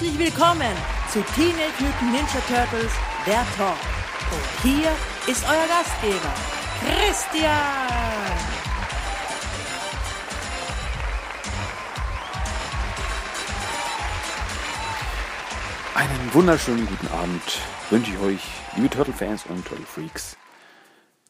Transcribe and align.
Herzlich 0.00 0.18
willkommen 0.18 0.74
zu 1.12 1.20
Teenage 1.34 1.78
Mutant 1.78 2.12
Ninja 2.12 2.40
Turtles, 2.48 2.90
der 3.26 3.44
Talk. 3.58 3.76
Und 4.32 4.62
hier 4.62 4.88
ist 5.26 5.44
euer 5.44 5.66
Gastgeber, 5.68 6.32
Christian. 6.80 7.52
Einen 15.94 16.32
wunderschönen 16.32 16.86
guten 16.86 17.08
Abend 17.08 17.42
wünsche 17.90 18.12
ich 18.12 18.18
euch, 18.20 18.40
liebe 18.76 18.88
Turtle-Fans 18.88 19.44
und 19.50 19.66
Turtle-Freaks. 19.66 20.38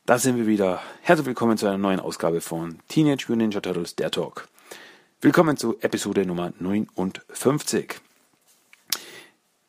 Da 0.06 0.16
sind 0.18 0.36
wir 0.36 0.46
wieder. 0.46 0.80
Herzlich 1.02 1.26
willkommen 1.26 1.58
zu 1.58 1.66
einer 1.66 1.76
neuen 1.76 1.98
Ausgabe 1.98 2.40
von 2.40 2.78
Teenage 2.86 3.24
Mutant 3.26 3.38
Ninja 3.38 3.60
Turtles, 3.60 3.96
der 3.96 4.12
Talk. 4.12 4.46
Willkommen 5.20 5.56
zu 5.56 5.76
Episode 5.80 6.24
Nummer 6.24 6.52
59. 6.60 8.00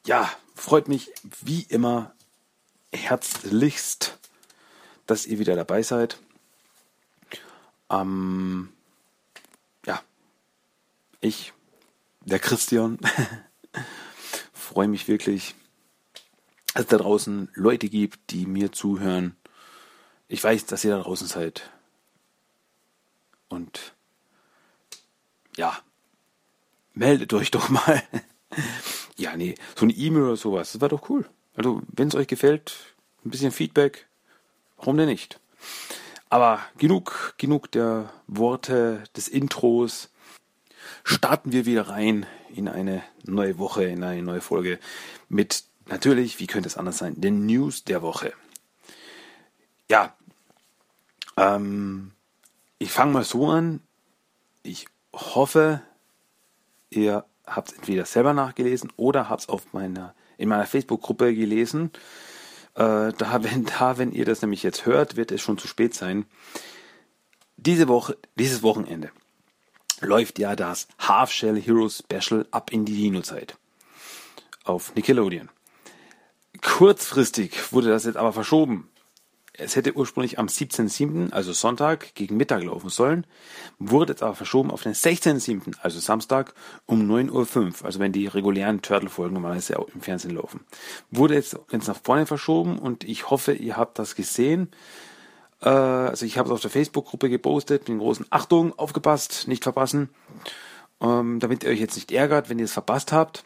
Ja, 0.05 0.31
freut 0.55 0.87
mich 0.87 1.11
wie 1.41 1.61
immer 1.61 2.13
herzlichst, 2.91 4.17
dass 5.05 5.27
ihr 5.27 5.37
wieder 5.37 5.55
dabei 5.55 5.83
seid. 5.83 6.17
Ähm, 7.89 8.73
ja, 9.85 10.01
ich, 11.19 11.53
der 12.21 12.39
Christian, 12.39 12.97
freue 14.53 14.87
mich 14.87 15.07
wirklich, 15.07 15.53
dass 16.73 16.83
es 16.83 16.89
da 16.89 16.97
draußen 16.97 17.49
Leute 17.53 17.87
gibt, 17.87 18.31
die 18.31 18.47
mir 18.47 18.71
zuhören. 18.71 19.35
Ich 20.27 20.43
weiß, 20.43 20.65
dass 20.65 20.83
ihr 20.83 20.91
da 20.91 21.01
draußen 21.01 21.27
seid. 21.27 21.69
Und 23.49 23.93
ja, 25.57 25.77
meldet 26.93 27.33
euch 27.33 27.51
doch 27.51 27.69
mal. 27.69 28.01
ja, 29.21 29.37
nee, 29.37 29.55
so 29.75 29.85
eine 29.85 29.93
E-Mail 29.93 30.23
oder 30.23 30.35
sowas, 30.35 30.73
das 30.73 30.81
war 30.81 30.89
doch 30.89 31.09
cool. 31.09 31.25
Also, 31.55 31.81
wenn 31.87 32.07
es 32.07 32.15
euch 32.15 32.27
gefällt, 32.27 32.73
ein 33.23 33.29
bisschen 33.29 33.51
Feedback, 33.51 34.07
warum 34.77 34.97
denn 34.97 35.07
nicht? 35.07 35.39
Aber 36.29 36.59
genug, 36.77 37.35
genug 37.37 37.71
der 37.71 38.11
Worte 38.27 39.03
des 39.15 39.27
Intros. 39.27 40.09
Starten 41.03 41.51
wir 41.51 41.65
wieder 41.65 41.89
rein 41.89 42.25
in 42.55 42.67
eine 42.67 43.03
neue 43.25 43.57
Woche, 43.57 43.83
in 43.83 44.03
eine 44.03 44.23
neue 44.23 44.41
Folge 44.41 44.79
mit 45.29 45.63
natürlich, 45.87 46.39
wie 46.39 46.47
könnte 46.47 46.67
es 46.67 46.77
anders 46.77 46.97
sein, 46.97 47.19
den 47.19 47.45
News 47.45 47.83
der 47.83 48.01
Woche. 48.01 48.33
Ja, 49.89 50.15
ähm, 51.37 52.11
ich 52.79 52.91
fange 52.91 53.13
mal 53.13 53.23
so 53.23 53.49
an. 53.49 53.81
Ich 54.63 54.87
hoffe, 55.13 55.81
ihr 56.89 57.25
habt 57.45 57.69
es 57.69 57.77
entweder 57.77 58.05
selber 58.05 58.33
nachgelesen 58.33 58.91
oder 58.97 59.29
habt 59.29 59.41
es 59.41 59.49
auf 59.49 59.73
meiner 59.73 60.13
in 60.37 60.49
meiner 60.49 60.65
Facebook-Gruppe 60.65 61.35
gelesen. 61.35 61.91
Äh, 62.73 63.13
da, 63.13 63.43
wenn, 63.43 63.65
da, 63.79 63.97
wenn 63.97 64.11
ihr 64.11 64.25
das 64.25 64.41
nämlich 64.41 64.63
jetzt 64.63 64.85
hört, 64.85 65.15
wird 65.15 65.31
es 65.31 65.41
schon 65.41 65.57
zu 65.57 65.67
spät 65.67 65.93
sein. 65.93 66.25
Diese 67.57 67.87
Woche, 67.87 68.17
dieses 68.35 68.63
Wochenende 68.63 69.11
läuft 69.99 70.39
ja 70.39 70.55
das 70.55 70.87
Half 70.97 71.31
Shell 71.31 71.61
Heroes 71.61 72.03
Special 72.03 72.47
ab 72.49 72.71
in 72.71 72.85
die 72.85 72.95
Dino-Zeit 72.95 73.55
auf 74.63 74.95
Nickelodeon. 74.95 75.49
Kurzfristig 76.61 77.71
wurde 77.71 77.89
das 77.89 78.05
jetzt 78.05 78.17
aber 78.17 78.33
verschoben. 78.33 78.89
Es 79.63 79.75
hätte 79.75 79.95
ursprünglich 79.95 80.39
am 80.39 80.47
17.07., 80.47 81.31
also 81.31 81.53
Sonntag, 81.53 82.15
gegen 82.15 82.37
Mittag 82.37 82.63
laufen 82.63 82.89
sollen, 82.89 83.27
wurde 83.79 84.13
jetzt 84.13 84.23
aber 84.23 84.35
verschoben 84.35 84.71
auf 84.71 84.83
den 84.83 84.93
16.07., 84.93 85.77
also 85.81 85.99
Samstag, 85.99 86.53
um 86.85 87.09
9.05 87.09 87.57
Uhr, 87.81 87.85
also 87.85 87.99
wenn 87.99 88.11
die 88.11 88.27
regulären 88.27 88.81
Turtle-Folgen 88.81 89.33
normalerweise 89.33 89.79
auch 89.79 89.87
im 89.93 90.01
Fernsehen 90.01 90.35
laufen. 90.35 90.65
Wurde 91.11 91.35
jetzt, 91.35 91.57
jetzt 91.71 91.87
nach 91.87 91.99
vorne 92.03 92.25
verschoben 92.25 92.79
und 92.79 93.03
ich 93.03 93.29
hoffe, 93.29 93.53
ihr 93.53 93.77
habt 93.77 93.99
das 93.99 94.15
gesehen. 94.15 94.69
Äh, 95.61 95.69
also 95.69 96.25
ich 96.25 96.37
habe 96.37 96.49
es 96.49 96.53
auf 96.53 96.61
der 96.61 96.71
Facebook-Gruppe 96.71 97.29
gepostet, 97.29 97.81
mit 97.81 97.89
den 97.89 97.99
großen 97.99 98.25
Achtung, 98.29 98.77
aufgepasst, 98.77 99.47
nicht 99.47 99.63
verpassen, 99.63 100.09
ähm, 101.01 101.39
damit 101.39 101.63
ihr 101.63 101.69
euch 101.69 101.79
jetzt 101.79 101.95
nicht 101.95 102.11
ärgert, 102.11 102.49
wenn 102.49 102.59
ihr 102.59 102.65
es 102.65 102.73
verpasst 102.73 103.11
habt. 103.11 103.43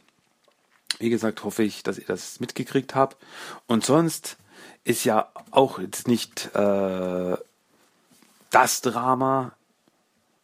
Wie 1.00 1.10
gesagt, 1.10 1.44
hoffe 1.44 1.64
ich, 1.64 1.84
dass 1.84 1.98
ihr 1.98 2.06
das 2.08 2.40
mitgekriegt 2.40 2.96
habt. 2.96 3.18
Und 3.68 3.84
sonst 3.84 4.38
ist 4.86 5.04
ja 5.04 5.30
auch 5.52 5.80
jetzt 5.80 6.08
nicht 6.08 6.56
äh, 6.56 7.38
das 8.52 8.82
Drama. 8.82 9.52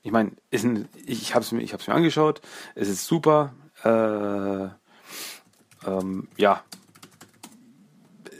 Ich 0.03 0.11
meine, 0.11 0.31
ich 0.49 1.33
habe 1.33 1.43
es 1.43 1.51
mir, 1.51 1.61
mir 1.61 1.93
angeschaut. 1.95 2.41
Es 2.75 2.89
ist 2.89 3.05
super. 3.05 3.53
Äh, 3.83 4.67
ähm, 5.87 6.27
ja, 6.37 6.63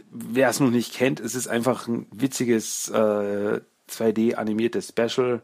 wer 0.10 0.50
es 0.50 0.60
noch 0.60 0.72
nicht 0.72 0.94
kennt, 0.94 1.20
es 1.20 1.36
ist 1.36 1.48
einfach 1.48 1.88
ein 1.88 2.08
witziges 2.12 2.90
äh, 2.90 3.62
2D 3.90 4.36
animiertes 4.36 4.90
Special 4.90 5.42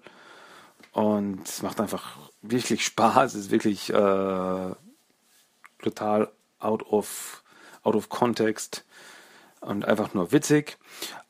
und 0.92 1.48
es 1.48 1.62
macht 1.62 1.80
einfach 1.80 2.18
wirklich 2.42 2.84
Spaß. 2.84 3.36
Es 3.36 3.46
ist 3.46 3.52
wirklich 3.52 3.92
äh, 3.92 4.72
total 5.82 6.32
out 6.60 6.84
of 6.84 7.44
out 7.84 7.96
of 7.96 8.10
context 8.10 8.84
und 9.62 9.86
einfach 9.86 10.14
nur 10.14 10.32
witzig. 10.32 10.78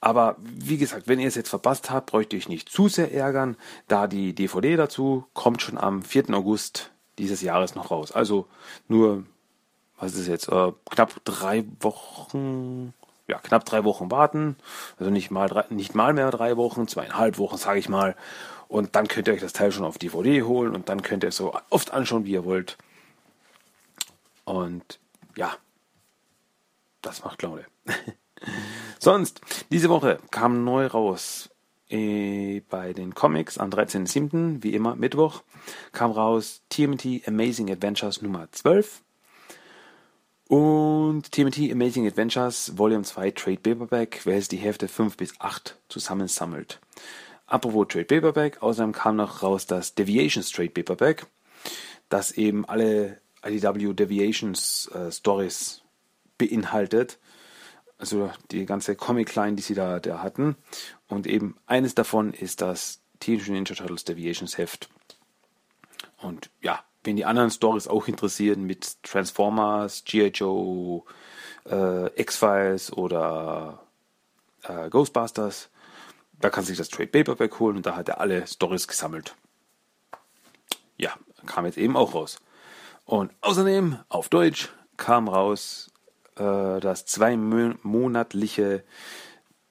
Aber 0.02 0.36
wie 0.40 0.78
gesagt, 0.78 1.08
wenn 1.08 1.20
ihr 1.20 1.28
es 1.28 1.36
jetzt 1.36 1.50
verpasst 1.50 1.90
habt, 1.90 2.12
bräuchte 2.12 2.36
ich 2.36 2.50
nicht 2.50 2.70
zu 2.70 2.88
sehr 2.88 3.14
ärgern, 3.14 3.58
da 3.88 4.08
die 4.08 4.34
DVD 4.34 4.76
dazu 4.76 5.26
kommt 5.34 5.62
schon 5.62 5.78
am 5.78 6.04
4. 6.04 6.30
August 6.32 6.92
dieses 7.18 7.42
Jahres 7.42 7.76
noch 7.76 7.92
raus. 7.92 8.12
Also 8.12 8.48
nur, 8.88 9.24
was 9.98 10.16
ist 10.16 10.28
jetzt, 10.28 10.50
äh, 10.50 10.72
knapp 10.90 11.14
drei 11.26 11.66
Wochen, 11.80 12.94
ja, 13.28 13.40
knapp 13.40 13.66
drei 13.66 13.84
Wochen 13.84 14.12
warten. 14.12 14.56
Also 15.00 15.12
nicht 15.12 15.32
mal, 15.32 15.50
drei, 15.50 15.66
nicht 15.70 15.96
mal 15.96 16.14
mehr 16.14 16.32
drei 16.32 16.58
Wochen, 16.58 16.88
zweieinhalb 16.88 17.38
Wochen, 17.38 17.58
sage 17.58 17.80
ich 17.80 17.90
mal. 17.90 18.16
Und 18.68 18.96
dann 18.96 19.08
könnt 19.08 19.28
ihr 19.28 19.34
euch 19.34 19.42
das 19.42 19.54
Teil 19.54 19.72
schon 19.72 19.86
auf 19.86 19.98
DVD 19.98 20.44
holen 20.44 20.76
und 20.76 20.90
dann 20.90 21.02
könnt 21.02 21.24
ihr 21.24 21.30
es 21.30 21.38
so 21.38 21.58
oft 21.70 21.92
anschauen, 21.92 22.26
wie 22.26 22.32
ihr 22.32 22.46
wollt. 22.46 22.78
Und 24.44 25.00
ja, 25.36 25.56
das 27.02 27.24
macht 27.24 27.42
Laune. 27.42 27.66
Sonst, 29.00 29.42
diese 29.72 29.90
Woche 29.90 30.20
kam 30.32 30.64
neu 30.64 30.88
raus 30.88 31.50
äh, 31.90 32.62
bei 32.70 32.94
den 32.94 33.14
Comics 33.14 33.58
am 33.58 33.70
13.07., 33.70 34.64
wie 34.64 34.74
immer 34.74 34.96
Mittwoch, 34.96 35.44
kam 35.92 36.12
raus 36.12 36.62
TMT 36.70 37.28
Amazing 37.28 37.72
Adventures 37.72 38.22
Nummer 38.22 38.48
12 38.52 39.02
und 40.48 41.32
TMT 41.32 41.72
Amazing 41.72 42.08
Adventures 42.08 42.78
Volume 42.78 43.04
2 43.04 43.32
Trade 43.32 43.58
Paperback, 43.58 44.26
welches 44.26 44.48
die 44.48 44.58
Hälfte 44.58 44.88
5 44.88 45.18
bis 45.18 45.34
8 45.40 45.78
zusammensammelt. 45.90 46.80
Apropos 47.46 47.88
Trade 47.90 48.06
Paperback, 48.06 48.62
außerdem 48.62 48.92
kam 48.92 49.16
noch 49.16 49.44
raus 49.44 49.66
das 49.66 49.96
Deviations 49.96 50.52
Trade 50.52 50.70
Paperback, 50.70 51.28
das 52.10 52.32
eben 52.32 52.66
alle 52.66 53.22
IDW 53.46 53.94
Deviations 53.94 54.90
äh, 54.94 55.12
Stories 55.12 55.82
beinhaltet 56.38 57.20
also 57.98 58.32
die 58.52 58.66
ganze 58.66 58.96
Comic-Line, 58.96 59.56
die 59.56 59.64
sie 59.64 59.74
da, 59.74 60.00
da 60.00 60.22
hatten. 60.22 60.56
Und 61.08 61.28
eben 61.28 61.58
eines 61.66 61.96
davon 61.96 62.34
ist 62.34 62.62
das 62.62 63.02
Teenage 63.20 63.52
Ninja 63.52 63.76
Turtles 63.76 64.04
Deviations 64.04 64.58
Heft. 64.58 64.90
Und 66.18 66.50
ja, 66.62 66.84
wenn 67.04 67.16
die 67.16 67.26
anderen 67.26 67.52
Stories 67.52 67.88
auch 67.88 68.08
interessieren 68.08 68.64
mit 68.64 69.02
Transformers, 69.04 70.04
G.I. 70.04 70.28
Joe, 70.28 71.04
äh, 71.66 72.22
X-Files 72.22 72.92
oder 72.94 73.82
äh, 74.64 74.90
Ghostbusters, 74.90 75.70
da 76.40 76.50
kann 76.50 76.66
sich 76.66 76.78
das 76.78 76.90
Trade 76.90 77.08
Paperback 77.08 77.60
holen 77.60 77.78
und 77.78 77.86
da 77.86 77.96
hat 77.96 78.10
er 78.10 78.20
alle 78.20 78.46
Stories 78.46 78.88
gesammelt. 78.88 79.36
Ja, 80.98 81.14
kam 81.46 81.66
jetzt 81.66 81.78
eben 81.78 81.96
auch 81.96 82.14
raus. 82.14 82.40
Und 83.06 83.32
außerdem 83.42 84.00
auf 84.10 84.30
Deutsch 84.30 84.70
kam 84.98 85.28
raus 85.30 85.90
äh, 86.40 86.80
das 86.80 87.06
zweimonatliche 87.06 88.84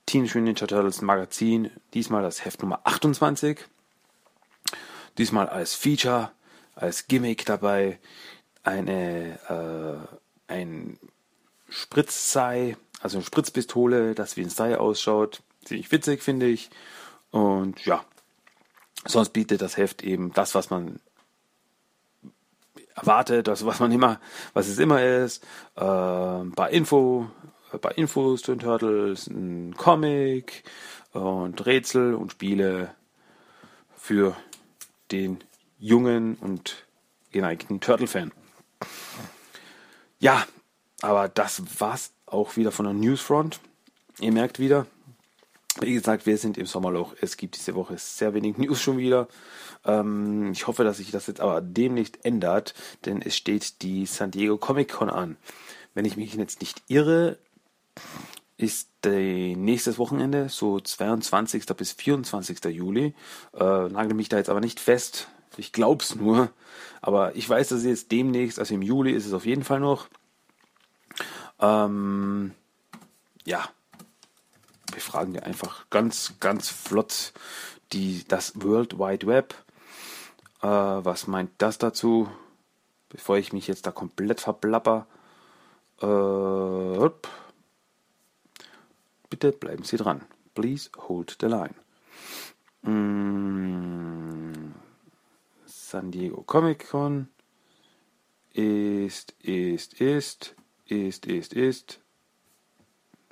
Teenage 0.06 0.38
Mutant 0.38 0.44
Ninja 0.44 0.66
Turtles 0.66 1.02
Magazin, 1.02 1.70
diesmal 1.94 2.22
das 2.22 2.44
Heft 2.44 2.62
Nummer 2.62 2.80
28. 2.84 3.58
diesmal 5.18 5.48
als 5.48 5.74
Feature, 5.74 6.30
als 6.74 7.06
Gimmick 7.08 7.44
dabei, 7.46 7.98
eine, 8.62 9.38
äh, 9.48 10.52
ein 10.52 10.98
Spritzsei, 11.68 12.76
also 13.00 13.18
eine 13.18 13.24
Spritzpistole, 13.24 14.14
das 14.14 14.36
wie 14.36 14.42
ein 14.42 14.50
Sei 14.50 14.78
ausschaut. 14.78 15.42
Ziemlich 15.64 15.90
witzig, 15.90 16.22
finde 16.22 16.46
ich. 16.46 16.70
Und 17.30 17.84
ja, 17.84 18.04
sonst 19.06 19.30
bietet 19.30 19.62
das 19.62 19.76
Heft 19.76 20.02
eben 20.02 20.32
das, 20.32 20.54
was 20.54 20.70
man 20.70 21.00
erwartet, 22.96 23.46
das, 23.46 23.64
was 23.64 23.78
man 23.78 23.92
immer, 23.92 24.18
was 24.54 24.68
es 24.68 24.78
immer 24.78 25.04
ist. 25.04 25.44
Äh, 25.76 25.84
ein 25.84 26.52
paar 26.52 26.70
Info, 26.70 27.30
paar 27.80 27.96
Infos 27.96 28.42
zu 28.42 28.52
den 28.52 28.60
Turtles, 28.60 29.26
ein 29.26 29.74
Comic 29.76 30.64
und 31.12 31.64
Rätsel 31.66 32.14
und 32.14 32.32
Spiele 32.32 32.94
für 33.96 34.36
den 35.12 35.38
jungen 35.78 36.36
und 36.36 36.86
geneigten 37.32 37.80
Turtle-Fan. 37.80 38.32
Ja, 40.18 40.44
aber 41.02 41.28
das 41.28 41.80
war's 41.80 42.12
auch 42.24 42.56
wieder 42.56 42.72
von 42.72 42.86
der 42.86 42.94
Newsfront. 42.94 43.60
Ihr 44.18 44.32
merkt 44.32 44.58
wieder, 44.58 44.86
wie 45.80 45.94
gesagt, 45.94 46.26
wir 46.26 46.38
sind 46.38 46.58
im 46.58 46.66
Sommerloch. 46.66 47.14
Es 47.20 47.36
gibt 47.36 47.56
diese 47.56 47.74
Woche 47.74 47.98
sehr 47.98 48.34
wenig 48.34 48.58
News 48.58 48.80
schon 48.80 48.98
wieder. 48.98 49.28
Ähm, 49.84 50.52
ich 50.52 50.66
hoffe, 50.66 50.84
dass 50.84 50.98
sich 50.98 51.10
das 51.10 51.26
jetzt 51.26 51.40
aber 51.40 51.60
demnächst 51.60 52.24
ändert, 52.24 52.74
denn 53.04 53.22
es 53.22 53.36
steht 53.36 53.82
die 53.82 54.06
San 54.06 54.30
Diego 54.30 54.56
Comic 54.56 54.92
Con 54.92 55.10
an. 55.10 55.36
Wenn 55.94 56.04
ich 56.04 56.16
mich 56.16 56.34
jetzt 56.34 56.60
nicht 56.60 56.82
irre, 56.88 57.38
ist 58.56 58.88
nächstes 59.04 59.98
Wochenende, 59.98 60.48
so 60.48 60.80
22. 60.80 61.64
bis 61.76 61.92
24. 61.92 62.64
Juli. 62.66 63.14
Äh, 63.54 63.88
nagel 63.88 64.14
mich 64.14 64.28
da 64.28 64.36
jetzt 64.36 64.50
aber 64.50 64.60
nicht 64.60 64.80
fest. 64.80 65.28
Ich 65.56 65.72
glaub's 65.72 66.16
nur. 66.16 66.50
Aber 67.00 67.36
ich 67.36 67.48
weiß, 67.48 67.68
dass 67.68 67.78
es 67.80 67.84
jetzt 67.84 68.10
demnächst, 68.10 68.58
also 68.58 68.74
im 68.74 68.82
Juli 68.82 69.12
ist 69.12 69.26
es 69.26 69.32
auf 69.32 69.46
jeden 69.46 69.62
Fall 69.62 69.80
noch. 69.80 70.08
Ähm, 71.60 72.52
ja, 73.44 73.68
wir 74.96 75.02
fragen 75.02 75.34
ja 75.34 75.42
einfach 75.42 75.90
ganz, 75.90 76.36
ganz 76.40 76.70
flott 76.70 77.34
die, 77.92 78.24
das 78.26 78.62
World 78.62 78.98
Wide 78.98 79.26
Web. 79.26 79.54
Äh, 80.62 80.66
was 80.68 81.26
meint 81.26 81.50
das 81.58 81.76
dazu? 81.76 82.30
Bevor 83.10 83.36
ich 83.36 83.52
mich 83.52 83.68
jetzt 83.68 83.86
da 83.86 83.90
komplett 83.90 84.40
verplapper. 84.40 85.06
Äh, 86.00 87.10
bitte 89.28 89.52
bleiben 89.52 89.84
Sie 89.84 89.98
dran. 89.98 90.22
Please 90.54 90.88
hold 90.96 91.36
the 91.40 91.46
line. 91.46 91.74
Mm, 92.80 94.72
San 95.66 96.10
Diego 96.10 96.42
Comic 96.42 96.88
Con 96.88 97.28
ist, 98.54 99.32
ist, 99.42 100.00
ist, 100.00 100.54
ist, 100.86 101.26
ist, 101.26 101.52
ist. 101.52 102.00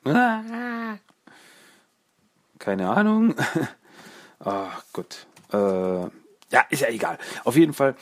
Ah, 0.05 0.99
keine 2.65 2.89
Ahnung. 2.89 3.35
Ach 4.41 4.83
Gott. 4.93 5.27
Äh, 5.53 5.57
ja, 5.57 6.61
ist 6.71 6.81
ja 6.81 6.89
egal. 6.89 7.19
Auf 7.45 7.57
jeden 7.57 7.75
Fall. 7.75 7.95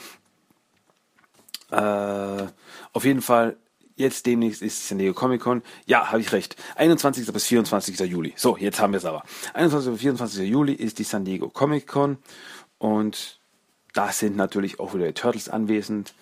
Äh, 1.70 2.47
auf 2.93 3.05
jeden 3.05 3.23
Fall. 3.23 3.56
Jetzt 3.97 4.25
demnächst 4.25 4.62
ist 4.62 4.88
San 4.88 4.99
Diego 4.99 5.12
Comic 5.12 5.43
Con. 5.43 5.62
Ja, 5.87 6.11
habe 6.11 6.20
ich 6.20 6.32
recht. 6.32 6.56
21. 6.76 7.31
bis 7.32 7.47
24. 7.47 7.99
Juli. 8.00 8.32
So, 8.37 8.56
jetzt 8.56 8.81
haben 8.81 8.93
wir 8.93 8.99
es 8.99 9.05
aber. 9.05 9.23
21. 9.55 9.93
bis 9.93 10.00
24. 10.00 10.49
Juli 10.49 10.73
ist 10.73 10.99
die 10.99 11.05
San 11.05 11.25
Diego 11.25 11.49
Comic 11.49 11.87
Con. 11.87 12.19
Und 12.79 13.41
da 13.93 14.12
sind 14.12 14.37
natürlich 14.37 14.81
auch 14.81 14.94
wieder 14.94 15.06
die 15.06 15.12
Turtles 15.12 15.49
anwesend. 15.49 16.14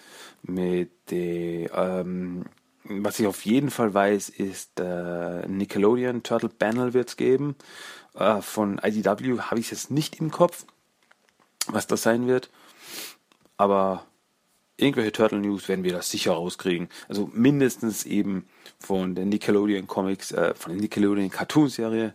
Mit 0.43 0.91
der, 1.11 1.73
ähm, 1.75 2.47
was 2.91 3.21
ich 3.21 3.27
auf 3.27 3.45
jeden 3.45 3.71
Fall 3.71 3.95
weiß, 3.95 4.29
ist 4.31 4.81
äh, 4.81 5.47
Nickelodeon 5.47 6.23
Turtle 6.23 6.49
Panel 6.49 6.93
wird 6.93 7.09
es 7.09 7.17
geben. 7.17 7.55
Äh, 8.15 8.43
von 8.43 8.81
IDW 8.83 9.39
habe 9.39 9.61
ich 9.61 9.71
jetzt 9.71 9.91
nicht 9.91 10.21
im 10.21 10.31
Kopf, 10.31 10.67
was 11.67 11.87
das 11.87 12.03
sein 12.03 12.27
wird. 12.27 12.51
Aber 13.57 14.05
irgendwelche 14.77 15.13
Turtle 15.13 15.39
News 15.39 15.69
werden 15.69 15.85
wir 15.85 15.93
das 15.93 16.11
sicher 16.11 16.33
rauskriegen. 16.33 16.89
Also 17.09 17.31
mindestens 17.33 18.05
eben 18.05 18.49
von 18.79 19.15
der 19.15 19.27
Nickelodeon 19.27 19.87
Comics, 19.87 20.33
äh, 20.33 20.55
von 20.55 20.73
der 20.73 20.81
Nickelodeon 20.81 21.31
Cartoon 21.31 21.69
Serie. 21.69 22.15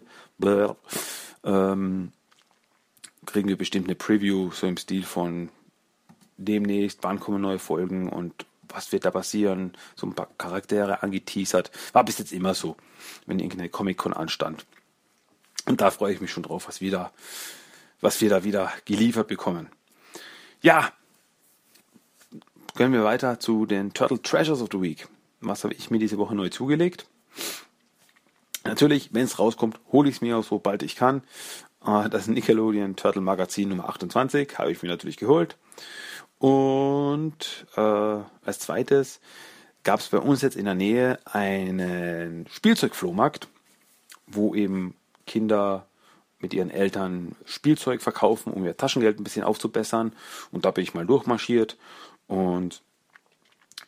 Ähm, 1.44 2.12
kriegen 3.26 3.48
wir 3.48 3.58
bestimmt 3.58 3.86
eine 3.86 3.96
Preview, 3.96 4.52
so 4.52 4.68
im 4.68 4.78
Stil 4.78 5.04
von 5.04 5.50
demnächst, 6.38 7.00
wann 7.04 7.20
kommen 7.20 7.42
neue 7.42 7.60
Folgen 7.60 8.10
und 8.10 8.46
was 8.70 8.92
wird 8.92 9.06
da 9.06 9.12
passieren, 9.12 9.74
so 9.96 10.08
ein 10.08 10.14
paar 10.14 10.30
Charaktere 10.38 11.04
angeteasert. 11.04 11.72
War 11.94 12.04
bis 12.04 12.18
jetzt 12.18 12.32
immer 12.32 12.54
so, 12.54 12.78
wenn 13.26 13.40
irgendeine 13.40 13.70
Comic-Con 13.70 14.14
anstand. 14.14 14.66
Und 15.66 15.82
da 15.82 15.92
freue 15.92 16.14
ich 16.14 16.22
mich 16.22 16.32
schon 16.32 16.44
drauf, 16.44 16.68
was, 16.68 16.82
wieder, 16.82 17.12
was 18.02 18.22
wir 18.22 18.30
da 18.30 18.44
wieder 18.44 18.72
geliefert 18.86 19.28
bekommen. 19.28 19.70
Ja, 20.62 20.92
können 22.76 22.94
wir 22.94 23.04
weiter 23.04 23.40
zu 23.40 23.66
den 23.66 23.94
Turtle 23.94 24.22
Treasures 24.22 24.62
of 24.62 24.70
the 24.72 24.82
Week. 24.82 25.08
Was 25.42 25.64
habe 25.64 25.74
ich 25.74 25.90
mir 25.92 26.00
diese 26.00 26.18
Woche 26.18 26.36
neu 26.36 26.50
zugelegt? 26.50 27.08
Natürlich, 28.64 29.14
wenn 29.14 29.24
es 29.24 29.40
rauskommt, 29.40 29.80
hole 29.92 30.10
ich 30.10 30.16
es 30.16 30.22
mir 30.22 30.38
auch 30.38 30.44
sobald 30.44 30.84
ich 30.84 30.96
kann. 30.96 31.22
Ah, 31.80 32.10
das 32.10 32.28
Nickelodeon 32.28 32.96
Turtle 32.96 33.22
Magazin 33.22 33.70
Nummer 33.70 33.88
28 33.90 34.58
habe 34.58 34.72
ich 34.72 34.82
mir 34.82 34.90
natürlich 34.90 35.18
geholt. 35.18 35.56
Und 36.46 37.66
äh, 37.76 37.82
als 37.82 38.60
zweites 38.60 39.20
gab 39.84 40.00
es 40.00 40.10
bei 40.10 40.20
uns 40.20 40.44
jetzt 40.44 40.56
in 40.56 40.66
der 40.66 40.76
Nähe 40.76 41.18
einen 41.26 42.46
Spielzeugflohmarkt, 42.52 43.48
wo 44.28 44.54
eben 44.54 44.94
Kinder 45.26 45.88
mit 46.38 46.54
ihren 46.54 46.70
Eltern 46.70 47.36
Spielzeug 47.46 48.04
verkaufen, 48.04 48.54
um 48.54 48.64
ihr 48.64 48.78
Taschengeld 48.78 49.20
ein 49.20 49.24
bisschen 49.24 49.44
aufzubessern. 49.44 50.14
Und 50.52 50.66
da 50.66 50.70
bin 50.70 50.84
ich 50.84 50.94
mal 50.94 51.08
durchmarschiert 51.08 51.78
und 52.28 52.84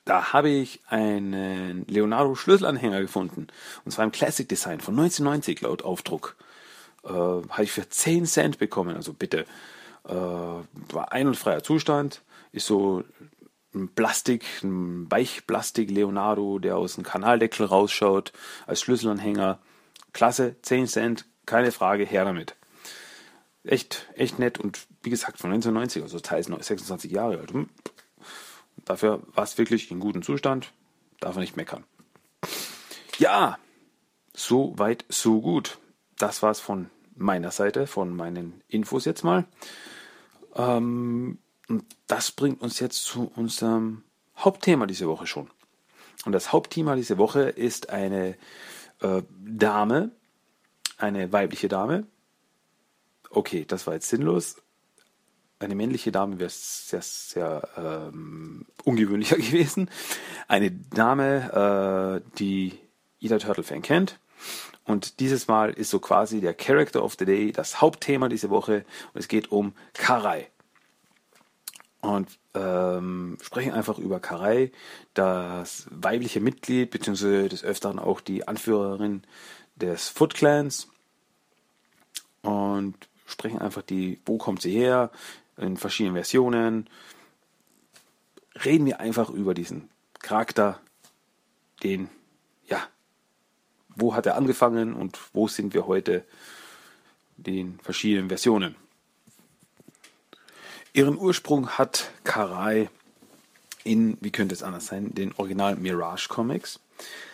da 0.05 0.33
habe 0.33 0.49
ich 0.49 0.81
einen 0.87 1.85
Leonardo 1.85 2.33
Schlüsselanhänger 2.33 3.01
gefunden. 3.01 3.49
Und 3.85 3.91
zwar 3.91 4.03
im 4.03 4.11
Classic 4.11 4.49
Design 4.49 4.79
von 4.79 4.95
1990 4.95 5.61
laut 5.61 5.83
Aufdruck. 5.83 6.35
Äh, 7.03 7.09
habe 7.09 7.63
ich 7.63 7.71
für 7.71 7.87
10 7.87 8.25
Cent 8.25 8.57
bekommen. 8.57 8.95
Also 8.95 9.13
bitte. 9.13 9.45
Äh, 10.07 10.13
war 10.15 11.11
ein 11.11 11.27
und 11.27 11.37
freier 11.37 11.61
Zustand. 11.61 12.23
Ist 12.51 12.67
so 12.67 13.03
ein 13.73 13.89
Plastik, 13.93 14.45
ein 14.63 15.09
Weichplastik 15.11 15.89
Leonardo, 15.91 16.59
der 16.59 16.77
aus 16.77 16.95
dem 16.95 17.03
Kanaldeckel 17.03 17.65
rausschaut, 17.65 18.33
als 18.65 18.81
Schlüsselanhänger. 18.81 19.59
Klasse, 20.13 20.55
10 20.61 20.87
Cent, 20.87 21.25
keine 21.45 21.71
Frage, 21.71 22.05
her 22.05 22.25
damit. 22.25 22.55
Echt, 23.63 24.07
echt 24.15 24.39
nett 24.39 24.59
und 24.59 24.87
wie 25.03 25.09
gesagt 25.09 25.37
von 25.37 25.51
1990, 25.51 26.03
also 26.03 26.19
teils 26.19 26.47
26 26.47 27.11
Jahre 27.11 27.39
alt. 27.39 27.51
Hm. 27.51 27.69
Dafür 28.85 29.21
war 29.33 29.43
es 29.43 29.57
wirklich 29.57 29.91
in 29.91 29.99
gutem 29.99 30.21
Zustand, 30.21 30.71
darf 31.19 31.35
man 31.35 31.41
nicht 31.41 31.57
meckern. 31.57 31.83
Ja, 33.17 33.57
so 34.33 34.77
weit, 34.77 35.05
so 35.09 35.41
gut. 35.41 35.79
Das 36.17 36.41
war's 36.41 36.59
von 36.59 36.89
meiner 37.15 37.51
Seite, 37.51 37.87
von 37.87 38.15
meinen 38.15 38.61
Infos 38.67 39.05
jetzt 39.05 39.23
mal. 39.23 39.45
Ähm, 40.55 41.39
und 41.67 41.83
das 42.07 42.31
bringt 42.31 42.61
uns 42.61 42.79
jetzt 42.79 43.03
zu 43.03 43.31
unserem 43.35 44.03
Hauptthema 44.37 44.85
diese 44.85 45.07
Woche 45.07 45.27
schon. 45.27 45.49
Und 46.25 46.31
das 46.31 46.51
Hauptthema 46.51 46.95
diese 46.95 47.17
Woche 47.17 47.41
ist 47.41 47.89
eine 47.89 48.35
äh, 49.01 49.21
Dame, 49.39 50.11
eine 50.97 51.31
weibliche 51.31 51.67
Dame. 51.67 52.07
Okay, 53.29 53.65
das 53.67 53.85
war 53.87 53.93
jetzt 53.93 54.09
sinnlos. 54.09 54.57
Eine 55.59 55.75
männliche 55.75 56.11
Dame 56.11 56.39
wäre 56.39 56.49
sehr, 56.51 57.01
sehr 57.01 57.67
ähm, 57.77 58.65
ungewöhnlicher 58.83 59.35
gewesen. 59.37 59.89
Eine 60.47 60.71
Dame, 60.71 62.21
äh, 62.23 62.37
die 62.37 62.79
jeder 63.19 63.39
Turtle-Fan 63.39 63.81
kennt. 63.81 64.19
Und 64.85 65.19
dieses 65.19 65.47
Mal 65.47 65.71
ist 65.71 65.89
so 65.89 65.99
quasi 65.99 66.39
der 66.39 66.53
Character 66.53 67.03
of 67.03 67.15
the 67.17 67.25
Day, 67.25 67.51
das 67.51 67.81
Hauptthema 67.81 68.29
diese 68.29 68.49
Woche. 68.49 68.85
Und 69.13 69.19
es 69.19 69.27
geht 69.27 69.51
um 69.51 69.73
Karai. 69.93 70.47
Und 72.07 72.39
ähm, 72.53 73.37
sprechen 73.41 73.73
einfach 73.73 73.99
über 73.99 74.21
Karai, 74.21 74.71
das 75.13 75.87
weibliche 75.91 76.39
Mitglied, 76.39 76.89
beziehungsweise 76.89 77.49
des 77.49 77.65
Öfteren 77.65 77.99
auch 77.99 78.21
die 78.21 78.47
Anführerin 78.47 79.23
des 79.75 80.07
Foot 80.07 80.33
Clans. 80.33 80.87
Und 82.43 82.95
sprechen 83.25 83.59
einfach 83.59 83.81
die, 83.81 84.21
wo 84.25 84.37
kommt 84.37 84.61
sie 84.61 84.71
her, 84.71 85.11
in 85.57 85.75
verschiedenen 85.75 86.15
Versionen. 86.15 86.89
Reden 88.63 88.85
wir 88.85 89.01
einfach 89.01 89.29
über 89.29 89.53
diesen 89.53 89.89
Charakter, 90.19 90.79
den, 91.83 92.09
ja, 92.67 92.87
wo 93.97 94.15
hat 94.15 94.25
er 94.25 94.37
angefangen 94.37 94.93
und 94.93 95.19
wo 95.33 95.49
sind 95.49 95.73
wir 95.73 95.87
heute, 95.87 96.23
den 97.35 97.81
verschiedenen 97.81 98.29
Versionen. 98.29 98.77
Ihren 100.97 101.19
Ursprung 101.19 101.69
hat 101.69 102.09
Karai 102.23 102.89
in, 103.83 104.17
wie 104.19 104.31
könnte 104.31 104.55
es 104.55 104.63
anders 104.63 104.87
sein, 104.87 105.13
den 105.13 105.31
Original 105.35 105.75
Mirage 105.75 106.27
Comics. 106.27 106.79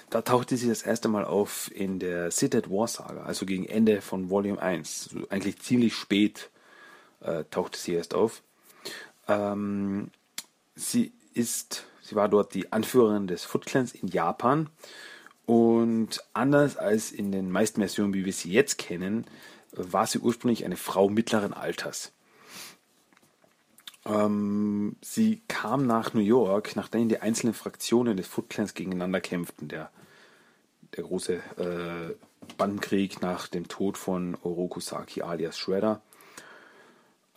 Da 0.10 0.22
tauchte 0.22 0.58
sie 0.58 0.68
das 0.68 0.82
erste 0.82 1.08
Mal 1.08 1.24
auf 1.24 1.72
in 1.74 1.98
der 1.98 2.26
at 2.26 2.70
War 2.70 2.90
Saga, 2.90 3.24
also 3.24 3.46
gegen 3.46 3.66
Ende 3.66 4.02
von 4.02 4.30
Volume 4.30 4.62
1. 4.62 5.12
Also 5.14 5.30
eigentlich 5.30 5.62
ziemlich 5.62 5.96
spät 5.96 6.50
äh, 7.22 7.46
tauchte 7.52 7.80
sie 7.80 7.94
erst 7.94 8.14
auf. 8.14 8.44
Ähm, 9.30 10.12
sie 10.76 11.14
ist, 11.34 11.86
sie 12.02 12.16
war 12.16 12.28
dort 12.28 12.54
die 12.56 12.74
Anführerin 12.74 13.28
des 13.28 13.46
Foot 13.46 13.66
Clans 13.66 13.94
in 13.94 14.10
Japan 14.10 14.70
und 15.46 16.22
anders 16.34 16.76
als 16.76 17.14
in 17.14 17.32
den 17.32 17.50
meisten 17.50 17.80
Versionen, 17.80 18.14
wie 18.14 18.26
wir 18.26 18.34
sie 18.34 18.52
jetzt 18.52 18.78
kennen, 18.78 19.26
war 19.72 20.06
sie 20.06 20.20
ursprünglich 20.20 20.66
eine 20.66 20.76
Frau 20.76 21.08
mittleren 21.08 21.54
Alters. 21.54 22.12
Ähm, 24.06 24.96
sie 25.02 25.42
kam 25.48 25.88
nach 25.88 26.14
New 26.14 26.22
York, 26.22 26.76
nachdem 26.76 27.10
die 27.10 27.20
einzelnen 27.22 27.54
Fraktionen 27.54 28.18
des 28.18 28.28
Foot 28.28 28.50
Clans 28.50 28.74
gegeneinander 28.74 29.22
kämpften. 29.22 29.68
Der, 29.68 29.92
der 30.96 31.04
große 31.04 31.36
äh, 31.36 32.16
Bandenkrieg 32.58 33.22
nach 33.22 33.48
dem 33.48 33.68
Tod 33.68 33.98
von 33.98 34.38
Oroku 34.44 34.80
Saki 34.80 35.22
alias 35.22 35.58
Shredder. 35.58 36.02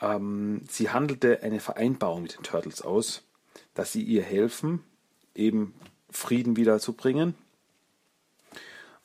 Ähm, 0.00 0.62
sie 0.68 0.90
handelte 0.90 1.42
eine 1.42 1.60
Vereinbarung 1.60 2.22
mit 2.22 2.36
den 2.36 2.42
Turtles 2.42 2.82
aus, 2.82 3.22
dass 3.74 3.92
sie 3.92 4.02
ihr 4.02 4.22
helfen, 4.22 4.82
eben 5.34 5.74
Frieden 6.10 6.56
wiederzubringen. 6.56 7.34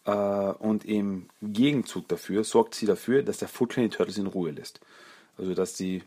Äh, 0.06 0.12
und 0.12 0.84
im 0.86 1.30
Gegenzug 1.41 2.08
dafür 2.08 2.44
sorgt 2.44 2.75
sie 2.75 2.88
dafür, 2.88 3.24
dass 3.24 3.38
der 3.38 3.48
Foot 3.48 3.72
Clan 3.72 3.89
die 3.89 3.96
Turtles 3.96 4.18
in 4.18 4.27
Ruhe 4.27 4.51
lässt. 4.51 4.82
Also 5.38 5.53
dass 5.53 5.77
sie 5.77 6.03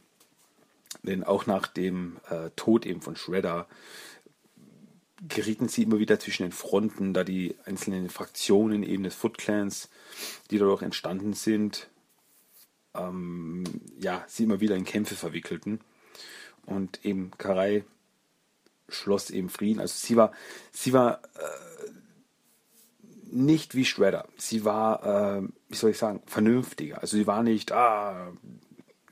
denn 1.02 1.24
auch 1.24 1.46
nach 1.46 1.66
dem 1.66 2.18
äh, 2.30 2.50
Tod 2.56 2.86
eben 2.86 3.00
von 3.00 3.16
Shredder 3.16 3.66
gerieten 5.26 5.68
sie 5.68 5.84
immer 5.84 5.98
wieder 5.98 6.18
zwischen 6.18 6.42
den 6.42 6.52
Fronten, 6.52 7.14
da 7.14 7.24
die 7.24 7.56
einzelnen 7.64 8.10
Fraktionen 8.10 8.82
eben 8.82 9.04
des 9.04 9.14
Foot 9.14 9.38
Clans, 9.38 9.88
die 10.50 10.58
dadurch 10.58 10.82
entstanden 10.82 11.32
sind, 11.32 11.88
ähm, 12.94 13.64
ja, 13.98 14.24
sie 14.28 14.44
immer 14.44 14.60
wieder 14.60 14.76
in 14.76 14.84
Kämpfe 14.84 15.14
verwickelten. 15.14 15.80
Und 16.66 17.04
eben 17.04 17.30
Karai 17.38 17.84
schloss 18.88 19.30
eben 19.30 19.48
Frieden. 19.48 19.80
Also 19.80 19.94
sie 19.96 20.16
war, 20.16 20.32
sie 20.72 20.92
war 20.92 21.22
äh, 21.36 21.90
nicht 23.30 23.74
wie 23.74 23.84
Shredder. 23.84 24.28
Sie 24.36 24.64
war, 24.64 25.38
äh, 25.38 25.48
wie 25.68 25.76
soll 25.76 25.90
ich 25.90 25.98
sagen, 25.98 26.22
vernünftiger. 26.26 27.00
Also 27.00 27.16
sie 27.16 27.26
war 27.26 27.42
nicht, 27.42 27.72
ah, 27.72 28.32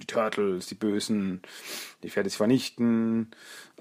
die 0.03 0.07
Turtles, 0.07 0.67
die 0.67 0.75
Bösen, 0.75 1.43
ich 2.03 2.17
werde 2.17 2.29
sie 2.29 2.37
vernichten, 2.37 3.31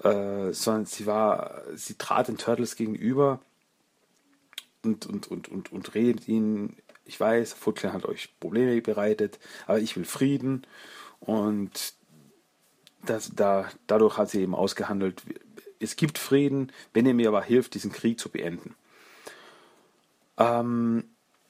äh, 0.02 0.52
sondern 0.52 0.86
sie 0.86 1.06
war, 1.06 1.62
sie 1.74 1.94
trat 1.94 2.28
den 2.28 2.38
Turtles 2.38 2.76
gegenüber 2.76 3.40
und, 4.84 5.06
und, 5.06 5.30
und, 5.30 5.48
und, 5.48 5.72
und 5.72 5.94
redet 5.94 6.28
ihnen, 6.28 6.76
ich 7.04 7.18
weiß, 7.18 7.52
Foot 7.54 7.82
hat 7.84 8.04
euch 8.06 8.30
Probleme 8.38 8.80
bereitet, 8.80 9.38
aber 9.66 9.80
ich 9.80 9.96
will 9.96 10.04
Frieden 10.04 10.66
und 11.20 11.94
das, 13.04 13.32
da, 13.34 13.68
dadurch 13.88 14.16
hat 14.16 14.30
sie 14.30 14.42
eben 14.42 14.54
ausgehandelt, 14.54 15.22
es 15.80 15.96
gibt 15.96 16.18
Frieden, 16.18 16.70
wenn 16.94 17.06
ihr 17.06 17.14
mir 17.14 17.28
aber 17.28 17.42
hilft, 17.42 17.74
diesen 17.74 17.90
Krieg 17.90 18.20
zu 18.20 18.28
beenden. 18.28 18.76
Ähm, 20.38 21.04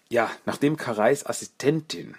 ja, 0.08 0.30
nachdem 0.46 0.78
Karais 0.78 1.26
Assistentin 1.26 2.16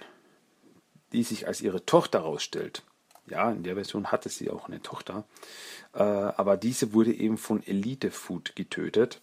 die 1.14 1.24
sich 1.24 1.48
als 1.48 1.62
ihre 1.62 1.86
Tochter 1.86 2.20
herausstellt. 2.20 2.84
Ja, 3.28 3.52
in 3.52 3.64
der 3.64 3.76
Version 3.76 4.12
hatte 4.12 4.30
sie 4.30 4.50
auch 4.50 4.68
eine 4.68 4.82
Tochter. 4.82 5.24
Äh, 5.94 6.04
aber 6.04 6.58
diese 6.58 6.94
wurde 6.94 7.14
eben 7.14 7.38
von 7.38 7.66
Elite 7.66 8.12
Food 8.12 8.56
getötet. 8.56 9.22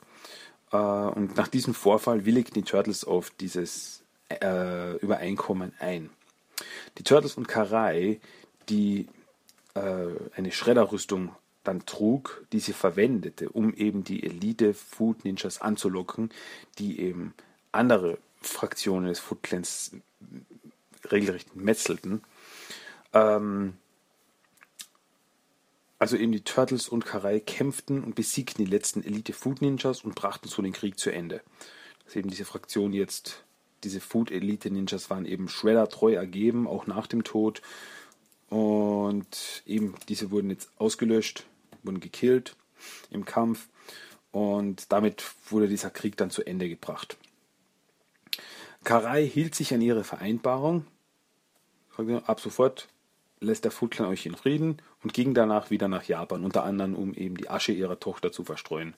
Äh, 0.73 0.77
und 0.77 1.37
nach 1.37 1.49
diesem 1.49 1.75
Vorfall 1.75 2.25
willigten 2.25 2.55
die 2.55 2.63
Turtles 2.63 3.05
auf 3.05 3.31
dieses 3.31 4.03
äh, 4.31 4.97
Übereinkommen 4.99 5.75
ein. 5.79 6.11
Die 6.99 7.03
Turtles 7.03 7.37
und 7.37 7.49
Karai, 7.49 8.21
die 8.69 9.09
äh, 9.75 10.07
eine 10.37 10.53
Schredderrüstung 10.53 11.35
dann 11.65 11.85
trug, 11.85 12.47
die 12.53 12.61
sie 12.61 12.73
verwendete, 12.73 13.51
um 13.51 13.75
eben 13.75 14.03
die 14.03 14.25
Elite 14.25 14.73
Food 14.73 15.25
Ninjas 15.25 15.61
anzulocken, 15.61 16.31
die 16.79 17.01
eben 17.01 17.35
andere 17.71 18.19
Fraktionen 18.41 19.09
des 19.09 19.19
Foot 19.19 19.43
Clans 19.43 19.93
regelrecht 21.13 21.55
metzelten. 21.57 22.23
Ähm, 23.13 23.75
also 25.99 26.17
eben 26.17 26.33
die 26.33 26.43
Turtles 26.43 26.89
und 26.89 27.05
Karai 27.05 27.41
kämpften 27.41 28.03
und 28.03 28.15
besiegten 28.15 28.65
die 28.65 28.71
letzten 28.71 29.05
Elite 29.05 29.35
Food 29.35 29.61
Ninjas 29.61 30.03
und 30.03 30.15
brachten 30.15 30.49
so 30.49 30.63
den 30.63 30.73
Krieg 30.73 30.99
zu 30.99 31.11
Ende. 31.11 31.43
Dass 32.05 32.17
eben 32.17 32.31
diese 32.31 32.47
Fraktion 32.47 32.95
jetzt, 32.95 33.45
diese 33.85 34.01
Food 34.01 34.31
Elite 34.31 34.71
Ninjas 34.71 35.11
waren 35.11 35.27
eben 35.27 35.49
Shredder 35.49 35.89
treu 35.89 36.15
ergeben, 36.15 36.67
auch 36.67 36.87
nach 36.87 37.07
dem 37.07 37.23
Tod. 37.23 37.61
Und 38.49 39.63
eben 39.67 39.95
diese 40.09 40.31
wurden 40.31 40.49
jetzt 40.49 40.71
ausgelöscht, 40.79 41.45
wurden 41.83 42.01
gekillt 42.01 42.57
im 43.11 43.27
Kampf. 43.27 43.69
Und 44.33 44.91
damit 44.93 45.23
wurde 45.51 45.69
dieser 45.69 45.91
Krieg 45.91 46.17
dann 46.17 46.31
zu 46.31 46.47
Ende 46.47 46.71
gebracht. 46.71 47.19
Karai 48.85 49.29
hielt 49.29 49.55
sich 49.55 49.75
an 49.75 49.83
ihre 49.83 50.05
Vereinbarung. 50.05 50.87
Ab 52.27 52.41
sofort 52.41 52.89
lässt 53.41 53.65
der 53.65 53.71
Foot 53.71 53.93
Clan 53.93 54.09
euch 54.09 54.27
in 54.27 54.37
Frieden 54.37 54.83
und 55.03 55.15
ging 55.15 55.35
danach 55.35 55.71
wieder 55.71 55.89
nach 55.89 56.05
Japan, 56.05 56.45
unter 56.45 56.65
anderem 56.65 56.95
um 56.95 57.15
eben 57.15 57.37
die 57.37 57.49
Asche 57.49 57.73
ihrer 57.73 57.99
Tochter 57.99 58.33
zu 58.33 58.45
verstreuen, 58.45 58.95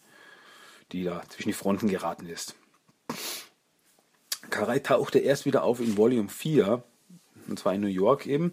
die 0.91 1.05
da 1.05 1.23
zwischen 1.29 1.49
die 1.49 1.55
Fronten 1.55 1.89
geraten 1.89 2.27
ist. 2.27 2.57
Karai 4.51 4.81
tauchte 4.81 5.19
erst 5.19 5.47
wieder 5.47 5.63
auf 5.63 5.81
in 5.81 5.97
Volume 5.97 6.29
4, 6.29 6.83
und 7.49 7.59
zwar 7.59 7.75
in 7.75 7.81
New 7.81 7.87
York 7.87 8.27
eben, 8.27 8.53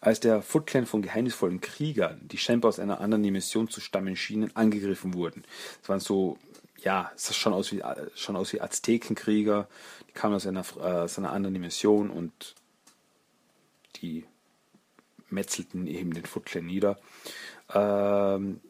als 0.00 0.20
der 0.20 0.42
Foot 0.42 0.66
Clan 0.66 0.86
von 0.86 1.02
geheimnisvollen 1.02 1.60
Kriegern, 1.60 2.20
die 2.28 2.38
scheinbar 2.38 2.68
aus 2.68 2.78
einer 2.78 3.00
anderen 3.00 3.22
Dimension 3.22 3.68
zu 3.68 3.80
stammen 3.80 4.16
schienen, 4.16 4.54
angegriffen 4.54 5.14
wurden. 5.14 5.44
Es 5.82 5.88
waren 5.88 6.00
so, 6.00 6.38
ja, 6.82 7.10
es 7.16 7.26
sah 7.26 7.34
schon 7.34 7.52
aus 7.52 7.72
wie, 7.72 7.82
schon 8.14 8.36
aus 8.36 8.52
wie 8.52 8.60
Aztekenkrieger, 8.60 9.68
kam 10.14 10.34
aus 10.34 10.46
einer, 10.46 10.64
äh, 10.76 10.80
aus 10.80 11.18
einer 11.18 11.32
anderen 11.32 11.54
Dimension 11.54 12.10
und 12.10 12.54
die 13.96 14.24
metzelten 15.30 15.86
eben 15.86 16.12
den 16.12 16.26
Foot 16.26 16.46
Clan 16.46 16.66
nieder. 16.66 16.98
Ähm, 17.72 18.60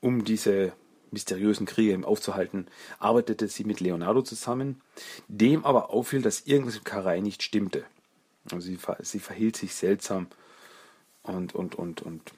um 0.00 0.24
diese 0.24 0.72
mysteriösen 1.10 1.66
Kriege 1.66 1.92
eben 1.92 2.04
aufzuhalten, 2.04 2.66
arbeitete 2.98 3.48
sie 3.48 3.64
mit 3.64 3.80
Leonardo 3.80 4.22
zusammen, 4.22 4.80
dem 5.28 5.64
aber 5.64 5.90
auffiel, 5.90 6.22
dass 6.22 6.42
irgendwas 6.42 6.76
im 6.76 6.84
Karai 6.84 7.20
nicht 7.20 7.42
stimmte. 7.42 7.84
Also 8.44 8.60
sie, 8.60 8.78
sie 9.00 9.18
verhielt 9.18 9.56
sich 9.56 9.74
seltsam 9.74 10.28
und, 11.22 11.54
und, 11.54 11.74
und, 11.74 12.02
und 12.02 12.32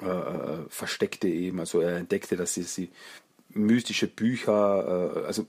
äh, 0.00 0.06
äh 0.06 0.64
versteckte 0.68 1.28
eben, 1.28 1.60
also 1.60 1.80
er 1.80 1.98
entdeckte, 1.98 2.36
dass 2.36 2.54
sie, 2.54 2.62
sie 2.62 2.90
mystische 3.50 4.08
Bücher, 4.08 5.20
äh, 5.22 5.26
also 5.26 5.46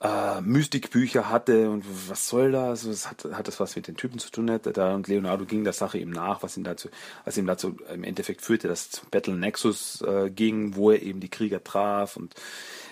äh, 0.00 0.40
Mystikbücher 0.40 1.28
hatte 1.28 1.70
und 1.70 1.84
was 2.08 2.28
soll 2.28 2.52
das? 2.52 2.88
Was 2.88 3.10
hat, 3.10 3.24
hat 3.32 3.48
das 3.48 3.58
was 3.58 3.74
mit 3.74 3.88
den 3.88 3.96
Typen 3.96 4.18
zu 4.18 4.30
tun? 4.30 4.46
Da, 4.62 4.94
und 4.94 5.08
Leonardo 5.08 5.44
ging 5.44 5.64
der 5.64 5.72
Sache 5.72 5.98
eben 5.98 6.10
nach, 6.10 6.42
was 6.42 6.56
ihn 6.56 6.64
dazu, 6.64 6.88
was 7.24 7.36
ihm 7.36 7.46
dazu 7.46 7.76
im 7.92 8.04
Endeffekt 8.04 8.42
führte, 8.42 8.68
dass 8.68 8.88
es 8.92 9.00
Battle 9.10 9.34
Nexus 9.34 10.00
äh, 10.02 10.30
ging, 10.30 10.76
wo 10.76 10.90
er 10.90 11.02
eben 11.02 11.20
die 11.20 11.30
Krieger 11.30 11.62
traf 11.62 12.16
und 12.16 12.34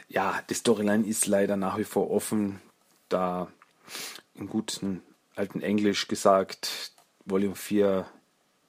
ja, 0.08 0.40
die 0.48 0.54
Storyline 0.54 1.06
ist 1.06 1.26
leider 1.26 1.56
nach 1.56 1.78
wie 1.78 1.84
vor 1.84 2.10
offen, 2.10 2.60
da 3.08 3.48
im 4.34 4.48
guten 4.48 5.02
alten 5.34 5.60
Englisch 5.62 6.08
gesagt 6.08 6.92
Volume 7.24 7.56
4 7.56 8.06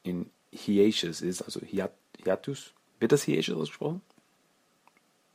in 0.03 0.29
Hiatus 0.51 1.22
ist, 1.22 1.41
also 1.41 1.62
Hiatus. 1.62 2.74
Wird 3.00 3.12
das 3.12 3.24
Hiatus 3.24 3.56
ausgesprochen? 3.56 4.01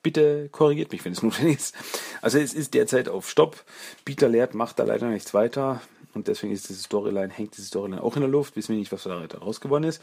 Bitte 0.03 0.49
korrigiert 0.51 0.93
mich, 0.93 1.05
wenn 1.05 1.13
es 1.13 1.23
notwendig 1.23 1.59
ist. 1.59 1.75
Also 2.21 2.39
es 2.39 2.55
ist 2.55 2.75
derzeit 2.75 3.09
auf 3.09 3.29
Stopp. 3.29 3.65
Peter 4.05 4.29
Laird 4.29 4.55
macht 4.55 4.79
da 4.79 4.85
leider 4.85 5.09
nichts 5.09 5.35
weiter 5.35 5.81
und 6.15 6.29
deswegen 6.29 6.53
ist 6.53 6.69
diese 6.69 6.83
Storyline, 6.83 7.33
hängt 7.33 7.57
diese 7.57 7.67
Storyline 7.67 8.03
auch 8.03 8.17
in 8.17 8.23
der 8.23 8.31
Luft. 8.31 8.57
Wissen 8.57 8.73
wir 8.73 8.79
nicht, 8.79 8.93
was 8.93 9.05
da 9.05 9.25
rausgeworden 9.41 9.89
ist. 9.89 10.03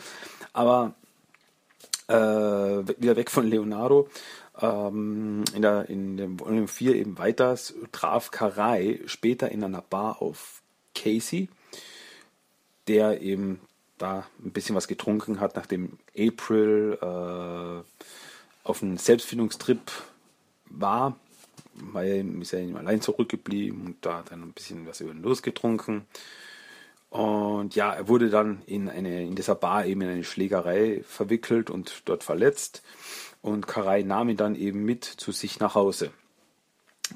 Aber 0.54 0.94
äh, 2.08 2.14
wieder 2.14 3.16
weg 3.16 3.30
von 3.30 3.48
Leonardo. 3.48 4.10
Ähm, 4.60 5.44
in, 5.54 5.62
der, 5.62 5.90
in 5.90 6.18
dem 6.18 6.40
Volume 6.40 6.68
4 6.68 6.96
eben 6.96 7.18
weiter 7.18 7.58
traf 7.92 8.32
Karai 8.32 9.00
später 9.06 9.52
in 9.52 9.64
einer 9.64 9.82
Bar 9.82 10.22
auf 10.22 10.62
Casey, 10.96 11.50
der 12.88 13.22
eben 13.22 13.62
da 13.98 14.26
ein 14.44 14.52
bisschen 14.52 14.76
was 14.76 14.88
getrunken 14.88 15.40
hat, 15.40 15.56
nachdem 15.56 16.00
April 16.18 16.98
äh, 17.02 17.84
auf 18.64 18.84
einem 18.84 18.98
Selbstfindungstrip 18.98 19.92
war, 20.66 21.18
weil 21.74 22.42
ist 22.42 22.52
ja 22.52 22.60
allein 22.76 23.02
zurückgeblieben 23.02 23.86
und 23.86 24.06
da 24.06 24.24
dann 24.30 24.44
ein 24.44 24.54
bisschen 24.54 24.86
was 24.88 25.02
über 25.02 25.14
den 25.14 25.24
Los 25.24 25.42
getrunken. 25.42 26.06
Und 27.10 27.74
ja, 27.76 27.94
er 27.94 28.08
wurde 28.08 28.30
dann 28.30 28.62
in, 28.68 28.88
eine, 28.88 29.24
in 29.24 29.36
dieser 29.36 29.56
Bar 29.56 29.86
eben 29.86 30.02
in 30.02 30.10
eine 30.10 30.24
Schlägerei 30.24 31.02
verwickelt 31.04 31.70
und 31.70 32.04
dort 32.06 32.24
verletzt. 32.24 32.84
Und 33.42 33.68
Karai 33.68 34.04
nahm 34.04 34.30
ihn 34.30 34.38
dann 34.38 34.56
eben 34.56 34.84
mit 34.84 35.06
zu 35.06 35.32
sich 35.32 35.60
nach 35.60 35.74
Hause. 35.74 36.12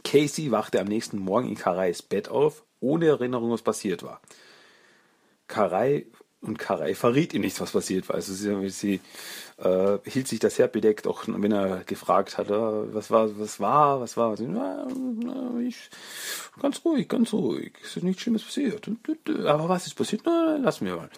Casey 0.03 0.49
wachte 0.51 0.79
am 0.79 0.87
nächsten 0.87 1.19
Morgen 1.19 1.47
in 1.47 1.55
Karais 1.55 2.01
Bett 2.01 2.29
auf, 2.29 2.63
ohne 2.79 3.07
Erinnerung, 3.07 3.51
was 3.51 3.61
passiert 3.61 4.01
war. 4.01 4.19
Karai 5.47 6.07
und 6.43 6.59
Karai 6.59 6.93
verriet 6.93 7.33
ihm 7.33 7.41
nichts, 7.41 7.61
was 7.61 7.71
passiert 7.71 8.09
war. 8.09 8.15
Also 8.15 8.33
sie, 8.33 8.69
sie 8.69 8.99
äh, 9.57 9.97
hielt 10.05 10.27
sich 10.27 10.39
das 10.39 10.59
Herd 10.59 10.73
bedeckt, 10.73 11.07
auch 11.07 11.23
wenn 11.27 11.51
er 11.51 11.83
gefragt 11.85 12.37
hat, 12.37 12.49
äh, 12.49 12.93
was 12.93 13.09
war, 13.11 13.39
was 13.39 13.59
war, 13.59 14.01
was 14.01 14.17
war. 14.17 14.35
Sie, 14.35 14.47
na, 14.47 14.85
na, 15.23 15.59
ich, 15.59 15.89
ganz 16.61 16.83
ruhig, 16.83 17.07
ganz 17.07 17.31
ruhig. 17.31 17.73
Es 17.81 17.95
ist 17.95 18.03
nichts 18.03 18.21
Schlimmes 18.21 18.43
passiert. 18.43 18.89
Aber 19.45 19.69
was 19.69 19.87
ist 19.87 19.95
passiert? 19.95 20.23
Na, 20.25 20.57
lassen 20.57 20.85
wir 20.85 20.97
mal. 20.97 21.09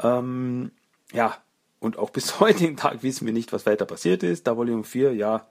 Ähm, 0.00 0.72
ja, 1.12 1.38
und 1.78 1.96
auch 1.96 2.10
bis 2.10 2.40
heutigen 2.40 2.76
Tag 2.76 3.02
wissen 3.02 3.26
wir 3.26 3.32
nicht, 3.32 3.52
was 3.52 3.66
weiter 3.66 3.86
passiert 3.86 4.22
ist. 4.24 4.46
Da 4.46 4.56
Volume 4.56 4.84
4, 4.84 5.14
ja, 5.14 5.46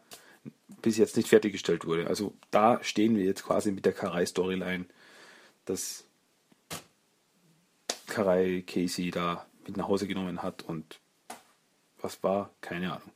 bis 0.82 0.98
jetzt 0.98 1.16
nicht 1.16 1.30
fertiggestellt 1.30 1.86
wurde. 1.86 2.08
Also 2.08 2.34
da 2.52 2.84
stehen 2.84 3.16
wir 3.16 3.24
jetzt 3.24 3.46
quasi 3.46 3.72
mit 3.72 3.86
der 3.86 3.94
Karai-Storyline, 3.94 4.86
dass 5.66 6.04
Karai 8.08 8.64
Casey 8.66 9.12
da 9.12 9.46
mit 9.66 9.78
nach 9.78 9.88
Hause 9.88 10.08
genommen 10.08 10.44
hat 10.44 10.64
und 10.64 11.00
was 12.02 12.22
war, 12.24 12.50
keine 12.62 12.94
Ahnung. 12.94 13.12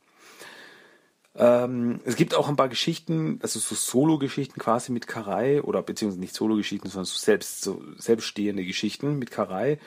Ähm, 1.38 2.00
es 2.04 2.16
gibt 2.16 2.34
auch 2.34 2.48
ein 2.48 2.56
paar 2.56 2.68
Geschichten, 2.68 3.38
also 3.42 3.60
so 3.60 3.74
Solo-Geschichten 3.74 4.58
quasi 4.58 4.90
mit 4.90 5.06
Karai 5.06 5.62
oder 5.62 5.82
beziehungsweise 5.82 6.20
nicht 6.20 6.34
Solo-Geschichten, 6.34 6.88
sondern 6.88 7.04
so 7.04 7.16
selbst 7.16 7.62
so 7.62 7.82
selbststehende 7.96 8.64
Geschichten 8.64 9.18
mit 9.18 9.30
Karai 9.30 9.78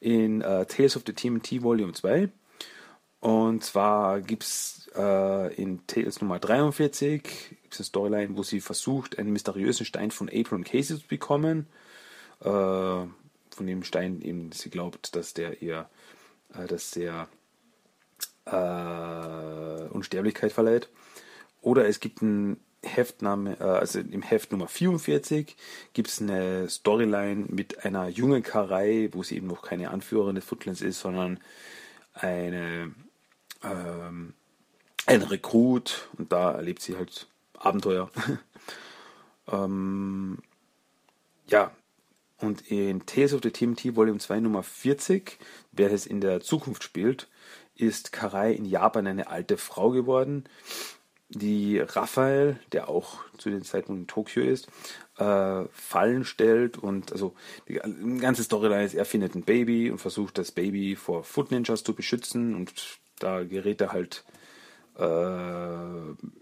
in 0.00 0.42
äh, 0.42 0.64
Tales 0.66 0.96
of 0.96 1.02
the 1.06 1.12
TMT 1.12 1.62
Volume 1.62 1.92
2. 1.92 2.28
Und 3.18 3.64
zwar 3.64 4.20
gibt 4.20 4.44
es 4.44 4.90
äh, 4.96 5.54
in 5.54 5.86
Tales 5.86 6.20
Nummer 6.20 6.38
43 6.38 7.22
gibt's 7.62 7.78
eine 7.78 7.86
Storyline, 7.86 8.36
wo 8.36 8.42
sie 8.42 8.60
versucht, 8.60 9.18
einen 9.18 9.32
mysteriösen 9.32 9.86
Stein 9.86 10.10
von 10.10 10.28
April 10.28 10.58
und 10.58 10.64
Casey 10.64 10.98
zu 10.98 11.06
bekommen. 11.06 11.66
Äh, 12.44 13.06
von 13.54 13.66
dem 13.66 13.82
Stein 13.82 14.20
eben, 14.22 14.52
sie 14.52 14.70
glaubt, 14.70 15.14
dass 15.16 15.34
der 15.34 15.62
ihr, 15.62 15.88
äh, 16.54 16.66
dass 16.66 16.90
der 16.92 17.28
äh, 18.46 19.88
Unsterblichkeit 19.88 20.52
verleiht. 20.52 20.88
Oder 21.60 21.86
es 21.86 22.00
gibt 22.00 22.22
ein 22.22 22.58
Heftname, 22.82 23.58
äh, 23.60 23.64
also 23.64 24.00
im 24.00 24.22
Heft 24.22 24.52
Nummer 24.52 24.68
44 24.68 25.56
gibt 25.92 26.08
es 26.08 26.20
eine 26.20 26.68
Storyline 26.68 27.46
mit 27.48 27.84
einer 27.84 28.08
jungen 28.08 28.42
Karei, 28.42 29.08
wo 29.12 29.22
sie 29.22 29.36
eben 29.36 29.46
noch 29.46 29.62
keine 29.62 29.90
Anführerin 29.90 30.34
des 30.34 30.44
Footlands 30.44 30.80
ist, 30.80 31.00
sondern 31.00 31.38
eine 32.14 32.92
ähm, 33.62 34.34
ein 35.06 35.22
Rekrut 35.22 36.08
und 36.16 36.32
da 36.32 36.52
erlebt 36.52 36.82
sie 36.82 36.96
halt 36.96 37.28
Abenteuer. 37.58 38.10
ähm, 39.48 40.38
ja, 41.46 41.72
und 42.42 42.70
in 42.70 43.06
Tales 43.06 43.32
of 43.34 43.40
the 43.42 43.50
TMT 43.50 43.96
Volume 43.96 44.18
2 44.18 44.40
Nummer 44.40 44.62
40, 44.62 45.38
wer 45.72 45.92
es 45.92 46.06
in 46.06 46.20
der 46.20 46.40
Zukunft 46.40 46.82
spielt, 46.82 47.28
ist 47.76 48.12
Karai 48.12 48.52
in 48.52 48.64
Japan 48.64 49.06
eine 49.06 49.28
alte 49.28 49.56
Frau 49.56 49.90
geworden, 49.90 50.44
die 51.28 51.78
Raphael, 51.78 52.58
der 52.72 52.88
auch 52.88 53.20
zu 53.38 53.48
den 53.48 53.62
Zeiten 53.62 53.96
in 53.96 54.06
Tokio 54.06 54.42
ist, 54.42 54.68
äh, 55.18 55.64
Fallen 55.72 56.24
stellt 56.24 56.76
und 56.78 57.12
also 57.12 57.34
die, 57.68 57.80
die 57.84 58.18
ganze 58.18 58.42
Storyline 58.42 58.84
ist, 58.84 58.94
er 58.94 59.04
findet 59.04 59.34
ein 59.34 59.42
Baby 59.42 59.90
und 59.90 59.98
versucht 59.98 60.36
das 60.36 60.52
Baby 60.52 60.96
vor 60.96 61.24
Foot 61.24 61.50
Ninjas 61.50 61.84
zu 61.84 61.94
beschützen 61.94 62.54
und 62.54 62.72
da 63.18 63.44
gerät 63.44 63.80
er 63.80 63.92
halt 63.92 64.24
äh, 64.98 66.41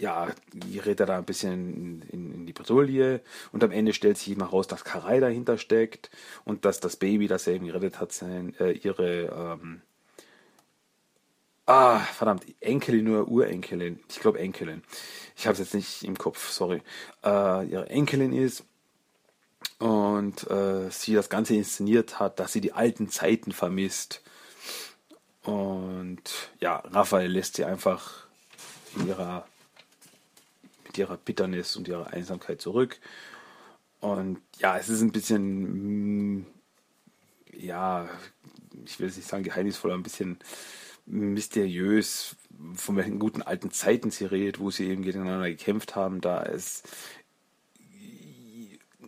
ja, 0.00 0.28
gerät 0.52 1.00
er 1.00 1.06
da 1.06 1.18
ein 1.18 1.24
bisschen 1.24 2.02
in, 2.08 2.34
in, 2.34 2.46
die 2.46 2.52
Bredouille. 2.52 3.20
Und 3.52 3.62
am 3.62 3.70
Ende 3.70 3.92
stellt 3.92 4.18
sich 4.18 4.34
immer 4.34 4.46
raus, 4.46 4.66
dass 4.66 4.84
Karai 4.84 5.20
dahinter 5.20 5.58
steckt 5.58 6.10
und 6.44 6.64
dass 6.64 6.80
das 6.80 6.96
Baby, 6.96 7.28
das 7.28 7.46
er 7.46 7.54
eben 7.54 7.66
gerettet 7.66 8.00
hat, 8.00 8.12
sein, 8.12 8.54
äh, 8.58 8.72
ihre 8.72 9.58
ähm, 9.60 9.82
ah, 11.66 12.00
verdammt, 12.00 12.44
Enkelin 12.60 13.08
oder 13.08 13.28
Urenkelin, 13.28 14.00
ich 14.08 14.20
glaube 14.20 14.40
Enkelin, 14.40 14.82
ich 15.36 15.46
habe 15.46 15.52
es 15.52 15.60
jetzt 15.60 15.74
nicht 15.74 16.02
im 16.02 16.18
Kopf, 16.18 16.50
sorry, 16.50 16.82
äh, 17.24 17.66
ihre 17.66 17.88
Enkelin 17.88 18.32
ist 18.32 18.64
und 19.78 20.50
äh, 20.50 20.90
sie 20.90 21.14
das 21.14 21.28
Ganze 21.28 21.54
inszeniert 21.54 22.18
hat, 22.18 22.40
dass 22.40 22.52
sie 22.52 22.60
die 22.60 22.72
alten 22.72 23.08
Zeiten 23.08 23.52
vermisst. 23.52 24.22
Und 25.42 26.22
ja, 26.60 26.82
Raphael 26.90 27.30
lässt 27.30 27.56
sie 27.56 27.64
einfach 27.64 28.26
in 28.96 29.08
ihrer, 29.08 29.46
mit 30.90 30.98
ihrer 30.98 31.16
Bitternis 31.16 31.76
und 31.76 31.86
ihrer 31.86 32.08
Einsamkeit 32.08 32.60
zurück. 32.60 32.98
Und 34.00 34.38
ja, 34.58 34.76
es 34.76 34.88
ist 34.88 35.02
ein 35.02 35.12
bisschen, 35.12 36.38
mm, 36.38 36.46
ja, 37.52 38.08
ich 38.84 38.98
will 38.98 39.08
es 39.08 39.16
nicht 39.16 39.28
sagen 39.28 39.44
geheimnisvoll, 39.44 39.92
aber 39.92 40.00
ein 40.00 40.04
bisschen 40.04 40.38
mysteriös, 41.06 42.34
von 42.74 42.96
welchen 42.96 43.18
guten 43.18 43.42
alten 43.42 43.70
Zeiten 43.70 44.10
sie 44.10 44.24
redet, 44.24 44.58
wo 44.58 44.70
sie 44.70 44.88
eben 44.88 45.02
gegeneinander 45.02 45.48
gekämpft 45.48 45.94
haben. 45.94 46.20
Da 46.20 46.42
ist 46.42 46.88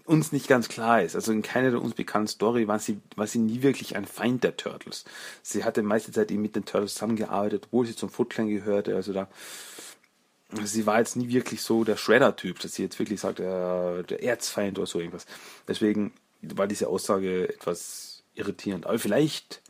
uns 0.05 0.31
nicht 0.31 0.47
ganz 0.47 0.69
klar 0.69 1.03
ist. 1.03 1.15
Also 1.17 1.33
in 1.33 1.43
keiner 1.43 1.71
der 1.71 1.83
uns 1.83 1.95
bekannten 1.95 2.29
Story 2.29 2.69
war 2.69 2.79
sie, 2.79 3.01
war 3.17 3.27
sie 3.27 3.39
nie 3.39 3.63
wirklich 3.63 3.97
ein 3.97 4.05
Feind 4.05 4.45
der 4.45 4.57
Turtles. 4.57 5.05
Sie 5.43 5.65
hatte 5.65 5.83
meiste 5.83 6.13
Zeit 6.13 6.31
eben 6.31 6.43
mit 6.43 6.55
den 6.55 6.65
Turtles 6.65 6.95
zusammengearbeitet, 6.95 7.65
obwohl 7.67 7.87
sie 7.87 7.97
zum 7.97 8.11
Foot 8.11 8.31
Clan 8.31 8.49
gehörte. 8.49 8.95
Also 8.95 9.13
da, 9.13 9.29
sie 10.65 10.87
war 10.87 10.99
jetzt 10.99 11.17
nie 11.17 11.29
wirklich 11.29 11.63
so 11.63 11.85
der 11.85 11.97
Shredder-Typ, 11.97 12.59
dass 12.61 12.75
sie 12.75 12.83
jetzt 12.83 12.99
wirklich 12.99 13.21
sagt, 13.21 13.41
äh, 13.41 14.03
der 14.03 14.23
Erzfeind 14.23 14.79
oder 14.79 14.87
so 14.87 14.99
irgendwas. 14.99 15.27
Deswegen 15.67 16.13
war 16.43 16.67
diese 16.67 16.89
Aussage 16.89 17.49
etwas 17.49 18.23
irritierend. 18.35 18.87
Aber 18.87 18.99
vielleicht 18.99 19.63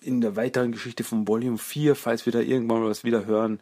in 0.00 0.20
der 0.20 0.36
weiteren 0.36 0.72
Geschichte 0.72 1.04
von 1.04 1.26
Volume 1.28 1.58
4, 1.58 1.94
falls 1.94 2.26
wir 2.26 2.32
da 2.32 2.40
irgendwann 2.40 2.80
mal 2.80 2.90
was 2.90 3.04
wieder 3.04 3.24
hören, 3.26 3.60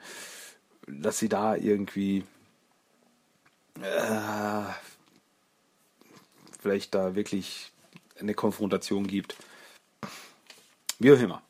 dass 0.87 1.18
sie 1.18 1.29
da 1.29 1.55
irgendwie 1.55 2.24
äh, 3.81 4.62
vielleicht 6.61 6.94
da 6.94 7.14
wirklich 7.14 7.72
eine 8.18 8.35
Konfrontation 8.35 9.07
gibt. 9.07 9.37
Wie 10.98 11.12
auch 11.12 11.18
immer. 11.18 11.42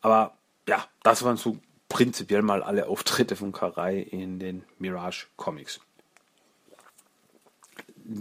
Aber 0.00 0.36
ja, 0.68 0.86
das 1.02 1.22
waren 1.22 1.36
so 1.36 1.58
prinzipiell 1.92 2.40
mal 2.40 2.62
alle 2.62 2.88
Auftritte 2.88 3.36
von 3.36 3.52
Karai 3.52 4.00
in 4.00 4.38
den 4.38 4.64
Mirage 4.78 5.26
Comics. 5.36 5.78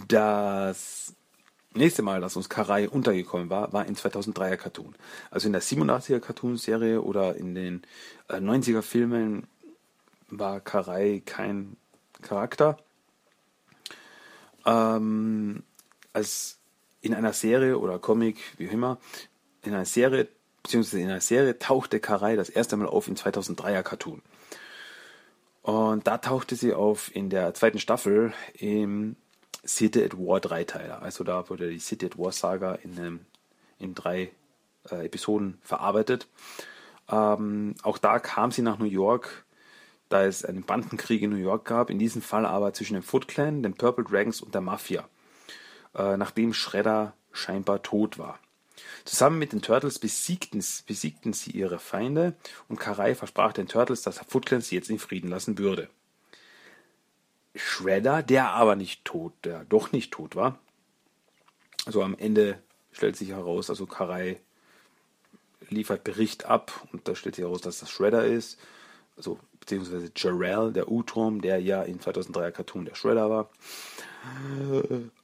Das 0.08 1.16
nächste 1.74 2.02
Mal, 2.02 2.20
dass 2.20 2.36
uns 2.36 2.50
Karai 2.50 2.90
untergekommen 2.90 3.50
war, 3.50 3.72
war 3.72 3.86
in 3.86 3.96
2003er 3.96 4.58
Cartoon. 4.58 4.94
Also 5.30 5.48
in 5.48 5.54
der 5.54 5.62
87er 5.62 6.20
Cartoon-Serie 6.20 7.02
oder 7.02 7.38
in 7.38 7.56
den 7.56 7.84
äh, 8.28 8.36
90er 8.36 8.82
Filmen 8.82 9.48
war 10.28 10.60
Karai 10.60 11.24
kein 11.26 11.78
Charakter. 12.22 12.78
Ähm, 14.66 15.64
als 16.12 16.60
in 17.00 17.14
einer 17.14 17.32
Serie 17.32 17.80
oder 17.80 18.00
Comic, 18.00 18.38
wie 18.58 18.66
immer, 18.66 19.00
in 19.64 19.74
einer 19.74 19.86
Serie, 19.86 20.28
beziehungsweise 20.64 21.02
in 21.02 21.10
einer 21.10 21.22
Serie 21.22 21.58
tauchte 21.60 22.00
Karai 22.00 22.36
das 22.36 22.50
erste 22.50 22.78
Mal 22.78 22.88
auf 22.88 23.08
in 23.08 23.16
2003er 23.16 23.84
Cartoon. 23.84 24.22
Und 25.62 26.08
da 26.08 26.18
tauchte 26.18 26.56
sie 26.56 26.74
auf 26.74 27.16
in 27.16 27.30
der 27.30 27.54
zweiten 27.54 27.80
Staffel 27.80 28.34
im 28.54 29.16
City 29.66 30.04
at 30.04 30.18
War 30.18 30.40
Dreiteiler. 30.40 31.02
Also 31.02 31.24
da 31.24 31.50
wurde 31.50 31.70
die 31.70 31.80
City 31.80 32.08
at 32.08 32.18
War 32.18 32.32
Saga 32.32 32.76
in, 32.76 32.98
ähm, 32.98 33.20
in 33.78 33.94
drei 33.94 34.32
äh, 34.90 35.06
Episoden 35.06 35.60
verarbeitet. 35.62 36.28
Ähm, 37.10 37.76
auch 37.84 37.98
da 37.98 38.20
kam 38.20 38.52
sie 38.52 38.64
nach 38.64 38.80
New 38.80 38.86
York, 38.86 39.46
da 40.10 40.24
es 40.24 40.44
einen 40.44 40.64
Bandenkrieg 40.64 41.22
in 41.22 41.30
New 41.30 41.36
York 41.36 41.66
gab. 41.66 41.90
In 41.90 42.00
diesem 42.00 42.22
Fall 42.22 42.46
aber 42.46 42.74
zwischen 42.74 42.96
dem 42.96 43.04
Foot 43.04 43.28
Clan, 43.28 43.62
den 43.62 43.76
Purple 43.76 44.06
Dragons 44.06 44.42
und 44.42 44.56
der 44.56 44.62
Mafia. 44.62 45.08
Äh, 45.94 46.18
nachdem 46.18 46.54
Shredder 46.54 47.14
scheinbar 47.32 47.84
tot 47.84 48.18
war. 48.18 48.40
Zusammen 49.06 49.40
mit 49.40 49.54
den 49.54 49.62
Turtles 49.62 50.00
besiegten, 50.00 50.64
besiegten 50.86 51.34
sie 51.34 51.52
ihre 51.52 51.80
Feinde 51.80 52.36
und 52.68 52.80
Karai 52.80 53.16
versprach 53.16 53.54
den 53.54 53.68
Turtles, 53.68 54.02
dass 54.02 54.20
Foot 54.20 54.46
Clan 54.46 54.62
sie 54.62 54.76
jetzt 54.76 54.90
in 54.90 55.00
Frieden 55.00 55.30
lassen 55.30 55.58
würde. 55.58 55.90
Shredder, 57.56 58.24
der 58.24 58.50
aber 58.52 58.76
nicht 58.76 59.04
tot, 59.04 59.34
der 59.44 59.66
doch 59.66 59.92
nicht 59.92 60.12
tot 60.12 60.36
war. 60.36 60.60
Also 61.86 62.04
am 62.04 62.16
Ende 62.18 62.62
stellt 62.92 63.16
sich 63.16 63.30
heraus, 63.30 63.70
also 63.70 63.86
Karai 63.86 64.40
liefert 65.70 66.04
Bericht 66.04 66.46
ab 66.46 66.88
und 66.92 67.08
da 67.08 67.16
stellt 67.16 67.36
sich 67.36 67.44
heraus, 67.44 67.62
dass 67.62 67.80
das 67.80 67.90
Shredder 67.90 68.26
ist. 68.26 68.60
Also 69.18 69.40
beziehungsweise 69.60 70.12
Jarrell, 70.16 70.74
der 70.74 70.92
U-Turm, 70.92 71.42
der 71.42 71.60
ja 71.60 71.84
in 71.84 72.00
2003er 72.00 72.52
Cartoon 72.52 72.86
der 72.86 72.96
Shredder 72.96 73.30
war. 73.30 73.50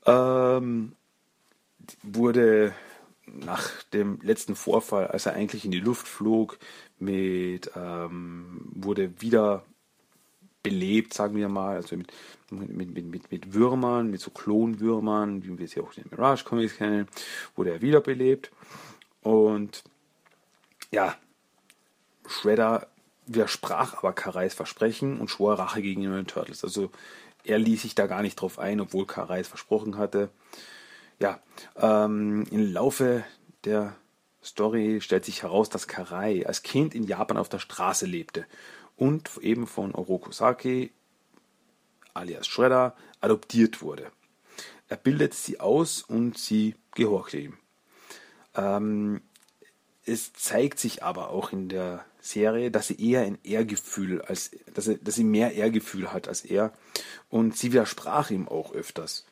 Ähm, 0.05 0.93
wurde 2.03 2.73
nach 3.27 3.83
dem 3.93 4.19
letzten 4.21 4.55
Vorfall, 4.55 5.07
als 5.07 5.25
er 5.25 5.33
eigentlich 5.33 5.65
in 5.65 5.71
die 5.71 5.79
Luft 5.79 6.07
flog, 6.07 6.57
mit, 6.99 7.71
ähm, 7.75 8.61
wurde 8.73 9.21
wieder 9.21 9.63
belebt, 10.63 11.13
sagen 11.13 11.35
wir 11.35 11.49
mal, 11.49 11.77
also 11.77 11.95
mit, 11.95 12.11
mit, 12.51 12.93
mit, 12.93 13.05
mit, 13.05 13.31
mit 13.31 13.53
Würmern, 13.53 14.09
mit 14.09 14.21
so 14.21 14.31
Klonwürmern, 14.31 15.43
wie 15.43 15.57
wir 15.57 15.67
sie 15.67 15.79
auch 15.79 15.95
in 15.95 16.03
den 16.03 16.11
Mirage 16.11 16.43
Comics 16.43 16.77
kennen, 16.77 17.07
wurde 17.55 17.71
er 17.71 17.81
wiederbelebt. 17.81 18.51
Und 19.21 19.83
ja, 20.91 21.15
Shredder 22.25 22.87
widersprach 23.25 23.95
aber 23.95 24.13
Karais 24.13 24.53
Versprechen 24.53 25.19
und 25.19 25.29
schwor 25.29 25.59
Rache 25.59 25.81
gegen 25.81 26.01
den 26.01 26.27
Turtles. 26.27 26.63
Also 26.63 26.91
er 27.43 27.59
ließ 27.59 27.81
sich 27.81 27.95
da 27.95 28.07
gar 28.07 28.21
nicht 28.21 28.35
drauf 28.35 28.59
ein, 28.59 28.81
obwohl 28.81 29.05
Karais 29.05 29.47
versprochen 29.47 29.97
hatte. 29.97 30.29
Ja, 31.19 31.41
ähm, 31.75 32.45
im 32.51 32.71
Laufe 32.71 33.23
der 33.63 33.95
Story 34.43 35.01
stellt 35.01 35.25
sich 35.25 35.43
heraus, 35.43 35.69
dass 35.69 35.87
Karai 35.87 36.45
als 36.45 36.63
Kind 36.63 36.93
in 36.93 37.03
Japan 37.03 37.37
auf 37.37 37.49
der 37.49 37.59
Straße 37.59 38.05
lebte 38.05 38.45
und 38.95 39.29
eben 39.41 39.67
von 39.67 39.93
Oroku 39.93 40.31
Saki, 40.31 40.91
alias 42.13 42.47
Shredder, 42.47 42.95
adoptiert 43.19 43.81
wurde. 43.81 44.11
Er 44.89 44.97
bildet 44.97 45.33
sie 45.33 45.59
aus 45.59 46.01
und 46.01 46.37
sie 46.37 46.75
gehorchte 46.95 47.39
ihm. 47.39 47.57
Ähm, 48.55 49.21
es 50.05 50.33
zeigt 50.33 50.79
sich 50.79 51.03
aber 51.03 51.29
auch 51.29 51.51
in 51.51 51.67
der 51.67 52.05
Serie, 52.21 52.71
dass 52.71 52.87
sie 52.87 53.09
eher 53.09 53.21
ein 53.21 53.37
Ehrgefühl 53.43 54.21
als, 54.21 54.51
dass 54.73 54.85
sie, 54.85 54.97
dass 54.97 55.15
sie 55.15 55.23
mehr 55.23 55.53
Ehrgefühl 55.53 56.13
hat 56.13 56.27
als 56.27 56.41
er. 56.45 56.71
Und 57.29 57.57
sie 57.57 57.73
widersprach 57.73 58.29
ihm 58.29 58.47
auch 58.47 58.73
öfters. 58.73 59.25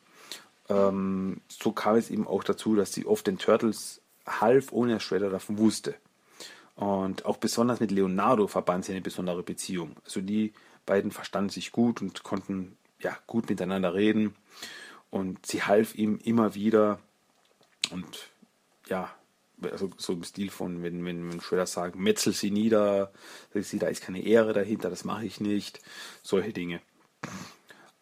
Ähm, 0.68 1.40
so 1.48 1.72
kam 1.72 1.96
es 1.96 2.10
eben 2.10 2.26
auch 2.26 2.44
dazu, 2.44 2.74
dass 2.74 2.92
sie 2.92 3.06
oft 3.06 3.26
den 3.26 3.38
Turtles 3.38 4.00
half, 4.26 4.72
ohne 4.72 5.00
Shredder 5.00 5.30
davon 5.30 5.58
wusste. 5.58 5.94
Und 6.74 7.24
auch 7.24 7.38
besonders 7.38 7.80
mit 7.80 7.90
Leonardo 7.90 8.46
verband 8.46 8.84
sie 8.84 8.92
eine 8.92 9.00
besondere 9.00 9.42
Beziehung. 9.42 9.96
Also 10.04 10.20
die 10.20 10.52
beiden 10.84 11.10
verstanden 11.10 11.50
sich 11.50 11.72
gut 11.72 12.02
und 12.02 12.22
konnten 12.22 12.76
ja 13.00 13.16
gut 13.26 13.48
miteinander 13.48 13.94
reden. 13.94 14.34
Und 15.10 15.46
sie 15.46 15.62
half 15.62 15.94
ihm 15.94 16.18
immer 16.22 16.54
wieder. 16.54 16.98
Und 17.90 18.30
ja, 18.88 19.10
also 19.62 19.90
so 19.96 20.12
im 20.12 20.24
Stil 20.24 20.50
von, 20.50 20.82
wenn, 20.82 21.04
wenn, 21.04 21.32
wenn 21.32 21.40
Shredder 21.40 21.66
sagt, 21.66 21.96
metzel 21.96 22.32
sie 22.32 22.50
nieder, 22.50 23.12
sie, 23.54 23.78
da 23.78 23.86
ist 23.86 24.02
keine 24.02 24.22
Ehre 24.22 24.52
dahinter, 24.52 24.90
das 24.90 25.04
mache 25.04 25.24
ich 25.24 25.40
nicht. 25.40 25.80
Solche 26.22 26.52
Dinge. 26.52 26.80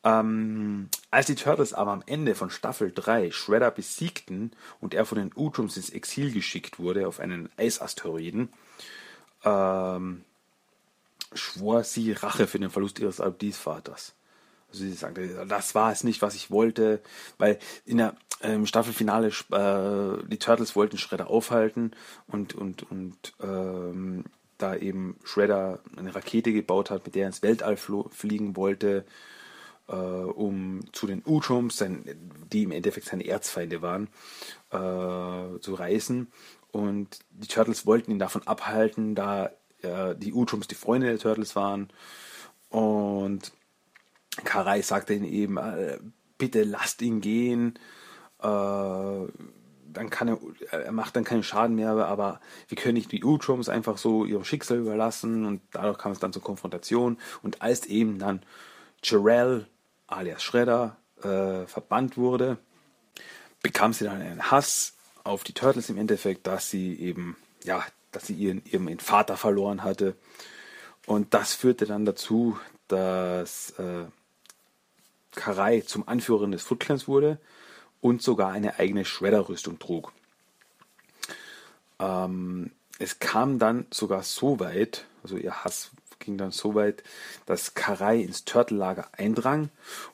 Ähm, 0.02 0.88
als 1.14 1.26
die 1.26 1.36
Turtles 1.36 1.72
aber 1.72 1.92
am 1.92 2.02
Ende 2.06 2.34
von 2.34 2.50
Staffel 2.50 2.90
3 2.92 3.30
Shredder 3.30 3.70
besiegten 3.70 4.50
und 4.80 4.94
er 4.94 5.06
von 5.06 5.16
den 5.16 5.30
Utrums 5.34 5.76
ins 5.76 5.90
Exil 5.90 6.32
geschickt 6.32 6.80
wurde 6.80 7.06
auf 7.06 7.20
einen 7.20 7.50
Eisasteroiden, 7.56 8.48
ähm, 9.44 10.24
schwor 11.32 11.84
sie 11.84 12.10
Rache 12.10 12.48
für 12.48 12.58
den 12.58 12.70
Verlust 12.70 12.98
ihres 12.98 13.20
Adoptivvaters. 13.20 14.14
Also 14.68 14.82
sie 14.82 14.92
sagte, 14.92 15.46
das 15.48 15.76
war 15.76 15.92
es 15.92 16.02
nicht, 16.02 16.20
was 16.20 16.34
ich 16.34 16.50
wollte, 16.50 17.00
weil 17.38 17.60
in 17.86 17.98
der 17.98 18.16
ähm, 18.42 18.66
Staffelfinale 18.66 19.28
äh, 19.28 20.26
die 20.26 20.38
Turtles 20.40 20.74
wollten 20.74 20.98
Shredder 20.98 21.30
aufhalten 21.30 21.92
und 22.26 22.54
und 22.54 22.90
und 22.90 23.34
ähm, 23.40 24.24
da 24.58 24.74
eben 24.74 25.16
Shredder 25.22 25.78
eine 25.96 26.12
Rakete 26.12 26.52
gebaut 26.52 26.90
hat, 26.90 27.04
mit 27.04 27.14
der 27.14 27.22
er 27.22 27.28
ins 27.28 27.42
Weltall 27.42 27.76
fliegen 27.76 28.56
wollte 28.56 29.04
äh, 29.88 29.94
um 29.94 30.80
zu 30.92 31.06
den 31.06 31.22
Utrums, 31.24 31.84
die 32.52 32.62
im 32.62 32.72
Endeffekt 32.72 33.06
seine 33.06 33.26
Erzfeinde 33.26 33.82
waren, 33.82 34.08
äh, 34.70 35.60
zu 35.60 35.74
reisen. 35.74 36.32
Und 36.72 37.20
die 37.30 37.48
Turtles 37.48 37.86
wollten 37.86 38.10
ihn 38.10 38.18
davon 38.18 38.46
abhalten, 38.46 39.14
da 39.14 39.50
äh, 39.82 40.14
die 40.16 40.32
Utrums 40.32 40.66
die 40.66 40.74
Freunde 40.74 41.08
der 41.08 41.18
Turtles 41.18 41.54
waren. 41.54 41.88
Und 42.68 43.52
Karai 44.42 44.82
sagte 44.82 45.14
ihnen 45.14 45.26
eben, 45.26 45.56
äh, 45.58 45.98
bitte 46.38 46.64
lasst 46.64 47.02
ihn 47.02 47.20
gehen. 47.20 47.78
Äh, 48.40 48.46
dann 49.94 50.10
kann 50.10 50.26
er, 50.26 50.38
er 50.72 50.92
macht 50.92 51.14
dann 51.14 51.22
keinen 51.22 51.44
Schaden 51.44 51.76
mehr, 51.76 51.90
aber 51.90 52.40
wir 52.66 52.76
können 52.76 52.94
nicht 52.94 53.12
die 53.12 53.22
Utrums 53.22 53.68
einfach 53.68 53.96
so 53.96 54.24
ihrem 54.24 54.44
Schicksal 54.44 54.78
überlassen 54.78 55.46
und 55.46 55.62
dadurch 55.70 55.98
kam 55.98 56.10
es 56.10 56.18
dann 56.18 56.32
zur 56.32 56.42
Konfrontation 56.42 57.16
und 57.42 57.62
als 57.62 57.86
eben 57.86 58.18
dann 58.18 58.40
Jarell 59.04 59.66
alias 60.16 60.42
Shredder 60.42 60.96
äh, 61.22 61.66
verbannt 61.66 62.16
wurde, 62.16 62.58
bekam 63.62 63.92
sie 63.92 64.04
dann 64.04 64.20
einen 64.20 64.50
Hass 64.50 64.94
auf 65.24 65.44
die 65.44 65.54
Turtles 65.54 65.88
im 65.88 65.98
Endeffekt, 65.98 66.46
dass 66.46 66.70
sie 66.70 66.98
eben, 66.98 67.36
ja, 67.64 67.84
dass 68.12 68.26
sie 68.26 68.34
ihren, 68.34 68.62
ihren 68.66 69.00
Vater 69.00 69.36
verloren 69.36 69.82
hatte. 69.82 70.14
Und 71.06 71.34
das 71.34 71.54
führte 71.54 71.86
dann 71.86 72.04
dazu, 72.04 72.58
dass 72.88 73.70
äh, 73.78 74.04
Karai 75.32 75.80
zum 75.80 76.06
Anführer 76.06 76.46
des 76.46 76.62
Foot 76.62 76.80
Clans 76.80 77.08
wurde 77.08 77.38
und 78.00 78.22
sogar 78.22 78.52
eine 78.52 78.78
eigene 78.78 79.04
Shredder-Rüstung 79.04 79.78
trug. 79.78 80.12
Ähm, 81.98 82.70
es 82.98 83.18
kam 83.18 83.58
dann 83.58 83.86
sogar 83.90 84.22
so 84.22 84.60
weit, 84.60 85.06
also 85.22 85.36
ihr 85.36 85.64
Hass 85.64 85.90
ging 86.24 86.38
dann 86.38 86.50
so 86.50 86.74
weit, 86.74 87.02
dass 87.46 87.74
Karai 87.74 88.20
ins 88.20 88.44
Turtellager 88.44 89.08
eindrang 89.12 89.70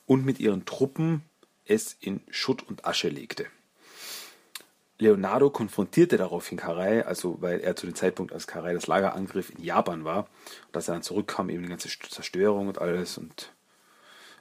und 0.06 0.24
mit 0.24 0.40
ihren 0.40 0.64
Truppen 0.64 1.22
es 1.64 1.96
in 2.00 2.20
Schutt 2.30 2.62
und 2.62 2.84
Asche 2.84 3.08
legte. 3.08 3.46
Leonardo 4.98 5.48
konfrontierte 5.48 6.18
daraufhin 6.18 6.58
Karai, 6.58 7.04
also 7.04 7.40
weil 7.40 7.60
er 7.60 7.74
zu 7.74 7.86
dem 7.86 7.94
Zeitpunkt, 7.94 8.32
als 8.32 8.46
Karai 8.46 8.74
das 8.74 8.86
Lager 8.86 9.14
angriff, 9.14 9.50
in 9.50 9.64
Japan 9.64 10.04
war, 10.04 10.28
dass 10.72 10.88
er 10.88 10.94
dann 10.94 11.02
zurückkam, 11.02 11.48
eben 11.48 11.62
die 11.62 11.70
ganze 11.70 11.88
Zerstörung 11.88 12.68
und 12.68 12.78
alles 12.78 13.16
und 13.16 13.52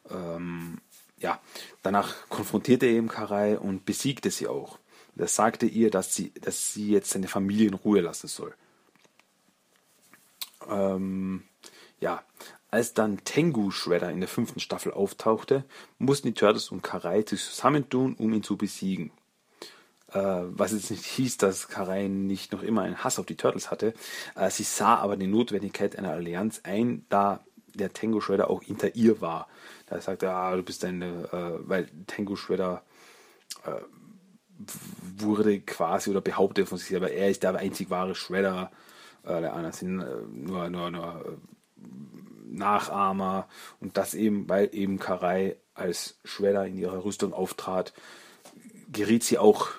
ähm, 0.09 0.79
ja, 1.17 1.39
danach 1.81 2.13
konfrontierte 2.29 2.85
er 2.85 2.93
eben 2.93 3.07
Karai 3.07 3.57
und 3.57 3.85
besiegte 3.85 4.31
sie 4.31 4.47
auch. 4.47 4.79
er 5.15 5.27
sagte 5.27 5.65
ihr, 5.65 5.91
dass 5.91 6.15
sie, 6.15 6.31
dass 6.41 6.73
sie 6.73 6.91
jetzt 6.91 7.11
seine 7.11 7.27
Familie 7.27 7.67
in 7.67 7.73
Ruhe 7.73 8.01
lassen 8.01 8.27
soll. 8.27 8.53
Ähm, 10.67 11.43
ja, 11.99 12.23
als 12.71 12.93
dann 12.93 13.23
Tengu 13.23 13.71
Shredder 13.71 14.11
in 14.11 14.19
der 14.19 14.29
fünften 14.29 14.59
Staffel 14.59 14.91
auftauchte, 14.91 15.63
mussten 15.97 16.27
die 16.27 16.33
Turtles 16.33 16.69
und 16.69 16.83
Karai 16.83 17.23
sich 17.27 17.43
zusammentun, 17.43 18.15
um 18.15 18.31
ihn 18.33 18.43
zu 18.43 18.57
besiegen. 18.57 19.11
Äh, 20.11 20.19
was 20.19 20.71
jetzt 20.71 20.91
nicht 20.91 21.05
hieß, 21.05 21.37
dass 21.37 21.67
Karai 21.67 22.07
nicht 22.07 22.51
noch 22.51 22.63
immer 22.63 22.81
einen 22.81 23.03
Hass 23.03 23.19
auf 23.19 23.25
die 23.25 23.37
Turtles 23.37 23.71
hatte. 23.71 23.93
Äh, 24.35 24.49
sie 24.49 24.63
sah 24.63 24.95
aber 24.95 25.17
die 25.17 25.27
Notwendigkeit 25.27 25.97
einer 25.97 26.11
Allianz 26.11 26.61
ein, 26.63 27.05
da 27.09 27.43
der 27.75 27.93
Tengu 27.93 28.19
Shredder 28.19 28.49
auch 28.49 28.63
hinter 28.63 28.95
ihr 28.95 29.21
war. 29.21 29.47
Da 29.87 30.01
sagte, 30.01 30.31
ah, 30.31 30.55
du 30.55 30.63
bist 30.63 30.83
eine, 30.85 31.29
äh, 31.31 31.67
weil 31.67 31.87
Tengu 32.07 32.35
Shredder 32.35 32.83
äh, 33.65 33.81
wurde 35.17 35.59
quasi 35.61 36.09
oder 36.09 36.21
behauptet 36.21 36.67
von 36.67 36.77
sich 36.77 36.87
selber, 36.87 37.11
er 37.11 37.29
ist 37.29 37.43
der 37.43 37.55
einzig 37.55 37.89
wahre 37.89 38.15
Shredder. 38.15 38.71
Äh, 39.23 39.41
der 39.41 39.53
anderen 39.53 39.73
sind 39.73 39.99
äh, 40.01 40.05
nur, 40.31 40.69
nur, 40.69 40.91
nur 40.91 41.37
Nachahmer 42.51 43.47
und 43.79 43.97
das 43.97 44.13
eben, 44.13 44.49
weil 44.49 44.69
eben 44.73 44.99
Karai 44.99 45.57
als 45.73 46.19
Schweller 46.23 46.65
in 46.65 46.77
ihrer 46.77 47.03
Rüstung 47.03 47.33
auftrat, 47.33 47.93
geriet 48.91 49.23
sie 49.23 49.37
auch 49.37 49.69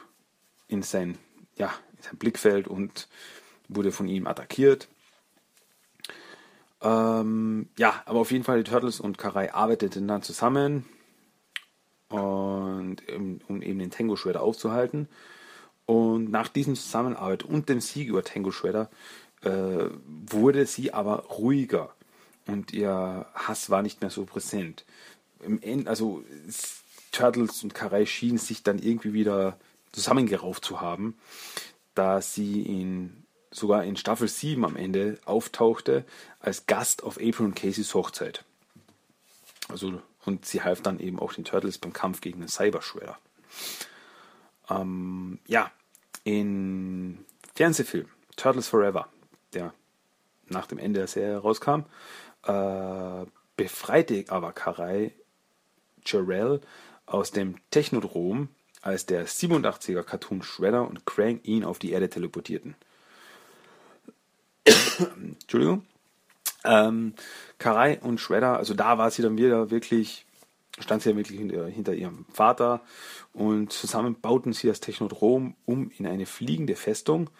in 0.68 0.82
sein, 0.82 1.18
ja, 1.56 1.72
in 1.96 2.02
sein 2.02 2.16
Blickfeld 2.16 2.68
und 2.68 3.08
wurde 3.68 3.92
von 3.92 4.08
ihm 4.08 4.26
attackiert. 4.26 4.88
Ähm, 6.82 7.68
ja, 7.76 8.02
aber 8.06 8.20
auf 8.20 8.30
jeden 8.30 8.44
Fall 8.44 8.62
die 8.62 8.70
Turtles 8.70 9.00
und 9.00 9.18
Karai 9.18 9.52
arbeiteten 9.52 10.08
dann 10.08 10.22
zusammen 10.22 10.86
und 12.08 13.02
um 13.48 13.62
eben 13.62 13.78
den 13.78 13.90
Tango 13.90 14.16
Shredder 14.16 14.42
aufzuhalten. 14.42 15.08
Und 15.86 16.30
nach 16.30 16.48
diesem 16.48 16.76
Zusammenarbeit 16.76 17.42
und 17.42 17.68
dem 17.68 17.80
Sieg 17.80 18.08
über 18.08 18.22
Tango 18.22 18.50
Shredder 18.50 18.90
äh, 19.42 19.88
wurde 20.26 20.66
sie 20.66 20.92
aber 20.92 21.24
ruhiger 21.26 21.94
und 22.46 22.72
ihr 22.72 23.26
Hass 23.34 23.70
war 23.70 23.82
nicht 23.82 24.00
mehr 24.00 24.10
so 24.10 24.24
präsent. 24.24 24.84
Im 25.44 25.60
End, 25.62 25.88
also 25.88 26.24
Turtles 27.12 27.62
und 27.62 27.74
Karai 27.74 28.06
schienen 28.06 28.38
sich 28.38 28.62
dann 28.62 28.78
irgendwie 28.78 29.12
wieder 29.12 29.58
zusammengerauft 29.92 30.64
zu 30.64 30.80
haben, 30.80 31.18
da 31.94 32.20
sie 32.20 32.62
in 32.62 33.24
sogar 33.50 33.84
in 33.84 33.96
Staffel 33.96 34.28
7 34.28 34.64
am 34.64 34.76
Ende 34.76 35.18
auftauchte 35.24 36.04
als 36.38 36.66
Gast 36.66 37.02
auf 37.02 37.16
April 37.16 37.46
und 37.46 37.56
Caseys 37.56 37.94
Hochzeit. 37.94 38.44
Also, 39.68 40.00
und 40.24 40.46
sie 40.46 40.62
half 40.62 40.82
dann 40.82 41.00
eben 41.00 41.18
auch 41.18 41.32
den 41.32 41.44
Turtles 41.44 41.78
beim 41.78 41.92
Kampf 41.92 42.20
gegen 42.20 42.40
den 42.40 42.48
Cyber 42.48 42.82
Shredder. 42.82 43.18
Ähm, 44.68 45.38
ja, 45.46 45.72
in 46.22 47.24
Fernsehfilm 47.54 48.08
Turtles 48.36 48.68
Forever, 48.68 49.08
nach 50.50 50.66
dem 50.66 50.78
Ende 50.78 51.00
der 51.00 51.06
Serie 51.06 51.38
rauskam, 51.38 51.84
äh, 52.44 53.26
befreite 53.56 54.24
aber 54.28 54.52
Karai 54.52 55.12
Jarell 56.04 56.60
aus 57.06 57.30
dem 57.30 57.56
Technodrom 57.70 58.48
als 58.82 59.06
der 59.06 59.26
87er 59.26 60.02
Cartoon 60.02 60.42
Shredder 60.42 60.88
und 60.88 61.04
Krang 61.04 61.40
ihn 61.42 61.64
auf 61.64 61.78
die 61.78 61.92
Erde 61.92 62.08
teleportierten. 62.08 62.74
Entschuldigung. 65.40 65.84
Ähm, 66.64 67.14
Karai 67.58 68.00
und 68.00 68.20
Shredder, 68.20 68.58
also 68.58 68.74
da 68.74 68.98
war 68.98 69.10
sie 69.10 69.22
dann 69.22 69.38
wieder 69.38 69.70
wirklich, 69.70 70.26
stand 70.78 71.02
sie 71.02 71.10
ja 71.10 71.16
wirklich 71.16 71.38
hinter, 71.38 71.66
hinter 71.66 71.94
ihrem 71.94 72.26
Vater 72.32 72.82
und 73.32 73.72
zusammen 73.72 74.20
bauten 74.20 74.52
sie 74.52 74.68
das 74.68 74.80
Technodrom 74.80 75.54
um 75.64 75.90
in 75.96 76.06
eine 76.06 76.26
fliegende 76.26 76.76
Festung 76.76 77.30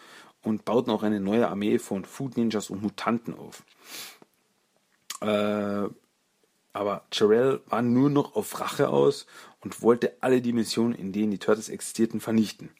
und 0.42 0.64
bauten 0.64 0.90
auch 0.90 1.02
eine 1.02 1.20
neue 1.20 1.48
Armee 1.48 1.78
von 1.78 2.04
Food 2.04 2.36
Ninjas 2.36 2.70
und 2.70 2.82
Mutanten 2.82 3.34
auf. 3.34 3.64
Äh, 5.20 5.88
aber 6.72 7.04
Jarrell 7.12 7.60
war 7.66 7.82
nur 7.82 8.10
noch 8.10 8.36
auf 8.36 8.60
Rache 8.60 8.88
aus 8.88 9.26
und 9.60 9.82
wollte 9.82 10.16
alle 10.20 10.40
Dimensionen, 10.40 10.94
in 10.94 11.12
denen 11.12 11.32
die 11.32 11.38
Turtles 11.38 11.68
existierten, 11.68 12.20
vernichten. 12.20 12.70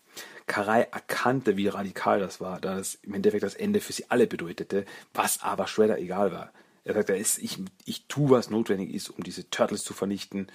Karai 0.46 0.82
erkannte, 0.82 1.56
wie 1.56 1.68
radikal 1.68 2.18
das 2.18 2.40
war, 2.40 2.60
da 2.60 2.76
das 2.76 2.96
im 3.02 3.14
Endeffekt 3.14 3.42
das 3.42 3.54
Ende 3.54 3.80
für 3.80 3.92
sie 3.92 4.10
alle 4.10 4.26
bedeutete, 4.26 4.84
was 5.14 5.42
aber 5.42 5.66
Shredder 5.66 5.98
egal 5.98 6.32
war. 6.32 6.52
Er 6.82 6.94
sagte, 6.94 7.14
ich, 7.14 7.58
ich 7.84 8.06
tue, 8.06 8.30
was 8.30 8.50
notwendig 8.50 8.94
ist, 8.94 9.10
um 9.10 9.22
diese 9.22 9.48
Turtles 9.50 9.84
zu 9.84 9.92
vernichten. 9.92 10.48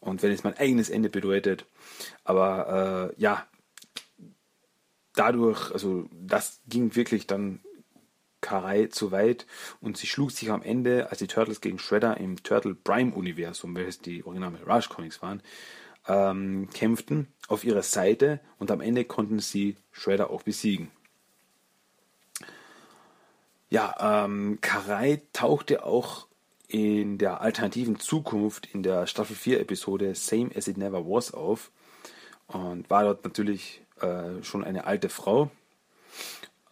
Und 0.00 0.22
wenn 0.22 0.30
es 0.30 0.44
mein 0.44 0.56
eigenes 0.56 0.88
Ende 0.88 1.10
bedeutet. 1.10 1.66
Aber 2.22 3.12
äh, 3.16 3.20
ja, 3.20 3.46
dadurch, 5.14 5.72
also 5.72 6.08
das 6.12 6.60
ging 6.66 6.94
wirklich 6.94 7.26
dann 7.26 7.60
Karai 8.40 8.88
zu 8.88 9.10
weit 9.10 9.46
und 9.80 9.96
sie 9.96 10.06
schlug 10.06 10.30
sich 10.30 10.50
am 10.50 10.62
Ende, 10.62 11.08
als 11.10 11.18
die 11.18 11.26
Turtles 11.26 11.62
gegen 11.62 11.78
Shredder 11.78 12.18
im 12.18 12.42
Turtle 12.42 12.74
Prime-Universum, 12.74 13.74
welches 13.74 14.00
die 14.00 14.22
Original 14.24 14.50
Mirage 14.50 14.90
Comics 14.90 15.22
waren, 15.22 15.42
ähm, 16.06 16.68
kämpften, 16.70 17.28
auf 17.48 17.64
ihrer 17.64 17.82
Seite 17.82 18.40
und 18.58 18.70
am 18.70 18.82
Ende 18.82 19.04
konnten 19.04 19.38
sie 19.38 19.76
Shredder 19.92 20.30
auch 20.30 20.42
besiegen. 20.42 20.90
Ja, 23.70 24.24
ähm, 24.24 24.58
Karai 24.60 25.22
tauchte 25.32 25.84
auch 25.84 26.26
in 26.68 27.18
der 27.18 27.40
alternativen 27.40 27.98
Zukunft 27.98 28.66
in 28.74 28.82
der 28.82 29.06
Staffel 29.06 29.36
4 29.36 29.60
Episode 29.60 30.14
Same 30.14 30.50
as 30.54 30.68
It 30.68 30.76
Never 30.76 31.06
Was 31.06 31.32
auf 31.32 31.70
und 32.46 32.90
war 32.90 33.04
dort 33.04 33.24
natürlich 33.24 33.83
äh, 34.00 34.42
schon 34.42 34.64
eine 34.64 34.84
alte 34.86 35.08
Frau. 35.08 35.50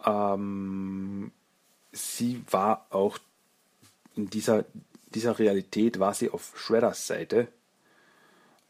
Ähm, 0.05 1.33
sie 1.93 2.43
war 2.51 2.87
auch 2.91 3.19
in 4.17 4.31
dieser, 4.31 4.65
dieser 5.15 5.39
Realität, 5.39 5.99
war 5.99 6.15
sie 6.15 6.31
auf 6.31 6.53
Shredders 6.57 7.07
Seite. 7.07 7.49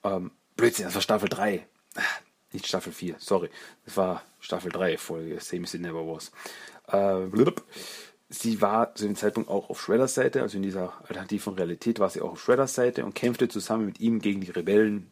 Ähm, 0.04 0.30
Blödsinn, 0.56 0.86
das 0.86 0.94
war 0.94 1.02
Staffel 1.02 1.28
3. 1.28 1.66
Ah, 1.96 2.00
nicht 2.52 2.66
Staffel 2.66 2.92
4, 2.92 3.16
sorry. 3.18 3.50
Das 3.84 3.96
war 3.96 4.22
Staffel 4.40 4.70
3, 4.70 4.98
Folge 4.98 5.40
Same 5.40 5.64
as 5.64 5.74
It 5.74 5.80
Never 5.80 6.06
Was. 6.06 6.32
Äh, 6.88 7.52
sie 8.28 8.60
war 8.60 8.94
zu 8.94 9.04
dem 9.04 9.16
Zeitpunkt 9.16 9.48
auch 9.48 9.70
auf 9.70 9.80
Shredders 9.80 10.14
Seite, 10.14 10.42
also 10.42 10.56
in 10.56 10.62
dieser 10.62 10.92
alternativen 11.00 11.54
Realität 11.54 11.98
war 12.00 12.10
sie 12.10 12.20
auch 12.20 12.32
auf 12.32 12.42
Shredders 12.42 12.74
Seite 12.74 13.04
und 13.04 13.14
kämpfte 13.14 13.48
zusammen 13.48 13.86
mit 13.86 14.00
ihm 14.00 14.20
gegen 14.20 14.40
die 14.40 14.50
Rebellen. 14.50 15.10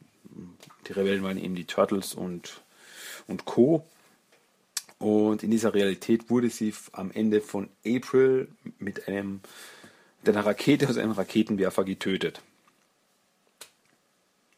Die 0.87 0.93
Rebellen 0.93 1.23
waren 1.23 1.39
eben 1.39 1.55
die 1.55 1.67
Turtles 1.67 2.15
und, 2.15 2.63
und 3.31 3.45
Co. 3.47 3.87
Und 4.99 5.43
in 5.43 5.51
dieser 5.51 5.73
Realität 5.73 6.29
wurde 6.29 6.51
sie 6.51 6.75
am 6.93 7.11
Ende 7.11 7.41
von 7.41 7.71
April 7.87 8.49
mit 8.79 9.09
einem 9.09 9.41
mit 10.23 10.37
einer 10.37 10.45
Rakete 10.45 10.87
aus 10.87 10.99
einem 10.99 11.13
Raketenwerfer 11.13 11.85
getötet. 11.85 12.43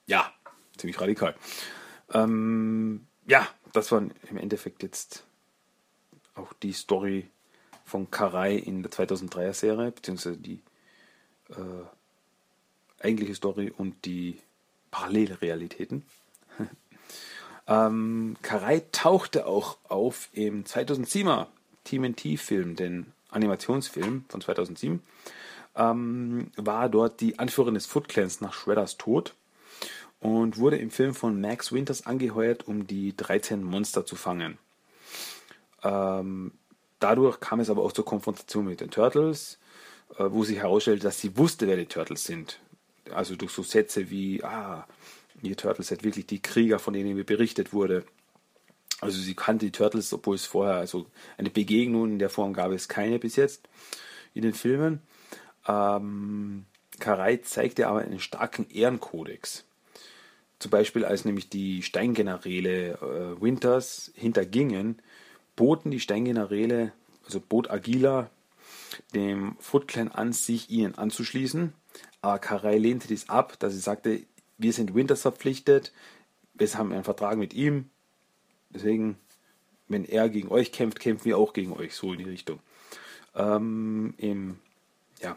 Ja, 0.07 0.33
ziemlich 0.77 1.01
radikal. 1.01 1.37
Ähm, 2.13 3.07
ja, 3.27 3.49
das 3.73 3.93
war 3.93 4.03
im 4.29 4.37
Endeffekt 4.37 4.83
jetzt 4.83 5.23
auch 6.35 6.53
die 6.55 6.73
Story 6.73 7.29
von 7.85 8.11
Karai 8.11 8.57
in 8.57 8.83
der 8.83 8.91
2003er 8.91 9.53
Serie, 9.53 9.93
beziehungsweise 9.93 10.39
die 10.39 10.61
äh, 11.51 13.05
eigentliche 13.05 13.35
Story 13.37 13.73
und 13.77 14.05
die 14.05 14.41
Parallelrealitäten. 14.91 16.05
Ähm, 17.67 18.37
Karai 18.43 18.83
tauchte 18.93 19.47
auch 19.47 19.79
auf 19.89 20.29
im 20.33 20.65
2007er 20.65 21.47
TMNT-Film, 21.85 22.77
den 22.77 23.13
Animationsfilm 23.31 24.25
von 24.29 24.41
2007. 24.41 25.03
Ähm, 25.75 26.51
war 26.57 26.89
dort 26.89 27.21
die 27.21 27.39
Anführerin 27.39 27.75
des 27.75 27.87
Foot 27.87 28.09
Clans 28.09 28.41
nach 28.41 28.53
Shredders 28.53 28.99
Tod 28.99 29.35
und 30.21 30.59
wurde 30.59 30.77
im 30.77 30.91
Film 30.91 31.15
von 31.15 31.41
Max 31.41 31.73
Winters 31.73 32.07
angeheuert, 32.07 32.69
um 32.69 32.87
die 32.87 33.17
13 33.17 33.63
Monster 33.63 34.05
zu 34.05 34.17
fangen. 34.17 34.59
Ähm, 35.83 36.53
dadurch 37.01 37.41
kam 37.41 37.61
es 37.61 37.71
aber 37.71 37.83
auch 37.83 37.93
zur 37.93 38.05
Konfrontation 38.05 38.67
mit 38.67 38.81
den 38.81 38.91
Turtles, 38.91 39.59
äh, 40.19 40.25
wo 40.29 40.45
sich 40.45 40.59
herausstellte, 40.59 41.03
dass 41.03 41.21
sie 41.21 41.37
wusste, 41.37 41.67
wer 41.67 41.77
die 41.77 41.87
Turtles 41.87 42.25
sind. 42.25 42.61
Also 43.13 43.35
durch 43.35 43.53
so 43.53 43.63
Sätze 43.63 44.11
wie, 44.11 44.45
ah, 44.45 44.87
die 45.49 45.57
Turtles 45.57 45.89
sind 45.89 46.05
wirklich 46.05 46.27
die 46.27 46.41
Krieger, 46.41 46.79
von 46.79 46.95
denen 46.95 47.15
mir 47.15 47.25
berichtet 47.25 47.73
wurde. 47.73 48.05
Also 49.01 49.21
sie 49.21 49.35
kannte 49.35 49.67
die 49.67 49.73
Turtles, 49.73 50.13
obwohl 50.13 50.37
es 50.37 50.47
vorher, 50.47 50.77
also 50.77 51.07
eine 51.37 51.51
Begegnung 51.51 52.13
in 52.13 52.19
der 52.19 52.31
Form 52.31 52.53
gab 52.53 52.71
es 52.71 52.89
keine 52.89 53.19
bis 53.19 53.37
jetzt 53.37 53.69
in 54.35 54.43
den 54.43 54.55
Filmen. 54.55 55.01
Ähm, 55.67 56.67
Karai 57.01 57.39
zeigte 57.39 57.89
aber 57.89 58.01
einen 58.01 58.21
starken 58.21 58.69
Ehrenkodex. 58.71 59.65
Zum 60.61 60.71
Beispiel, 60.71 61.05
als 61.05 61.25
nämlich 61.25 61.49
die 61.49 61.83
Steingeneräle 61.83 62.93
äh, 62.93 63.43
Winters 63.43 64.13
hintergingen, 64.15 65.03
boten 65.57 65.91
die 65.91 65.99
Steingeneräle, 65.99 66.93
also 67.25 67.41
bot 67.41 67.69
Agila 67.71 68.31
dem 69.15 69.57
Foot 69.59 69.89
Clan 69.89 70.13
an, 70.13 70.33
sich 70.33 70.71
ihnen 70.71 70.95
anzuschließen. 70.95 71.73
Aber 72.21 72.39
Karai 72.39 72.79
lehnte 72.79 73.09
dies 73.09 73.29
ab, 73.29 73.57
da 73.59 73.71
sie 73.71 73.81
sagte, 73.81 74.23
wir 74.63 74.73
sind 74.73 74.95
Winters 74.95 75.23
verpflichtet, 75.23 75.93
wir 76.55 76.73
haben 76.75 76.93
einen 76.93 77.05
Vertrag 77.05 77.37
mit 77.37 77.55
ihm, 77.55 77.91
deswegen, 78.71 79.17
wenn 79.89 80.05
er 80.05 80.29
gegen 80.29 80.49
euch 80.49 80.73
kämpft, 80.73 81.01
kämpfen 81.01 81.25
wir 81.25 81.39
auch 81.39 81.53
gegen 81.53 81.73
euch, 81.73 81.95
so 81.95 82.13
in 82.13 82.19
die 82.19 82.31
Richtung. 82.31 82.61
Ähm, 83.35 84.15
im, 84.19 84.59
ja, 85.21 85.37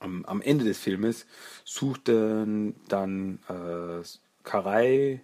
am, 0.00 0.24
am, 0.24 0.42
Ende 0.42 0.64
des 0.64 0.78
Filmes 0.78 1.26
suchten 1.64 2.74
dann 2.88 3.38
äh, 3.48 4.04
Karai 4.42 5.20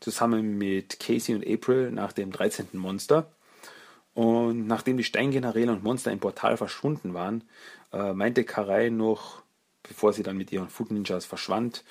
zusammen 0.00 0.58
mit 0.58 1.00
Casey 1.00 1.34
und 1.34 1.46
April 1.46 1.90
nach 1.90 2.12
dem 2.12 2.30
13. 2.30 2.68
Monster. 2.74 3.30
Und 4.12 4.66
nachdem 4.66 4.96
die 4.96 5.04
Steingeneräle 5.04 5.72
und 5.72 5.82
Monster 5.82 6.12
im 6.12 6.20
Portal 6.20 6.56
verschwunden 6.56 7.14
waren, 7.14 7.42
äh, 7.92 8.12
meinte 8.12 8.44
Karai 8.44 8.90
noch, 8.90 9.43
bevor 9.86 10.12
sie 10.12 10.22
dann 10.22 10.36
mit 10.36 10.52
ihren 10.52 10.68
Food 10.68 10.90
Ninjas 10.90 11.24
verschwand, 11.24 11.84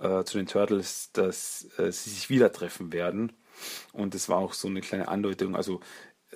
äh, 0.00 0.24
zu 0.24 0.38
den 0.38 0.46
Turtles, 0.46 1.10
dass 1.12 1.68
äh, 1.78 1.92
sie 1.92 2.10
sich 2.10 2.28
wieder 2.28 2.52
treffen 2.52 2.92
werden. 2.92 3.32
Und 3.92 4.14
das 4.14 4.28
war 4.28 4.38
auch 4.38 4.52
so 4.52 4.68
eine 4.68 4.80
kleine 4.80 5.08
Andeutung, 5.08 5.56
also 5.56 5.80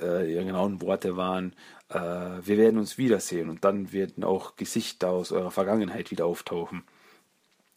äh, 0.00 0.32
ihre 0.32 0.44
genauen 0.44 0.80
Worte 0.80 1.16
waren, 1.16 1.54
äh, 1.88 1.98
wir 1.98 2.56
werden 2.56 2.78
uns 2.78 2.98
wiedersehen 2.98 3.50
und 3.50 3.64
dann 3.64 3.92
werden 3.92 4.24
auch 4.24 4.56
Gesichter 4.56 5.10
aus 5.10 5.32
eurer 5.32 5.50
Vergangenheit 5.50 6.10
wieder 6.10 6.26
auftauchen. 6.26 6.84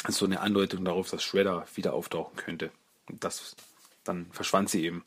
So 0.07 0.25
eine 0.25 0.41
Andeutung 0.41 0.85
darauf, 0.85 1.09
dass 1.09 1.23
Shredder 1.23 1.65
wieder 1.75 1.93
auftauchen 1.93 2.35
könnte. 2.35 2.71
Und 3.09 3.23
das, 3.23 3.55
dann 4.03 4.27
verschwand 4.31 4.69
sie 4.69 4.85
eben. 4.85 5.03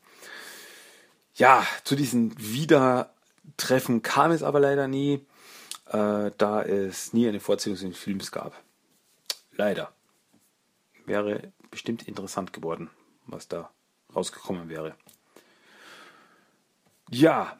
Ja, 1.35 1.65
zu 1.83 1.95
diesen 1.95 2.33
Wiedertreffen 2.37 4.01
kam 4.01 4.31
es 4.31 4.43
aber 4.43 4.59
leider 4.59 4.87
nie 4.87 5.25
äh, 5.91 6.31
da 6.37 6.63
es 6.63 7.13
nie 7.13 7.27
eine 7.27 7.39
Fortsetzung 7.39 7.89
des 7.89 7.99
Films 7.99 8.31
gab. 8.31 8.53
Leider. 9.51 9.91
Wäre 11.05 11.51
bestimmt 11.71 12.07
interessant 12.07 12.53
geworden, 12.53 12.89
was 13.25 13.47
da 13.47 13.71
rausgekommen 14.15 14.69
wäre. 14.69 14.95
Ja, 17.09 17.57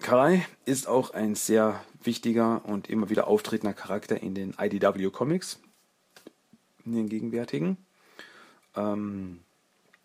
Karai 0.00 0.46
ist 0.66 0.86
auch 0.86 1.10
ein 1.12 1.34
sehr 1.34 1.82
wichtiger 2.02 2.64
und 2.66 2.90
immer 2.90 3.08
wieder 3.08 3.26
auftretender 3.26 3.72
Charakter 3.72 4.22
in 4.22 4.34
den 4.34 4.54
IDW 4.58 5.10
Comics, 5.10 5.60
in 6.84 6.92
den 6.92 7.08
gegenwärtigen. 7.08 7.78
Ähm, 8.76 9.40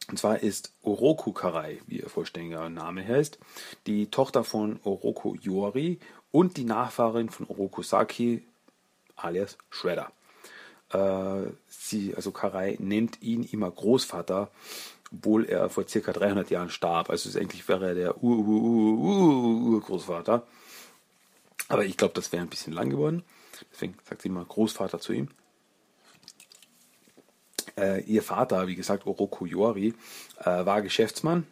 und 0.10 0.18
zwar 0.18 0.40
ist 0.40 0.74
Oroku 0.84 1.34
Karai, 1.34 1.82
wie 1.86 2.00
ihr 2.00 2.10
vollständiger 2.10 2.70
Name 2.70 3.06
heißt, 3.06 3.40
die 3.88 4.10
Tochter 4.10 4.46
von 4.46 4.80
Oroku 4.84 5.36
Yori 5.36 6.00
und 6.32 6.58
die 6.58 6.66
Nachfahrin 6.66 7.30
von 7.30 7.48
Oroku 7.48 7.84
Saki, 7.84 8.44
alias 9.16 9.58
Shredder. 9.70 10.12
Äh, 10.92 11.52
sie, 11.68 12.16
also 12.16 12.32
Karai, 12.32 12.78
nennt 12.80 13.22
ihn 13.22 13.44
immer 13.44 13.70
Großvater, 13.72 14.50
obwohl 15.12 15.46
er 15.46 15.70
vor 15.70 15.88
circa 15.88 16.12
300 16.14 16.50
Jahren 16.50 16.70
starb. 16.70 17.10
Also 17.10 17.38
eigentlich 17.40 17.68
wäre 17.68 17.90
er 17.90 17.96
der 17.96 18.24
Ur-Ur-Ur-Ur-Großvater. 18.24 20.48
Aber 21.70 21.86
ich 21.86 21.98
glaube, 21.98 22.14
das 22.14 22.32
wäre 22.32 22.44
ein 22.44 22.50
bisschen 22.50 22.74
lang 22.74 22.90
geworden. 22.90 23.24
Deswegen 23.72 23.96
sagt 24.08 24.22
sie 24.22 24.30
immer 24.30 24.46
Großvater 24.46 25.00
zu 25.00 25.14
ihm. 25.14 25.30
Äh, 27.78 28.02
ihr 28.04 28.24
Vater, 28.24 28.68
wie 28.68 28.76
gesagt, 28.76 29.06
Oroku 29.06 29.46
Yori, 29.46 29.94
äh, 30.40 30.66
war 30.66 30.82
Geschäftsmann 30.82 31.46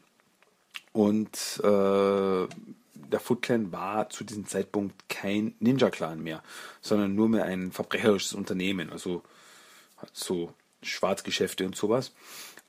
und 0.91 1.61
äh, 1.63 2.47
der 3.11 3.19
Foot 3.19 3.41
Clan 3.41 3.71
war 3.71 4.09
zu 4.09 4.23
diesem 4.23 4.45
Zeitpunkt 4.47 5.09
kein 5.09 5.55
Ninja-Clan 5.59 6.21
mehr, 6.21 6.43
sondern 6.81 7.15
nur 7.15 7.29
mehr 7.29 7.45
ein 7.45 7.71
verbrecherisches 7.71 8.33
Unternehmen, 8.33 8.91
also 8.91 9.23
so 10.13 10.53
Schwarzgeschäfte 10.81 11.65
und 11.65 11.75
sowas. 11.75 12.13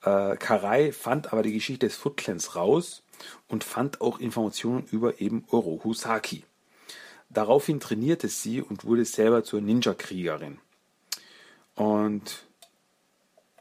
Äh, 0.02 0.36
Karai 0.36 0.92
fand 0.92 1.32
aber 1.32 1.42
die 1.42 1.52
Geschichte 1.52 1.86
des 1.86 1.96
Foot 1.96 2.16
Clans 2.16 2.56
raus 2.56 3.02
und 3.48 3.64
fand 3.64 4.00
auch 4.00 4.18
Informationen 4.18 4.86
über 4.90 5.20
eben 5.20 5.44
Oroku 5.50 5.94
Saki. 5.94 6.44
Daraufhin 7.28 7.80
trainierte 7.80 8.28
sie 8.28 8.62
und 8.62 8.84
wurde 8.84 9.04
selber 9.04 9.42
zur 9.42 9.60
Ninja-Kriegerin. 9.60 10.58
Und 11.74 12.46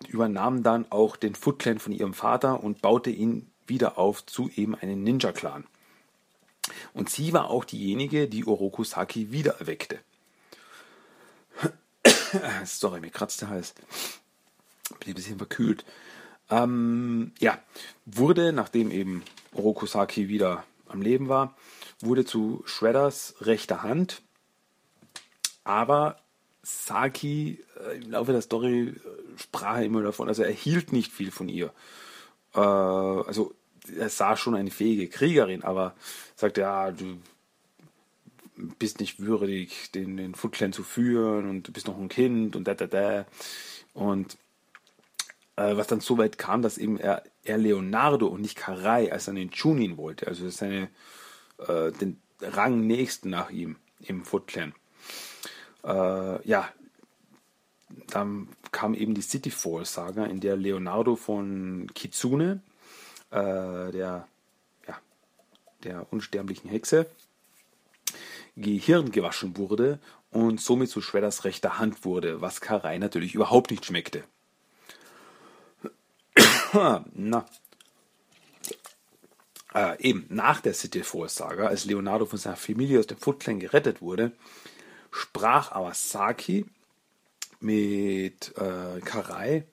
übernahm 0.07 0.63
dann 0.63 0.91
auch 0.91 1.15
den 1.15 1.35
Foot 1.35 1.59
Clan 1.59 1.79
von 1.79 1.91
ihrem 1.91 2.13
Vater 2.13 2.63
und 2.63 2.81
baute 2.81 3.09
ihn 3.09 3.51
wieder 3.67 3.97
auf 3.97 4.25
zu 4.25 4.49
eben 4.55 4.75
einem 4.75 5.03
Ninja-Clan. 5.03 5.65
Und 6.93 7.09
sie 7.09 7.33
war 7.33 7.49
auch 7.49 7.65
diejenige, 7.65 8.27
die 8.27 8.45
Oroku 8.45 8.83
Saki 8.83 9.31
wiedererweckte. 9.31 9.99
Sorry, 12.65 12.99
mir 12.99 13.11
kratzt 13.11 13.41
der 13.41 13.49
Hals. 13.49 13.73
Bin 14.99 15.09
ein 15.09 15.15
bisschen 15.15 15.37
verkühlt. 15.37 15.85
Ähm, 16.49 17.31
ja, 17.39 17.59
wurde, 18.05 18.53
nachdem 18.53 18.91
eben 18.91 19.23
Oroku 19.53 19.85
Saki 19.85 20.27
wieder 20.27 20.63
am 20.87 21.01
Leben 21.01 21.27
war, 21.29 21.55
wurde 21.99 22.25
zu 22.25 22.63
Shredders 22.65 23.35
rechter 23.41 23.83
Hand. 23.83 24.21
Aber 25.63 26.17
Saki 26.61 27.63
äh, 27.79 27.97
im 27.97 28.11
Laufe 28.11 28.31
der 28.31 28.41
Story 28.41 28.89
äh, 28.89 28.93
sprach 29.37 29.77
er 29.77 29.83
immer 29.83 30.03
davon, 30.03 30.27
also 30.27 30.43
er 30.43 30.51
hielt 30.51 30.91
nicht 30.91 31.11
viel 31.11 31.31
von 31.31 31.49
ihr. 31.49 31.71
Äh, 32.53 32.59
also 32.59 33.53
er 33.97 34.09
sah 34.09 34.35
schon 34.35 34.55
eine 34.55 34.71
fähige 34.71 35.07
Kriegerin, 35.07 35.63
aber 35.63 35.95
sagte, 36.35 36.61
ja, 36.61 36.91
du 36.91 37.17
bist 38.79 38.99
nicht 38.99 39.19
würdig, 39.19 39.91
den, 39.91 40.17
den 40.17 40.35
Foot 40.35 40.53
Clan 40.53 40.73
zu 40.73 40.83
führen 40.83 41.49
und 41.49 41.67
du 41.67 41.71
bist 41.71 41.87
noch 41.87 41.97
ein 41.97 42.09
Kind 42.09 42.55
und 42.55 42.67
da, 42.67 42.73
da, 42.73 42.87
da. 42.87 43.25
Und 43.93 44.37
äh, 45.55 45.75
was 45.75 45.87
dann 45.87 45.99
so 45.99 46.17
weit 46.17 46.37
kam, 46.37 46.61
dass 46.61 46.77
eben 46.77 46.97
er, 46.97 47.23
er 47.43 47.57
Leonardo 47.57 48.27
und 48.27 48.41
nicht 48.41 48.57
Karai 48.57 49.11
als 49.11 49.25
seinen 49.25 49.51
Chunin 49.51 49.97
wollte, 49.97 50.27
also 50.27 50.49
seine, 50.49 50.89
äh, 51.67 51.91
den 51.91 52.21
Rang 52.41 52.85
nächsten 52.85 53.29
nach 53.29 53.49
ihm 53.49 53.77
im 53.99 54.25
Foot 54.25 54.47
Clan. 54.47 54.73
Äh, 55.83 56.47
ja, 56.47 56.69
dann 58.07 58.49
kam 58.71 58.93
eben 58.93 59.13
die 59.13 59.21
City 59.21 59.51
Fall 59.51 59.85
Saga, 59.85 60.25
in 60.25 60.39
der 60.39 60.57
Leonardo 60.57 61.15
von 61.15 61.87
Kitsune, 61.93 62.61
äh, 63.31 63.91
der, 63.91 64.27
der 65.83 66.11
unsterblichen 66.11 66.69
Hexe, 66.69 67.07
Gehirn 68.55 69.11
gewaschen 69.11 69.57
wurde 69.57 69.99
und 70.31 70.61
somit 70.61 70.89
zu 70.89 71.01
Shredders 71.01 71.43
rechter 71.43 71.77
Hand 71.79 72.05
wurde, 72.05 72.41
was 72.41 72.61
Karai 72.61 72.97
natürlich 72.97 73.35
überhaupt 73.35 73.71
nicht 73.71 73.85
schmeckte. 73.85 74.23
Na. 77.13 77.45
Äh, 79.73 80.01
eben 80.01 80.25
nach 80.29 80.61
der 80.61 80.73
City 80.73 81.03
Falls 81.03 81.35
Saga, 81.35 81.67
als 81.67 81.85
Leonardo 81.85 82.25
von 82.25 82.39
seiner 82.39 82.55
Familie 82.55 82.99
aus 82.99 83.07
dem 83.07 83.17
Foot 83.17 83.41
Clan 83.41 83.59
gerettet 83.59 84.01
wurde, 84.01 84.31
sprach 85.11 85.71
aber 85.73 85.93
Saki 85.93 86.65
mit 87.59 88.53
äh, 88.57 89.01
Karai, 89.01 89.65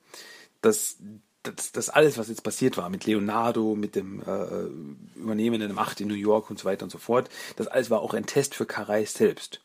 dass 0.61 0.97
das, 1.43 1.71
das 1.73 1.89
alles, 1.89 2.17
was 2.17 2.29
jetzt 2.29 2.43
passiert 2.43 2.77
war 2.77 2.89
mit 2.89 3.05
Leonardo, 3.05 3.75
mit 3.75 3.95
dem 3.95 4.21
äh, 4.21 5.19
Übernehmen 5.19 5.59
der 5.59 5.73
Macht 5.73 6.01
in 6.01 6.07
New 6.07 6.13
York 6.13 6.49
und 6.49 6.59
so 6.59 6.65
weiter 6.65 6.83
und 6.83 6.89
so 6.89 6.97
fort, 6.97 7.29
das 7.57 7.67
alles 7.67 7.89
war 7.89 8.01
auch 8.01 8.13
ein 8.13 8.25
Test 8.25 8.55
für 8.55 8.65
Karai 8.65 9.05
selbst. 9.05 9.61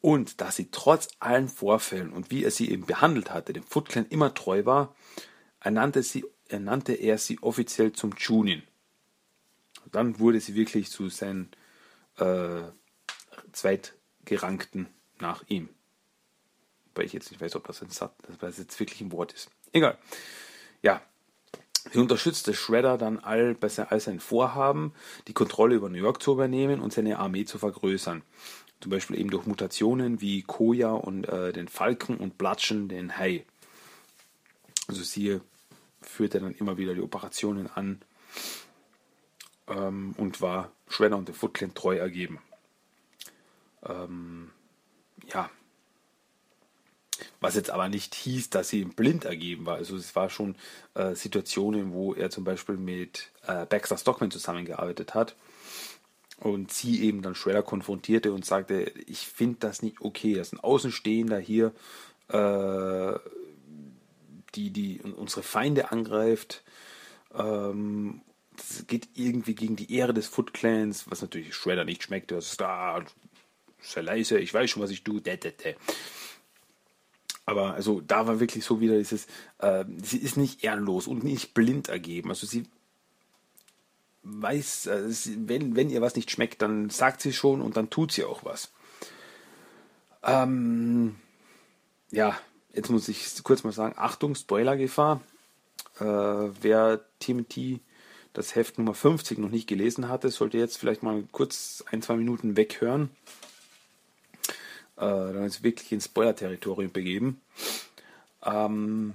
Und 0.00 0.40
dass 0.40 0.56
sie 0.56 0.68
trotz 0.70 1.08
allen 1.20 1.48
Vorfällen 1.48 2.12
und 2.12 2.30
wie 2.30 2.44
er 2.44 2.50
sie 2.50 2.70
eben 2.70 2.86
behandelt 2.86 3.32
hatte, 3.32 3.52
dem 3.52 3.62
Foot 3.62 3.88
Clan 3.88 4.06
immer 4.10 4.34
treu 4.34 4.64
war, 4.64 4.94
ernannte, 5.60 6.02
sie, 6.02 6.24
ernannte 6.48 6.92
er 6.92 7.18
sie 7.18 7.38
offiziell 7.40 7.92
zum 7.92 8.14
Chunin. 8.16 8.62
Dann 9.90 10.18
wurde 10.18 10.40
sie 10.40 10.54
wirklich 10.54 10.90
zu 10.90 11.08
seinen 11.08 11.50
äh, 12.18 12.62
Zweitgerankten 13.52 14.88
nach 15.18 15.44
ihm. 15.48 15.68
Weil 16.94 17.06
ich 17.06 17.12
jetzt 17.12 17.30
nicht 17.30 17.40
weiß, 17.40 17.56
ob 17.56 17.66
das, 17.66 17.82
ein 17.82 17.90
Sat, 17.90 18.14
das 18.40 18.58
jetzt 18.58 18.78
wirklich 18.80 19.00
ein 19.00 19.12
Wort 19.12 19.32
ist. 19.32 19.50
Egal. 19.72 19.98
Ja, 20.86 21.02
Sie 21.92 21.98
unterstützte 21.98 22.54
Shredder 22.54 22.96
dann 22.96 23.18
all, 23.18 23.56
bei 23.56 23.68
all 23.88 23.98
seinen 23.98 24.20
Vorhaben, 24.20 24.92
die 25.26 25.32
Kontrolle 25.32 25.74
über 25.74 25.88
New 25.88 25.98
York 25.98 26.22
zu 26.22 26.32
übernehmen 26.32 26.80
und 26.80 26.92
seine 26.92 27.18
Armee 27.18 27.44
zu 27.44 27.58
vergrößern. 27.58 28.22
Zum 28.80 28.90
Beispiel 28.90 29.18
eben 29.18 29.30
durch 29.30 29.46
Mutationen 29.46 30.20
wie 30.20 30.42
Koya 30.42 30.92
und 30.92 31.28
äh, 31.28 31.52
den 31.52 31.66
Falken 31.66 32.18
und 32.18 32.38
Blatschen 32.38 32.88
den 32.88 33.18
Hai. 33.18 33.44
Also 34.86 35.02
sie 35.02 35.40
führte 36.02 36.38
dann 36.38 36.54
immer 36.54 36.76
wieder 36.76 36.94
die 36.94 37.02
Operationen 37.02 37.66
an 37.66 38.00
ähm, 39.66 40.14
und 40.18 40.40
war 40.40 40.70
Shredder 40.86 41.16
und 41.16 41.26
der 41.26 41.34
Foot 41.34 41.54
Clan 41.54 41.74
treu 41.74 41.96
ergeben. 41.96 42.38
Ähm, 43.84 44.52
ja, 45.34 45.50
was 47.40 47.54
jetzt 47.54 47.70
aber 47.70 47.88
nicht 47.88 48.14
hieß, 48.14 48.50
dass 48.50 48.68
sie 48.68 48.80
ihm 48.80 48.90
blind 48.90 49.24
ergeben 49.24 49.66
war. 49.66 49.76
Also 49.76 49.96
es 49.96 50.14
war 50.16 50.30
schon 50.30 50.56
äh, 50.94 51.14
Situationen, 51.14 51.92
wo 51.92 52.14
er 52.14 52.30
zum 52.30 52.44
Beispiel 52.44 52.76
mit 52.76 53.30
äh, 53.46 53.66
Baxter 53.66 53.98
Stockman 53.98 54.30
zusammengearbeitet 54.30 55.14
hat 55.14 55.36
und 56.38 56.72
sie 56.72 57.02
eben 57.02 57.22
dann 57.22 57.34
Shredder 57.34 57.62
konfrontierte 57.62 58.32
und 58.32 58.44
sagte, 58.44 58.92
ich 59.06 59.26
finde 59.26 59.58
das 59.60 59.82
nicht 59.82 60.00
okay, 60.00 60.34
dass 60.34 60.52
ein 60.52 60.60
Außenstehender 60.60 61.38
hier 61.38 61.72
äh, 62.28 63.18
die, 64.54 64.70
die 64.70 65.00
unsere 65.00 65.42
Feinde 65.42 65.92
angreift. 65.92 66.62
Ähm, 67.34 68.22
das 68.56 68.86
geht 68.86 69.08
irgendwie 69.14 69.54
gegen 69.54 69.76
die 69.76 69.94
Ehre 69.94 70.14
des 70.14 70.28
Foot 70.28 70.54
Clans, 70.54 71.10
was 71.10 71.20
natürlich 71.20 71.54
Shredder 71.54 71.84
nicht 71.84 72.02
schmeckt. 72.02 72.30
Das 72.30 72.46
ist 72.46 72.60
da, 72.60 73.04
sehr 73.80 74.02
leise, 74.02 74.38
ich 74.38 74.52
weiß 74.52 74.70
schon, 74.70 74.82
was 74.82 74.90
ich 74.90 75.04
tue. 75.04 75.22
Aber 77.46 77.74
also 77.74 78.00
da 78.00 78.26
war 78.26 78.40
wirklich 78.40 78.64
so 78.64 78.80
wieder 78.80 78.98
dieses, 78.98 79.28
äh, 79.58 79.84
sie 80.02 80.18
ist 80.18 80.36
nicht 80.36 80.64
ehrenlos 80.64 81.06
und 81.06 81.22
nicht 81.22 81.54
blind 81.54 81.88
ergeben. 81.88 82.28
Also 82.30 82.46
sie 82.46 82.64
weiß, 84.24 84.86
äh, 84.86 85.10
sie, 85.10 85.48
wenn, 85.48 85.76
wenn 85.76 85.88
ihr 85.88 86.02
was 86.02 86.16
nicht 86.16 86.30
schmeckt, 86.32 86.60
dann 86.60 86.90
sagt 86.90 87.20
sie 87.22 87.32
schon 87.32 87.62
und 87.62 87.76
dann 87.76 87.88
tut 87.88 88.10
sie 88.10 88.24
auch 88.24 88.44
was. 88.44 88.72
Ähm, 90.24 91.14
ja, 92.10 92.36
jetzt 92.74 92.90
muss 92.90 93.08
ich 93.08 93.42
kurz 93.44 93.62
mal 93.62 93.72
sagen, 93.72 93.94
Achtung, 93.96 94.34
Spoilergefahr. 94.34 95.20
Äh, 96.00 96.04
wer 96.04 97.00
TMT 97.20 97.80
das 98.32 98.56
Heft 98.56 98.76
Nummer 98.76 98.92
50 98.92 99.38
noch 99.38 99.50
nicht 99.50 99.68
gelesen 99.68 100.08
hatte, 100.08 100.30
sollte 100.30 100.58
jetzt 100.58 100.78
vielleicht 100.78 101.04
mal 101.04 101.22
kurz 101.30 101.84
ein, 101.90 102.02
zwei 102.02 102.16
Minuten 102.16 102.56
weghören 102.56 103.10
äh, 104.96 105.00
dann 105.00 105.44
ist 105.44 105.62
wirklich 105.62 105.92
ins 105.92 106.06
Spoiler-Territorium 106.06 106.92
begeben. 106.92 107.40
Ähm, 108.44 109.14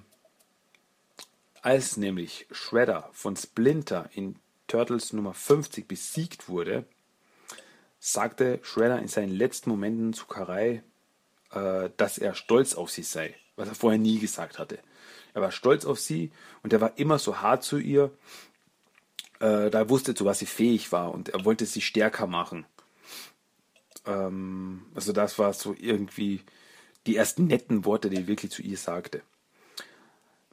als 1.62 1.98
nämlich 1.98 2.48
Shredder 2.52 3.10
von 3.14 3.36
Splinter 3.36 4.10
in 4.14 4.36
Turtles 4.68 5.14
Nummer 5.14 5.34
50 5.34 5.88
besiegt 5.88 6.50
wurde, 6.50 6.86
sagte 8.00 8.60
Shredder 8.64 9.00
in 9.00 9.08
seinen 9.08 9.32
letzten 9.32 9.70
Momenten 9.70 10.14
zu 10.14 10.26
Karai, 10.26 10.84
äh, 11.52 11.90
dass 11.98 12.18
er 12.18 12.34
stolz 12.34 12.74
auf 12.74 12.90
sie 12.90 13.04
sei, 13.04 13.36
was 13.56 13.68
er 13.68 13.76
vorher 13.76 14.00
nie 14.00 14.20
gesagt 14.20 14.60
hatte. 14.60 14.80
Er 15.34 15.42
war 15.42 15.52
stolz 15.52 15.86
auf 15.86 16.00
sie 16.00 16.32
und 16.64 16.74
er 16.74 16.82
war 16.82 16.98
immer 16.98 17.20
so 17.20 17.42
hart 17.42 17.64
zu 17.64 17.78
ihr. 17.78 18.12
Äh, 19.40 19.70
da 19.70 19.90
wusste, 19.90 20.14
zu 20.14 20.26
was 20.26 20.40
sie 20.40 20.46
fähig 20.46 20.92
war 20.92 21.14
und 21.14 21.30
er 21.30 21.46
wollte 21.46 21.66
sie 21.66 21.82
stärker 21.82 22.28
machen. 22.28 22.66
Ähm, 24.06 24.84
also 24.96 25.14
das 25.14 25.40
war 25.40 25.54
so 25.54 25.76
irgendwie 25.78 26.42
die 27.08 27.16
ersten 27.16 27.48
netten 27.48 27.86
Worte, 27.86 28.10
die 28.10 28.18
er 28.18 28.28
wirklich 28.28 28.52
zu 28.52 28.62
ihr 28.62 28.78
sagte. 28.78 29.22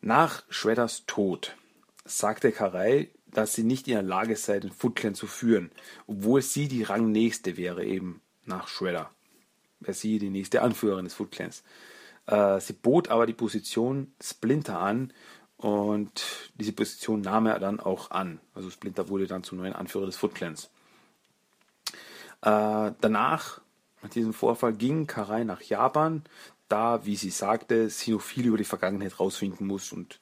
Nach 0.01 0.45
Shredders 0.49 1.05
Tod 1.07 1.57
sagte 2.05 2.53
Karai, 2.53 3.11
dass 3.27 3.55
sie 3.55 3.65
nicht 3.65 3.89
in 3.89 3.95
der 3.95 4.03
Lage 4.03 4.37
sei, 4.37 4.61
den 4.61 4.73
Foot 4.73 4.97
Clan 4.97 5.15
zu 5.15 5.27
führen, 5.27 5.71
obwohl 6.07 6.41
sie 6.41 6.69
die 6.69 6.83
Rangnächste 6.83 7.57
wäre, 7.57 7.85
eben 7.85 8.21
nach 8.45 8.69
Shredder. 8.69 9.11
Wäre 9.81 9.95
sie 9.95 10.19
die 10.19 10.31
nächste 10.31 10.63
Anführerin 10.63 11.05
des 11.05 11.15
Foot 11.15 11.33
Clans. 11.33 11.63
Äh, 12.27 12.61
sie 12.61 12.73
bot 12.73 13.09
aber 13.09 13.27
die 13.27 13.35
Position 13.35 14.13
Splinter 14.23 14.79
an 14.79 15.13
und 15.57 16.25
diese 16.55 16.73
Position 16.73 17.21
nahm 17.21 17.47
er 17.47 17.59
dann 17.59 17.81
auch 17.81 18.11
an. 18.11 18.41
Also 18.55 18.71
Splinter 18.71 19.09
wurde 19.09 19.27
dann 19.27 19.45
zum 19.45 19.59
neuen 19.59 19.75
Anführer 19.75 20.07
des 20.07 20.17
Foot 20.17 20.35
Clans. 20.35 20.71
Äh, 22.43 22.93
danach, 23.01 23.61
nach 24.03 24.11
diesem 24.11 24.33
Vorfall, 24.33 24.73
ging 24.73 25.07
Karai 25.07 25.45
nach 25.45 25.63
Japan, 25.63 26.23
da, 26.69 27.05
wie 27.05 27.17
sie 27.17 27.31
sagte, 27.31 27.91
sie 27.91 28.13
noch 28.13 28.21
viel 28.21 28.47
über 28.47 28.59
die 28.59 28.65
Vergangenheit 28.65 29.19
rausfinden 29.19 29.67
muss 29.67 29.93
und 29.93 30.19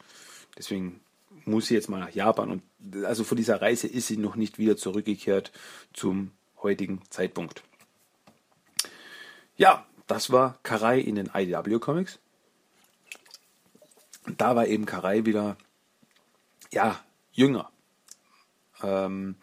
deswegen 0.57 1.01
muss 1.45 1.67
sie 1.67 1.75
jetzt 1.75 1.89
mal 1.89 2.01
nach 2.01 2.11
Japan 2.11 2.51
und 2.51 3.05
also 3.05 3.25
von 3.25 3.37
dieser 3.37 3.61
Reise 3.61 3.87
ist 3.87 4.07
sie 4.07 4.17
noch 4.17 4.37
nicht 4.37 4.59
wieder 4.59 4.77
zurückgekehrt 4.77 5.53
zum 5.93 6.33
heutigen 6.63 7.03
Zeitpunkt. 7.11 7.63
Ja, 9.57 9.87
das 10.07 10.31
war 10.31 10.59
Karai 10.63 11.01
in 11.01 11.17
den 11.17 11.31
IDW 11.33 11.79
Comics. 11.79 12.19
Da 14.37 14.57
war 14.57 14.67
eben 14.67 14.87
Karai 14.87 15.25
wieder, 15.25 15.57
ja, 16.73 17.01
jünger. 17.33 17.71
Ähm, 18.83 19.37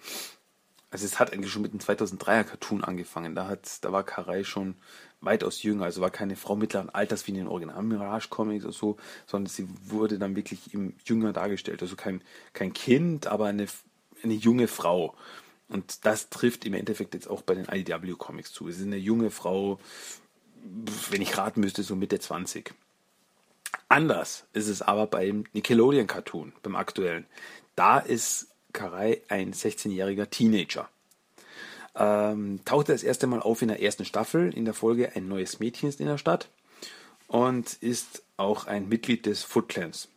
also 0.94 1.08
es 1.08 1.18
hat 1.18 1.34
eigentlich 1.34 1.52
schon 1.52 1.64
mit 1.64 1.74
dem 1.74 1.80
2003er 1.80 2.44
Cartoon 2.44 2.84
angefangen. 2.84 3.34
Da, 3.34 3.48
hat, 3.48 3.84
da 3.84 3.92
war 3.92 4.04
Karai 4.04 4.44
schon 4.44 4.76
weitaus 5.22 5.64
jünger. 5.64 5.86
Also 5.86 6.02
war 6.02 6.12
keine 6.12 6.36
Frau 6.36 6.56
mittleren 6.56 6.92
Alters 6.92 7.26
wie 7.26 7.32
in 7.32 7.38
den 7.38 7.48
Original 7.48 7.82
Mirage 7.82 8.30
Comics 8.30 8.64
oder 8.64 8.74
so, 8.76 8.98
sondern 9.26 9.50
sie 9.50 9.68
wurde 9.86 10.20
dann 10.20 10.36
wirklich 10.36 10.72
im 10.72 10.94
jünger 11.04 11.34
dargestellt. 11.34 11.82
Also 11.82 11.96
kein, 11.96 12.22
kein 12.54 12.74
Kind, 12.74 13.26
aber 13.26 13.48
eine, 13.48 13.66
eine 14.24 14.36
junge 14.36 14.68
Frau. 14.68 15.16
Und 15.68 16.06
das 16.06 16.30
trifft 16.30 16.64
im 16.64 16.76
Endeffekt 16.76 17.16
jetzt 17.16 17.28
auch 17.28 17.42
bei 17.42 17.56
den 17.56 17.66
IDW 17.66 18.14
Comics 18.16 18.54
zu. 18.54 18.68
Es 18.68 18.78
ist 18.78 18.86
eine 18.86 18.98
junge 18.98 19.32
Frau, 19.32 19.80
wenn 21.10 21.24
ich 21.24 21.36
raten 21.36 21.62
müsste, 21.62 21.82
so 21.82 21.96
Mitte 21.96 22.20
20. 22.20 22.72
Anders 23.90 24.46
ist 24.54 24.68
es 24.68 24.84
aber 24.84 25.08
beim 25.08 25.46
Nickelodeon 25.54 26.06
Cartoon, 26.06 26.54
beim 26.62 26.76
aktuellen. 26.76 27.26
Da 27.76 27.98
ist 27.98 28.53
Karai 28.74 29.22
ein 29.30 29.54
16-jähriger 29.54 30.30
Teenager. 30.30 30.90
Ähm, 31.96 32.60
tauchte 32.66 32.92
das 32.92 33.04
erste 33.04 33.28
Mal 33.28 33.42
auf 33.42 33.62
in 33.62 33.68
der 33.68 33.82
ersten 33.82 34.04
Staffel, 34.04 34.52
in 34.54 34.66
der 34.66 34.74
Folge 34.74 35.16
Ein 35.16 35.28
neues 35.28 35.60
Mädchen 35.60 35.90
ist 35.90 36.02
in 36.02 36.08
der 36.08 36.18
Stadt 36.18 36.50
und 37.28 37.74
ist 37.82 38.24
auch 38.36 38.66
ein 38.66 38.90
Mitglied 38.90 39.26
des 39.28 39.44
Foot 39.44 39.70
Clans. 39.70 40.08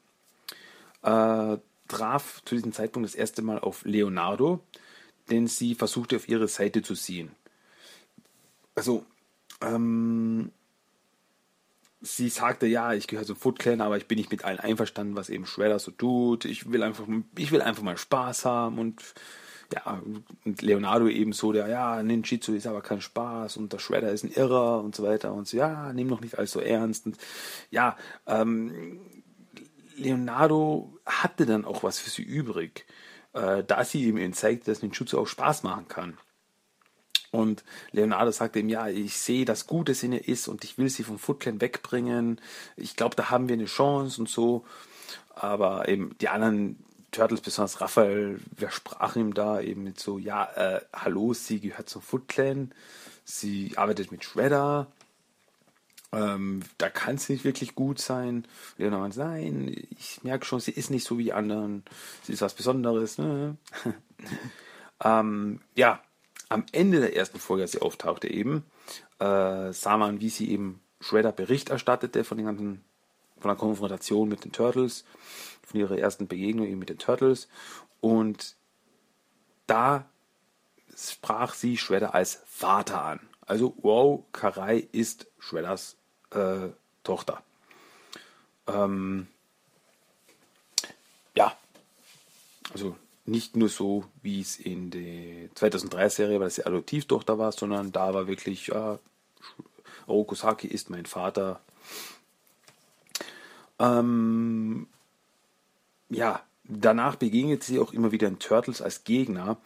Äh, 1.02 1.59
traf 1.88 2.42
zu 2.44 2.54
diesem 2.54 2.72
Zeitpunkt 2.72 3.09
das 3.09 3.14
erste 3.14 3.42
Mal 3.42 3.59
auf 3.59 3.84
Leonardo, 3.84 4.61
den 5.30 5.46
sie 5.46 5.74
versuchte 5.74 6.16
auf 6.16 6.28
ihre 6.28 6.48
Seite 6.48 6.82
zu 6.82 6.94
ziehen. 6.94 7.30
Also, 8.74 9.04
ähm, 9.61 10.50
sie 12.07 12.28
sagte, 12.28 12.66
ja, 12.66 12.92
ich 12.92 13.07
gehöre 13.07 13.26
zum 13.26 13.36
Foot 13.36 13.59
Clan, 13.59 13.80
aber 13.80 13.96
ich 13.96 14.07
bin 14.07 14.18
nicht 14.18 14.30
mit 14.30 14.44
allen 14.44 14.61
einverstanden, 14.61 15.16
was 15.16 15.28
eben 15.28 15.46
Shredder 15.46 15.78
so 15.78 15.90
tut. 15.90 16.44
Ich 16.44 16.70
will 16.70 16.82
einfach, 16.82 17.04
ich 17.36 17.52
will 17.52 17.62
einfach 17.62 17.82
mal 17.82 17.98
Spaß 17.98 18.44
haben 18.44 18.78
und 18.78 19.02
ja, 19.74 20.00
und 20.44 20.62
Leonardo 20.62 21.09
eben 21.09 21.32
so, 21.32 21.52
der, 21.52 21.66
ja, 21.66 22.00
Ninjitsu 22.00 22.54
ist 22.54 22.68
aber 22.68 22.82
kein 22.82 23.00
Spaß 23.00 23.57
und 23.57 23.72
der 23.72 23.80
Shredder 23.80 24.12
ist 24.12 24.22
ein 24.22 24.30
Irrer 24.30 24.80
und 24.80 24.94
so 24.94 25.02
weiter 25.02 25.32
und 25.32 25.48
so, 25.48 25.57
ja, 25.57 25.92
nimm 25.92 26.09
doch 26.09 26.20
nicht 26.20 26.38
alles 26.38 26.52
so 26.52 26.61
ernst 26.61 27.07
und 27.07 27.16
ja, 27.70 27.96
ähm, 28.26 29.00
Leonardo 29.96 30.96
hatte 31.04 31.46
dann 31.46 31.64
auch 31.64 31.82
was 31.82 31.98
für 31.98 32.11
sie 32.11 32.22
übrig, 32.22 32.86
äh, 33.32 33.64
da 33.64 33.84
sie 33.84 34.04
ihm 34.04 34.32
zeigte, 34.34 34.70
dass 34.70 34.82
Ninjutsu 34.82 35.18
auch 35.18 35.26
Spaß 35.26 35.64
machen 35.64 35.88
kann. 35.88 36.18
Und 37.31 37.64
Leonardo 37.93 38.31
sagte 38.31 38.61
ihm, 38.61 38.68
ja, 38.68 38.89
ich 38.89 39.18
sehe 39.18 39.45
das 39.45 39.66
Gutes 39.66 40.03
in 40.03 40.12
ihr 40.12 40.27
ist 40.27 40.49
und 40.49 40.64
ich 40.64 40.79
will 40.79 40.89
sie 40.89 41.03
vom 41.03 41.18
Foot 41.18 41.41
Clan 41.41 41.61
wegbringen. 41.61 42.41
Ich 42.77 42.97
glaube, 42.97 43.16
da 43.16 43.31
haben 43.31 43.49
wir 43.49 43.55
eine 43.55 43.66
Chance 43.66 44.20
und 44.20 44.29
so. 44.29 44.64
Aber 45.35 45.89
eben 45.89 46.16
die 46.20 46.29
anderen 46.29 46.79
Turtles, 47.11 47.41
besonders 47.41 47.81
Raphael, 47.81 48.41
wer 48.57 48.70
sprach 48.70 49.16
ihm 49.16 49.35
da 49.35 49.61
eben 49.61 49.85
mit 49.85 50.01
so, 50.01 50.18
ja, 50.18 50.45
äh, 50.55 50.81
hallo, 50.95 51.35
sie 51.35 51.61
gehört 51.61 51.89
zum 51.89 52.03
Foot 52.03 52.29
Clan. 52.29 52.72
Sie 53.24 53.72
arbeitet 53.77 54.12
mit 54.12 54.24
Shredder. 54.24 54.87
Ähm, 56.12 56.62
da 56.79 56.89
kann 56.89 57.16
es 57.16 57.29
nicht 57.29 57.45
wirklich 57.45 57.74
gut 57.74 58.01
sein. 58.01 58.47
Leonardo 58.79 59.03
meinte, 59.03 59.18
nein, 59.18 59.87
ich 59.99 60.22
merke 60.22 60.47
schon, 60.47 60.61
sie 60.61 60.70
ist 60.70 60.91
nicht 60.91 61.05
so 61.07 61.18
wie 61.18 61.24
die 61.24 61.33
anderen. 61.33 61.85
Sie 62.22 62.33
ist 62.33 62.43
was 62.43 62.55
Besonderes. 62.55 63.18
Ne? 63.18 63.57
ähm, 65.05 65.61
ja, 65.74 66.01
am 66.49 66.64
Ende 66.72 67.01
der 67.01 67.16
ersten 67.16 67.38
Folge, 67.38 67.62
als 67.62 67.72
sie 67.72 67.80
auftauchte 67.80 68.28
eben, 68.28 68.64
äh, 69.18 69.72
sah 69.72 69.97
man, 69.97 70.20
wie 70.20 70.30
sie 70.30 70.51
eben 70.51 70.80
Shredder 71.01 71.32
Bericht 71.32 71.70
erstattete 71.70 72.24
von, 72.24 72.36
den 72.36 72.47
ganzen, 72.47 72.84
von 73.38 73.49
der 73.49 73.57
Konfrontation 73.57 74.28
mit 74.28 74.44
den 74.44 74.53
Turtles, 74.53 75.05
von 75.62 75.80
ihrer 75.80 75.99
ersten 75.99 76.28
Begegnung 76.28 76.66
eben 76.66 76.78
mit 76.78 76.88
den 76.88 76.99
Turtles. 76.99 77.49
Und 78.01 78.57
da 79.66 80.09
sprach 80.97 81.55
sie 81.55 81.76
Shredder 81.76 82.14
als 82.14 82.42
Vater 82.47 83.03
an. 83.03 83.20
Also, 83.40 83.74
wow, 83.82 84.24
Karai 84.32 84.88
ist 84.92 85.26
Shredders 85.38 85.97
äh, 86.30 86.68
Tochter. 87.05 87.42
Ähm, 88.66 89.28
ja, 91.34 91.57
also 92.72 92.97
nicht 93.29 93.57
nur 93.57 93.68
so, 93.68 94.05
wie 94.22 94.41
es 94.41 94.59
in 94.59 94.91
der 94.91 95.51
2003-Serie, 95.55 96.41
weil 96.41 96.49
es 96.49 96.57
die 96.57 96.66
Adoptivtochter 96.66 97.39
war, 97.39 97.53
sondern 97.53 97.93
da 97.93 98.14
war 98.14 98.27
wirklich, 98.27 98.68
ja, 98.68 98.99
Orokusaki 100.07 100.68
ist 100.68 100.91
mein 100.91 101.07
Vater. 101.07 101.61
Ähm, 103.79 104.87
ja, 106.09 106.43
danach 106.64 107.16
begegnet 107.16 107.64
sie 107.64 107.79
auch 107.79 107.93
immer 107.93 108.12
wieder 108.12 108.29
in 108.29 108.39
Turtles 108.39 108.81
als 108.81 109.05
Gegner, 109.05 109.59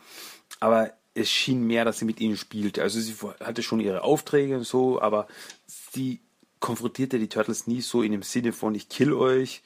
aber 0.58 0.92
es 1.14 1.30
schien 1.30 1.66
mehr, 1.66 1.84
dass 1.84 1.98
sie 1.98 2.04
mit 2.04 2.20
ihnen 2.20 2.36
spielte. 2.36 2.82
Also 2.82 3.00
sie 3.00 3.14
hatte 3.40 3.62
schon 3.62 3.80
ihre 3.80 4.02
Aufträge 4.02 4.56
und 4.56 4.64
so, 4.64 5.00
aber 5.00 5.26
sie 5.66 6.20
konfrontierte 6.60 7.18
die 7.18 7.28
Turtles 7.28 7.66
nie 7.66 7.80
so 7.80 8.02
in 8.02 8.12
dem 8.12 8.22
Sinne 8.22 8.52
von 8.52 8.74
ich 8.74 8.88
kill 8.88 9.12
euch, 9.12 9.62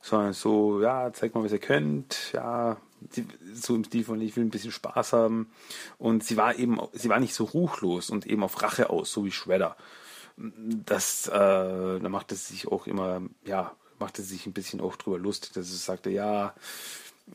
sondern 0.00 0.32
so, 0.32 0.80
ja, 0.80 1.12
zeigt 1.12 1.34
mal, 1.34 1.44
was 1.44 1.52
ihr 1.52 1.58
könnt, 1.58 2.32
ja, 2.32 2.76
so 3.54 3.74
im 3.74 3.84
Stil 3.84 4.04
von, 4.04 4.20
ich 4.20 4.36
will 4.36 4.44
ein 4.44 4.50
bisschen 4.50 4.72
Spaß 4.72 5.12
haben. 5.12 5.50
Und 5.98 6.24
sie 6.24 6.36
war 6.36 6.56
eben, 6.56 6.80
sie 6.92 7.08
war 7.08 7.20
nicht 7.20 7.34
so 7.34 7.44
ruchlos 7.44 8.10
und 8.10 8.26
eben 8.26 8.42
auf 8.42 8.62
Rache 8.62 8.90
aus, 8.90 9.12
so 9.12 9.24
wie 9.24 9.32
Shredder. 9.32 9.76
Das, 10.36 11.28
äh, 11.28 11.32
da 11.32 12.08
machte 12.08 12.34
sie 12.34 12.54
sich 12.54 12.68
auch 12.68 12.86
immer, 12.86 13.22
ja, 13.44 13.74
machte 13.98 14.22
sie 14.22 14.34
sich 14.34 14.46
ein 14.46 14.52
bisschen 14.52 14.80
auch 14.80 14.96
drüber 14.96 15.18
lustig, 15.18 15.52
dass 15.52 15.66
sie 15.66 15.76
sagte, 15.76 16.10
ja, 16.10 16.54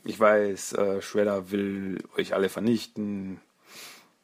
ich 0.04 0.18
weiß, 0.18 0.74
äh, 0.74 1.02
Shredder 1.02 1.50
will 1.50 2.02
euch 2.16 2.34
alle 2.34 2.48
vernichten. 2.48 3.40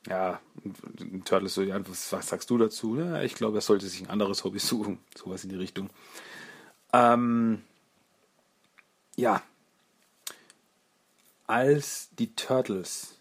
Ja, 0.06 0.40
ein 0.64 1.22
Turtle 1.24 1.48
so, 1.48 1.62
ja, 1.62 1.78
was, 1.88 2.12
was 2.12 2.28
sagst 2.28 2.48
du 2.50 2.56
dazu? 2.56 2.96
Ja, 2.96 3.22
ich 3.22 3.34
glaube, 3.34 3.58
er 3.58 3.62
sollte 3.62 3.86
sich 3.86 4.00
ein 4.00 4.10
anderes 4.10 4.44
Hobby 4.44 4.58
suchen. 4.58 4.98
Sowas 5.14 5.44
in 5.44 5.50
die 5.50 5.56
Richtung. 5.56 5.90
Ähm, 6.92 7.62
ja, 9.16 9.42
als 11.48 12.10
die 12.12 12.34
Turtles 12.36 13.16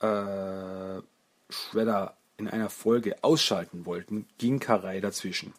äh, 0.00 1.00
Shredder 1.48 2.16
in 2.36 2.48
einer 2.48 2.70
Folge 2.70 3.16
ausschalten 3.24 3.86
wollten, 3.86 4.28
ging 4.38 4.60
Karai 4.60 5.00
dazwischen. 5.00 5.54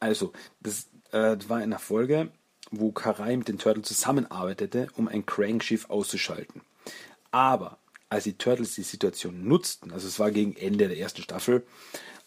Also, 0.00 0.32
das, 0.60 0.88
äh, 1.12 1.36
war 1.48 1.58
in 1.58 1.64
einer 1.64 1.78
Folge, 1.78 2.30
wo 2.70 2.92
Karai 2.92 3.36
mit 3.36 3.48
den 3.48 3.58
Turtles 3.58 3.88
zusammenarbeitete, 3.88 4.88
um 4.96 5.08
ein 5.08 5.24
Crankschiff 5.24 5.88
auszuschalten. 5.88 6.62
Aber 7.30 7.78
als 8.08 8.24
die 8.24 8.36
Turtles 8.36 8.74
die 8.74 8.82
Situation 8.82 9.46
nutzten, 9.46 9.92
also 9.92 10.08
es 10.08 10.18
war 10.18 10.32
gegen 10.32 10.56
Ende 10.56 10.88
der 10.88 10.98
ersten 10.98 11.22
Staffel, 11.22 11.64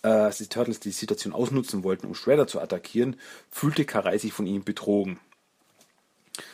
äh, 0.02 0.08
als 0.08 0.38
die 0.38 0.48
Turtles 0.48 0.80
die 0.80 0.92
Situation 0.92 1.34
ausnutzen 1.34 1.84
wollten, 1.84 2.08
um 2.08 2.16
Shredder 2.16 2.48
zu 2.48 2.62
attackieren, 2.62 3.18
fühlte 3.52 3.84
Karai 3.84 4.18
sich 4.18 4.32
von 4.32 4.48
ihnen 4.48 4.64
betrogen. 4.64 5.20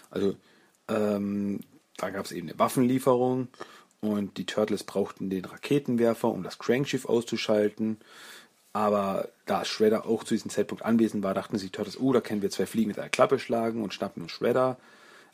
Also 0.09 0.36
ähm, 0.89 1.59
da 1.97 2.09
gab 2.09 2.25
es 2.25 2.31
eben 2.31 2.49
eine 2.49 2.59
Waffenlieferung 2.59 3.47
und 4.01 4.37
die 4.37 4.45
Turtles 4.45 4.83
brauchten 4.83 5.29
den 5.29 5.45
Raketenwerfer, 5.45 6.29
um 6.29 6.43
das 6.43 6.57
Crankschiff 6.57 7.05
auszuschalten. 7.05 7.97
Aber 8.71 9.29
da 9.45 9.65
Shredder 9.65 10.05
auch 10.05 10.23
zu 10.23 10.35
diesem 10.35 10.51
Zeitpunkt 10.51 10.85
anwesend 10.85 11.23
war, 11.23 11.33
dachten 11.33 11.57
sich 11.57 11.71
Turtles, 11.71 11.99
oh, 11.99 12.13
da 12.13 12.21
können 12.21 12.41
wir 12.41 12.51
zwei 12.51 12.65
Fliegen 12.65 12.89
mit 12.89 12.99
einer 12.99 13.09
Klappe 13.09 13.39
schlagen 13.39 13.83
und 13.83 13.93
schnappen 13.93 14.23
uns 14.23 14.31
Shredder. 14.31 14.77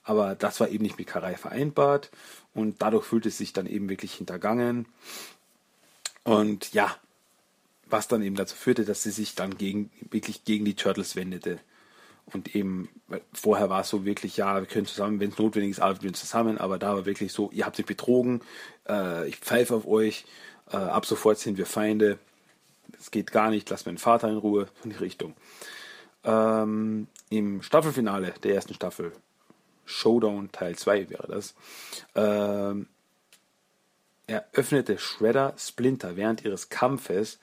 Aber 0.03 0.35
das 0.35 0.59
war 0.59 0.69
eben 0.69 0.83
nicht 0.83 0.97
mit 0.97 1.07
Karai 1.07 1.35
vereinbart 1.35 2.11
und 2.53 2.81
dadurch 2.81 3.05
fühlte 3.05 3.29
es 3.29 3.37
sich 3.37 3.53
dann 3.53 3.65
eben 3.65 3.89
wirklich 3.89 4.13
hintergangen. 4.13 4.87
Und 6.23 6.73
ja, 6.73 6.95
was 7.87 8.07
dann 8.07 8.23
eben 8.23 8.35
dazu 8.35 8.55
führte, 8.55 8.85
dass 8.85 9.03
sie 9.03 9.11
sich 9.11 9.35
dann 9.35 9.57
gegen, 9.57 9.91
wirklich 10.09 10.43
gegen 10.43 10.65
die 10.65 10.75
Turtles 10.75 11.15
wendete. 11.15 11.59
Und 12.33 12.55
eben, 12.55 12.89
vorher 13.33 13.69
war 13.69 13.81
es 13.81 13.89
so 13.89 14.03
wirklich, 14.03 14.37
ja, 14.37 14.59
wir 14.59 14.65
können 14.65 14.87
zusammen, 14.87 15.19
wenn 15.19 15.29
es 15.29 15.37
notwendig 15.37 15.71
ist, 15.71 15.79
arbeiten 15.79 16.03
wir 16.03 16.13
zusammen, 16.13 16.57
aber 16.57 16.79
da 16.79 16.95
war 16.95 17.05
wirklich 17.05 17.31
so, 17.31 17.51
ihr 17.51 17.65
habt 17.65 17.77
mich 17.77 17.85
betrogen, 17.85 18.41
äh, 18.89 19.27
ich 19.27 19.37
pfeife 19.37 19.75
auf 19.75 19.87
euch, 19.87 20.25
äh, 20.71 20.77
ab 20.77 21.05
sofort 21.05 21.37
sind 21.37 21.57
wir 21.57 21.67
Feinde, 21.67 22.17
es 22.99 23.11
geht 23.11 23.31
gar 23.31 23.51
nicht, 23.51 23.69
lasst 23.69 23.85
meinen 23.85 23.99
Vater 23.99 24.29
in 24.29 24.37
Ruhe, 24.37 24.67
in 24.83 24.89
die 24.89 24.95
Richtung. 24.95 25.35
Ähm, 26.23 27.07
Im 27.29 27.61
Staffelfinale 27.61 28.33
der 28.43 28.55
ersten 28.55 28.73
Staffel, 28.73 29.11
Showdown 29.85 30.51
Teil 30.51 30.75
2 30.75 31.09
wäre 31.11 31.27
das, 31.27 31.53
ähm, 32.15 32.87
eröffnete 34.27 34.97
Shredder 34.97 35.53
Splinter 35.57 36.15
während 36.15 36.43
ihres 36.43 36.69
Kampfes, 36.69 37.39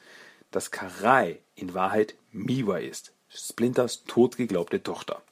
dass 0.50 0.72
Karai 0.72 1.38
in 1.54 1.74
Wahrheit 1.74 2.16
Miwa 2.32 2.78
ist, 2.78 3.12
Splinters 3.34 4.04
totgeglaubte 4.04 4.82
Tochter. 4.82 5.22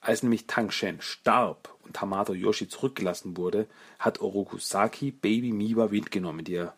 Als 0.00 0.22
nämlich 0.22 0.46
Tang 0.46 0.70
Shen 0.70 1.00
starb 1.00 1.74
und 1.84 2.00
Hamato 2.00 2.34
Yoshi 2.34 2.68
zurückgelassen 2.68 3.36
wurde, 3.36 3.66
hat 3.98 4.20
Orokusaki 4.20 5.12
Baby 5.12 5.52
Miwa 5.52 5.88
mitgenommen, 5.88 6.44
die 6.44 6.56
er 6.56 6.74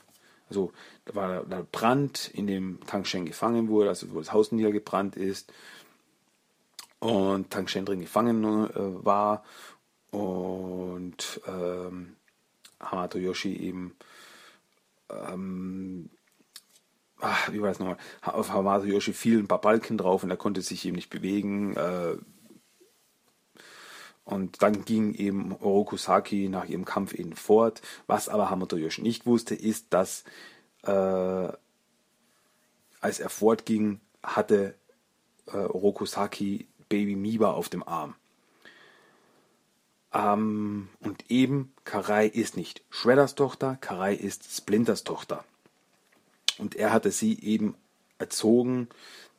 also 0.48 0.72
da 1.06 1.14
war 1.14 1.44
der 1.44 1.62
Brand, 1.62 2.30
in 2.32 2.46
dem 2.46 2.78
Tang 2.86 3.04
Shen 3.04 3.24
gefangen 3.24 3.68
wurde, 3.68 3.88
also 3.88 4.12
wo 4.12 4.18
das 4.18 4.32
Haus 4.32 4.52
niedergebrannt 4.52 5.16
ist 5.16 5.52
und 7.00 7.50
Tang 7.50 7.66
Shen 7.66 7.84
drin 7.84 8.00
gefangen 8.00 8.44
äh, 8.44 9.04
war 9.04 9.44
und 10.10 11.40
ähm, 11.46 12.16
Hamato 12.80 13.18
Yoshi 13.18 13.56
eben 13.56 13.96
ähm, 15.10 16.10
ach, 17.20 17.52
wie 17.52 17.60
war 17.60 17.68
das 17.68 17.78
nochmal? 17.78 17.96
Auf 18.22 18.50
Hamato 18.50 18.84
Yoshi 18.84 19.12
fielen 19.12 19.44
ein 19.44 19.48
paar 19.48 19.60
Balken 19.60 19.98
drauf 19.98 20.22
und 20.22 20.30
er 20.30 20.36
konnte 20.36 20.62
sich 20.62 20.84
eben 20.84 20.96
nicht 20.96 21.10
bewegen. 21.10 21.76
Äh, 21.76 22.16
und 24.24 24.62
dann 24.62 24.84
ging 24.84 25.14
eben 25.14 25.52
Orokusaki 25.52 26.48
nach 26.48 26.64
ihrem 26.64 26.84
Kampf 26.84 27.12
eben 27.12 27.34
fort. 27.36 27.82
Was 28.06 28.28
aber 28.28 28.50
Hamato 28.50 28.76
Yoshi 28.76 29.02
nicht 29.02 29.26
wusste, 29.26 29.54
ist, 29.54 29.86
dass 29.90 30.24
äh, 30.82 31.48
als 33.04 33.20
er 33.20 33.28
fortging, 33.28 34.00
hatte 34.22 34.74
äh, 35.46 35.56
Orokusaki 35.56 36.66
Baby 36.88 37.16
Miba 37.16 37.52
auf 37.52 37.68
dem 37.68 37.86
Arm. 37.86 38.14
Ähm, 40.14 40.88
und 41.00 41.30
eben, 41.30 41.74
Karai 41.84 42.26
ist 42.26 42.56
nicht 42.56 42.82
Shredders 42.88 43.34
Tochter, 43.34 43.76
Karai 43.80 44.14
ist 44.14 44.56
Splinters 44.56 45.04
Tochter. 45.04 45.44
Und 46.58 46.74
er 46.74 46.92
hatte 46.92 47.10
sie 47.10 47.40
eben 47.40 47.74
erzogen, 48.18 48.88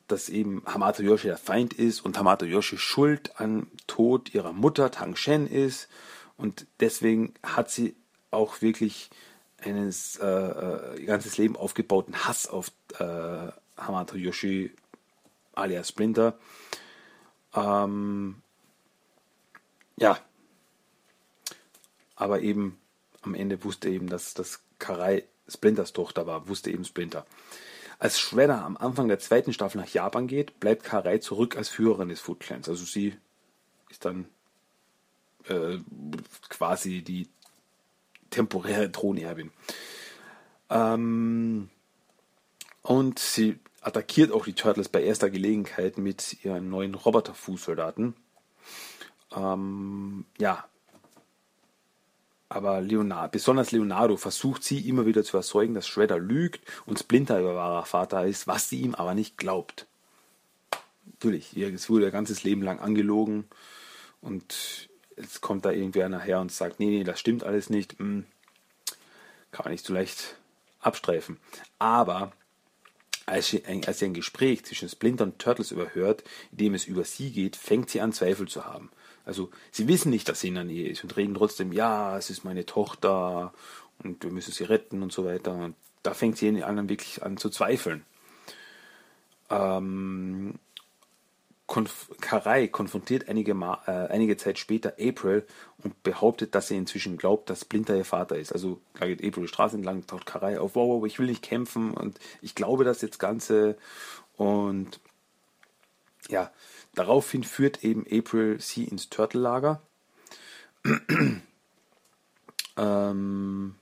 dass 0.08 0.28
eben 0.28 0.62
Hamato 0.66 1.02
Yoshi 1.02 1.26
der 1.28 1.38
Feind 1.38 1.74
ist 1.74 2.00
und 2.00 2.18
Hamato 2.18 2.44
Yoshi 2.44 2.78
schuld 2.78 3.40
am 3.40 3.68
Tod 3.86 4.34
ihrer 4.34 4.52
Mutter 4.52 4.90
Tang 4.90 5.16
Shen 5.16 5.46
ist. 5.46 5.88
Und 6.36 6.66
deswegen 6.80 7.34
hat 7.42 7.70
sie 7.70 7.96
auch 8.30 8.62
wirklich 8.62 9.10
eines 9.58 10.16
äh, 10.16 10.26
äh, 10.26 11.00
ihr 11.00 11.06
ganzes 11.06 11.38
Leben 11.38 11.56
aufgebauten 11.56 12.24
Hass 12.24 12.46
auf 12.46 12.70
äh, 12.98 13.48
Hamato 13.76 14.16
Yoshi 14.16 14.72
alias 15.54 15.88
Splinter. 15.88 16.38
Ähm, 17.54 18.42
ja, 19.96 20.18
aber 22.14 22.40
eben 22.40 22.78
am 23.22 23.34
Ende 23.34 23.64
wusste 23.64 23.88
eben, 23.88 24.08
dass 24.08 24.34
das 24.34 24.60
Karai 24.78 25.24
Splinters 25.48 25.92
Tochter 25.92 26.26
war, 26.26 26.48
wusste 26.48 26.70
eben 26.70 26.84
Splinter. 26.84 27.26
Als 27.98 28.18
Shredder 28.18 28.64
am 28.64 28.76
Anfang 28.76 29.08
der 29.08 29.18
zweiten 29.18 29.52
Staffel 29.52 29.80
nach 29.80 29.88
Japan 29.88 30.26
geht, 30.26 30.60
bleibt 30.60 30.84
Karai 30.84 31.18
zurück 31.18 31.56
als 31.56 31.68
Führerin 31.68 32.08
des 32.08 32.20
Foot 32.20 32.40
Clans. 32.40 32.68
Also 32.68 32.84
sie 32.84 33.16
ist 33.88 34.04
dann 34.04 34.26
äh, 35.48 35.78
quasi 36.48 37.02
die 37.02 37.28
temporäre 38.30 38.92
Thronerbin. 38.92 39.50
Ähm, 40.68 41.70
und 42.82 43.18
sie 43.18 43.58
attackiert 43.80 44.32
auch 44.32 44.44
die 44.44 44.52
Turtles 44.52 44.88
bei 44.88 45.02
erster 45.02 45.30
Gelegenheit 45.30 45.96
mit 45.96 46.44
ihren 46.44 46.68
neuen 46.68 46.94
Roboter-Fußsoldaten. 46.94 48.14
Ähm, 49.34 50.26
ja, 50.38 50.64
aber 52.56 52.80
Leonardo, 52.80 53.30
besonders 53.30 53.70
Leonardo 53.70 54.16
versucht 54.16 54.64
sie 54.64 54.88
immer 54.88 55.06
wieder 55.06 55.22
zu 55.22 55.36
erzeugen, 55.36 55.74
dass 55.74 55.86
Shredder 55.86 56.18
lügt 56.18 56.60
und 56.86 56.98
Splinter 56.98 57.40
ihr 57.40 57.54
wahrer 57.54 57.84
Vater 57.84 58.26
ist, 58.26 58.46
was 58.46 58.68
sie 58.68 58.80
ihm 58.80 58.94
aber 58.94 59.14
nicht 59.14 59.36
glaubt. 59.36 59.86
Natürlich, 61.04 61.56
es 61.56 61.88
wurde 61.88 62.06
ihr 62.06 62.10
ganzes 62.10 62.42
Leben 62.42 62.62
lang 62.62 62.80
angelogen 62.80 63.44
und 64.20 64.88
jetzt 65.16 65.40
kommt 65.40 65.64
da 65.64 65.70
irgendwer 65.70 66.08
nachher 66.08 66.40
und 66.40 66.50
sagt, 66.50 66.80
nee, 66.80 66.86
nee, 66.86 67.04
das 67.04 67.20
stimmt 67.20 67.44
alles 67.44 67.70
nicht. 67.70 67.98
Hm, 67.98 68.24
kann 69.50 69.64
man 69.64 69.72
nicht 69.72 69.86
so 69.86 69.94
leicht 69.94 70.36
abstreifen. 70.80 71.38
Aber 71.78 72.32
als 73.26 73.48
sie, 73.48 73.62
als 73.64 73.98
sie 73.98 74.06
ein 74.06 74.14
Gespräch 74.14 74.64
zwischen 74.64 74.88
Splinter 74.88 75.24
und 75.24 75.38
Turtles 75.38 75.72
überhört, 75.72 76.22
in 76.52 76.58
dem 76.58 76.74
es 76.74 76.86
über 76.86 77.04
sie 77.04 77.30
geht, 77.30 77.56
fängt 77.56 77.90
sie 77.90 78.00
an 78.00 78.12
Zweifel 78.12 78.48
zu 78.48 78.64
haben. 78.64 78.90
Also 79.26 79.50
sie 79.72 79.88
wissen 79.88 80.10
nicht, 80.10 80.28
dass 80.28 80.40
sie 80.40 80.48
in 80.48 80.54
der 80.54 80.64
Nähe 80.64 80.88
ist 80.88 81.02
und 81.04 81.16
reden 81.16 81.34
trotzdem, 81.34 81.72
ja, 81.72 82.16
es 82.16 82.30
ist 82.30 82.44
meine 82.44 82.64
Tochter 82.64 83.52
und 84.02 84.22
wir 84.22 84.30
müssen 84.30 84.52
sie 84.52 84.64
retten 84.64 85.02
und 85.02 85.12
so 85.12 85.24
weiter. 85.26 85.52
Und 85.52 85.74
da 86.02 86.14
fängt 86.14 86.38
sie 86.38 86.62
an, 86.62 86.88
wirklich 86.88 87.22
an 87.22 87.36
zu 87.36 87.50
zweifeln. 87.50 88.04
Ähm, 89.50 90.54
Konf 91.66 92.08
Karai 92.20 92.68
konfrontiert 92.68 93.28
einige, 93.28 93.54
Ma 93.54 93.82
äh, 93.86 94.12
einige 94.12 94.36
Zeit 94.36 94.58
später 94.58 94.94
April 95.00 95.44
und 95.82 96.00
behauptet, 96.04 96.54
dass 96.54 96.68
sie 96.68 96.76
inzwischen 96.76 97.16
glaubt, 97.16 97.50
dass 97.50 97.62
Splinter 97.62 97.96
ihr 97.96 98.04
Vater 98.04 98.38
ist. 98.38 98.52
Also 98.52 98.80
da 98.98 99.06
geht 99.06 99.24
April 99.24 99.42
die 99.42 99.48
Straße 99.48 99.76
entlang, 99.76 100.06
taucht 100.06 100.26
Karai 100.26 100.60
auf, 100.60 100.76
wow, 100.76 101.00
wow, 101.00 101.06
ich 101.06 101.18
will 101.18 101.26
nicht 101.26 101.42
kämpfen 101.42 101.92
und 101.92 102.20
ich 102.40 102.54
glaube 102.54 102.84
das 102.84 103.02
jetzt 103.02 103.18
Ganze. 103.18 103.76
Und 104.36 105.00
ja, 106.28 106.50
Daraufhin 106.96 107.44
führt 107.44 107.84
eben 107.84 108.06
April 108.10 108.58
sie 108.58 108.84
ins 108.84 109.10
Turtle-Lager. 109.10 109.82
ähm, 112.78 113.74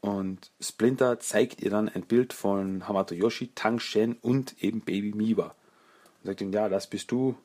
und 0.00 0.50
Splinter 0.60 1.20
zeigt 1.20 1.62
ihr 1.62 1.70
dann 1.70 1.88
ein 1.88 2.02
Bild 2.02 2.32
von 2.32 2.88
Hamato 2.88 3.14
Yoshi, 3.14 3.52
Tang 3.54 3.78
Shen 3.78 4.16
und 4.22 4.60
eben 4.60 4.80
Baby 4.80 5.12
Miwa. 5.14 5.54
Und 6.20 6.26
sagt 6.26 6.40
ihm, 6.40 6.52
ja, 6.52 6.68
das 6.68 6.90
bist 6.90 7.12
du 7.12 7.36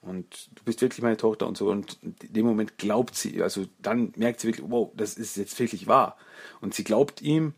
und 0.00 0.48
du 0.54 0.62
bist 0.62 0.80
wirklich 0.80 1.02
meine 1.02 1.16
Tochter 1.16 1.48
und 1.48 1.56
so. 1.56 1.68
Und 1.68 1.98
in 2.00 2.14
dem 2.20 2.46
Moment 2.46 2.78
glaubt 2.78 3.16
sie, 3.16 3.42
also 3.42 3.66
dann 3.80 4.12
merkt 4.14 4.38
sie 4.38 4.46
wirklich, 4.46 4.70
wow, 4.70 4.92
das 4.94 5.14
ist 5.14 5.36
jetzt 5.36 5.58
wirklich 5.58 5.88
wahr. 5.88 6.16
Und 6.60 6.72
sie 6.72 6.84
glaubt 6.84 7.20
ihm, 7.20 7.52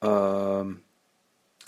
ähm, 0.00 0.80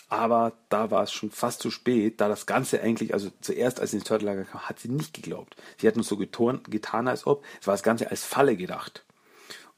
aber 0.08 0.52
da 0.68 0.90
war 0.90 1.02
es 1.02 1.12
schon 1.12 1.30
fast 1.30 1.60
zu 1.60 1.70
spät, 1.70 2.20
da 2.20 2.28
das 2.28 2.46
Ganze 2.46 2.80
eigentlich, 2.80 3.12
also 3.12 3.30
zuerst 3.40 3.80
als 3.80 3.90
sie 3.90 3.98
ins 3.98 4.06
Turtle-Lager 4.06 4.44
kam, 4.44 4.68
hat 4.68 4.80
sie 4.80 4.88
nicht 4.88 5.12
geglaubt. 5.12 5.56
Sie 5.78 5.86
hat 5.86 5.96
nur 5.96 6.04
so 6.04 6.16
getan, 6.16 6.60
getan, 6.68 7.08
als 7.08 7.26
ob, 7.26 7.44
es 7.60 7.66
war 7.66 7.74
das 7.74 7.82
Ganze 7.82 8.10
als 8.10 8.24
Falle 8.24 8.56
gedacht. 8.56 9.04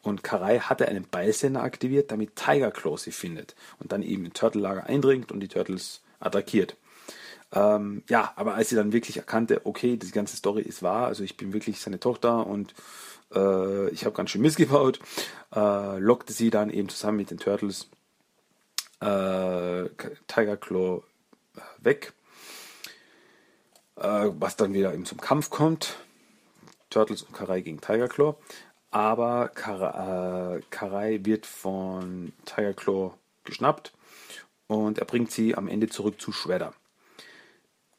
Und 0.03 0.23
Karai 0.23 0.61
hatte 0.61 0.89
einen 0.89 1.05
Ballsender 1.05 1.63
aktiviert, 1.63 2.11
damit 2.11 2.37
Tiger 2.37 2.71
Claw 2.71 2.97
sie 2.97 3.13
findet 3.13 3.55
und 3.81 3.93
dann 3.93 4.03
eben 4.03 4.25
im 4.25 4.33
Turtle-Lager 4.33 4.87
eindringt 4.87 5.33
und 5.33 5.41
die 5.41 5.49
Turtles 5.49 6.01
attackiert. 6.21 6.77
Ähm, 7.53 8.05
ja, 8.09 8.33
aber 8.37 8.55
als 8.55 8.69
sie 8.69 8.77
dann 8.77 8.93
wirklich 8.93 9.17
erkannte, 9.17 9.63
okay, 9.65 9.97
die 9.97 10.11
ganze 10.13 10.37
Story 10.37 10.63
ist 10.63 10.83
wahr, 10.83 11.07
also 11.07 11.25
ich 11.25 11.37
bin 11.37 11.53
wirklich 11.53 11.81
seine 11.81 11.99
Tochter 11.99 12.47
und 12.47 12.75
äh, 13.35 13.91
ich 13.91 14.05
habe 14.05 14.15
ganz 14.15 14.31
schön 14.31 14.43
missgebaut, 14.43 15.01
äh, 15.55 15.99
lockte 15.99 16.33
sie 16.33 16.51
dann 16.51 16.71
eben 16.71 16.89
zusammen 16.89 17.19
mit 17.19 17.31
den 17.31 17.39
Turtles 17.39 17.89
äh, 19.01 19.89
Tiger 20.27 20.57
Claw 20.57 21.03
äh, 21.57 21.61
weg. 21.85 22.13
Äh, 23.97 24.31
was 24.39 24.57
dann 24.57 24.73
wieder 24.73 24.95
eben 24.95 25.05
zum 25.05 25.21
Kampf 25.21 25.51
kommt. 25.51 25.97
Turtles 26.89 27.23
und 27.23 27.35
Karai 27.35 27.61
gegen 27.61 27.81
Tiger 27.81 28.09
Claw. 28.09 28.37
Aber 28.91 29.49
Kar 29.49 30.57
äh, 30.57 30.61
Karai 30.71 31.21
wird 31.23 31.47
von 31.47 32.33
Tiger 32.45 32.75
Claw 32.75 33.15
geschnappt 33.45 33.93
und 34.67 34.99
er 34.99 35.05
bringt 35.05 35.31
sie 35.31 35.55
am 35.55 35.69
Ende 35.69 35.89
zurück 35.89 36.21
zu 36.21 36.33
Shredder. 36.33 36.75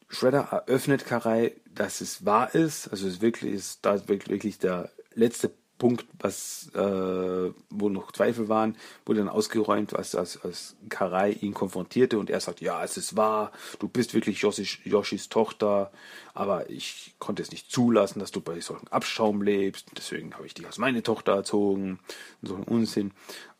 Shredder 0.09 0.47
eröffnet 0.51 1.05
Karai, 1.05 1.55
dass 1.73 2.01
es 2.01 2.25
wahr 2.25 2.53
ist, 2.53 2.89
also 2.89 3.07
es 3.07 3.21
wirklich 3.21 3.53
ist, 3.53 3.85
da 3.85 3.95
ist 3.95 4.09
wirklich 4.09 4.59
der 4.59 4.89
letzte 5.13 5.51
Punkt, 5.81 6.05
was, 6.19 6.69
äh, 6.75 7.51
wo 7.71 7.89
noch 7.89 8.11
Zweifel 8.11 8.49
waren, 8.49 8.77
wurde 9.03 9.21
dann 9.21 9.29
ausgeräumt, 9.29 9.95
als, 9.95 10.13
als, 10.13 10.39
als 10.43 10.75
Karai 10.89 11.31
ihn 11.31 11.55
konfrontierte 11.55 12.19
und 12.19 12.29
er 12.29 12.39
sagt, 12.39 12.61
ja, 12.61 12.83
es 12.83 12.97
ist 12.97 13.17
wahr, 13.17 13.51
du 13.79 13.87
bist 13.87 14.13
wirklich 14.13 14.41
Yoshis, 14.41 14.77
Yoshis 14.83 15.29
Tochter, 15.29 15.91
aber 16.35 16.69
ich 16.69 17.15
konnte 17.17 17.41
es 17.41 17.49
nicht 17.49 17.71
zulassen, 17.71 18.19
dass 18.19 18.29
du 18.29 18.41
bei 18.41 18.59
solchen 18.59 18.89
Abschaum 18.89 19.41
lebst, 19.41 19.87
deswegen 19.97 20.35
habe 20.35 20.45
ich 20.45 20.53
dich 20.53 20.67
als 20.67 20.77
meine 20.77 21.01
Tochter 21.01 21.33
erzogen, 21.33 21.97
so 22.43 22.57
ein 22.57 22.63
Unsinn. 22.63 23.11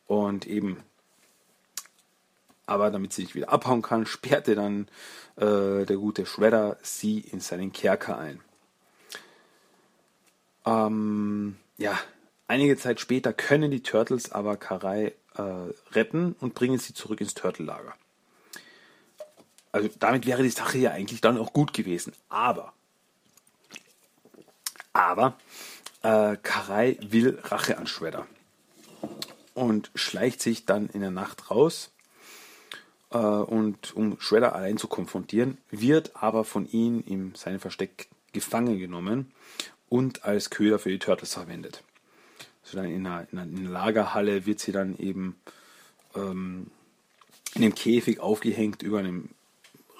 Und 0.06 0.46
eben, 0.46 0.76
aber 2.66 2.92
damit 2.92 3.12
sie 3.12 3.22
nicht 3.22 3.34
wieder 3.34 3.50
abhauen 3.50 3.82
kann, 3.82 4.06
sperrte 4.06 4.54
dann 4.54 4.86
äh, 5.34 5.86
der 5.86 5.96
gute 5.96 6.24
Shredder 6.24 6.78
sie 6.82 7.18
in 7.18 7.40
seinen 7.40 7.72
Kerker 7.72 8.16
ein. 8.16 8.40
Ähm, 10.64 11.56
ja, 11.78 11.98
einige 12.48 12.76
Zeit 12.76 13.00
später 13.00 13.32
können 13.32 13.70
die 13.70 13.82
Turtles 13.82 14.32
aber 14.32 14.56
Karai 14.56 15.14
äh, 15.36 15.42
retten 15.92 16.34
und 16.40 16.54
bringen 16.54 16.78
sie 16.78 16.94
zurück 16.94 17.20
ins 17.20 17.34
Turtle-Lager. 17.34 17.94
Also 19.72 19.88
damit 19.98 20.26
wäre 20.26 20.42
die 20.42 20.50
Sache 20.50 20.78
ja 20.78 20.90
eigentlich 20.90 21.22
dann 21.22 21.38
auch 21.38 21.52
gut 21.52 21.72
gewesen. 21.72 22.12
Aber, 22.28 22.74
aber, 24.92 25.38
äh, 26.02 26.36
Karai 26.42 26.98
will 27.00 27.38
Rache 27.42 27.78
an 27.78 27.86
Shredder 27.86 28.26
und 29.54 29.90
schleicht 29.94 30.42
sich 30.42 30.66
dann 30.66 30.88
in 30.88 31.00
der 31.00 31.10
Nacht 31.10 31.50
raus 31.50 31.90
äh, 33.10 33.16
und 33.16 33.94
um 33.96 34.20
Shredder 34.20 34.54
allein 34.54 34.76
zu 34.76 34.88
konfrontieren, 34.88 35.58
wird 35.70 36.16
aber 36.16 36.44
von 36.44 36.68
ihm 36.68 37.02
in 37.06 37.34
seinem 37.34 37.60
Versteck 37.60 38.08
gefangen 38.32 38.78
genommen 38.78 39.32
und 39.92 40.24
als 40.24 40.48
Köder 40.48 40.78
für 40.78 40.88
die 40.88 40.98
Turtles 40.98 41.34
verwendet. 41.34 41.82
Also 42.64 42.78
dann 42.78 42.86
in 42.86 43.06
einer, 43.06 43.26
in 43.30 43.38
einer 43.38 43.68
Lagerhalle 43.68 44.46
wird 44.46 44.58
sie 44.58 44.72
dann 44.72 44.96
eben 44.96 45.36
ähm, 46.14 46.68
in 47.54 47.62
einem 47.62 47.74
Käfig 47.74 48.18
aufgehängt 48.18 48.82
über 48.82 49.00
einem 49.00 49.28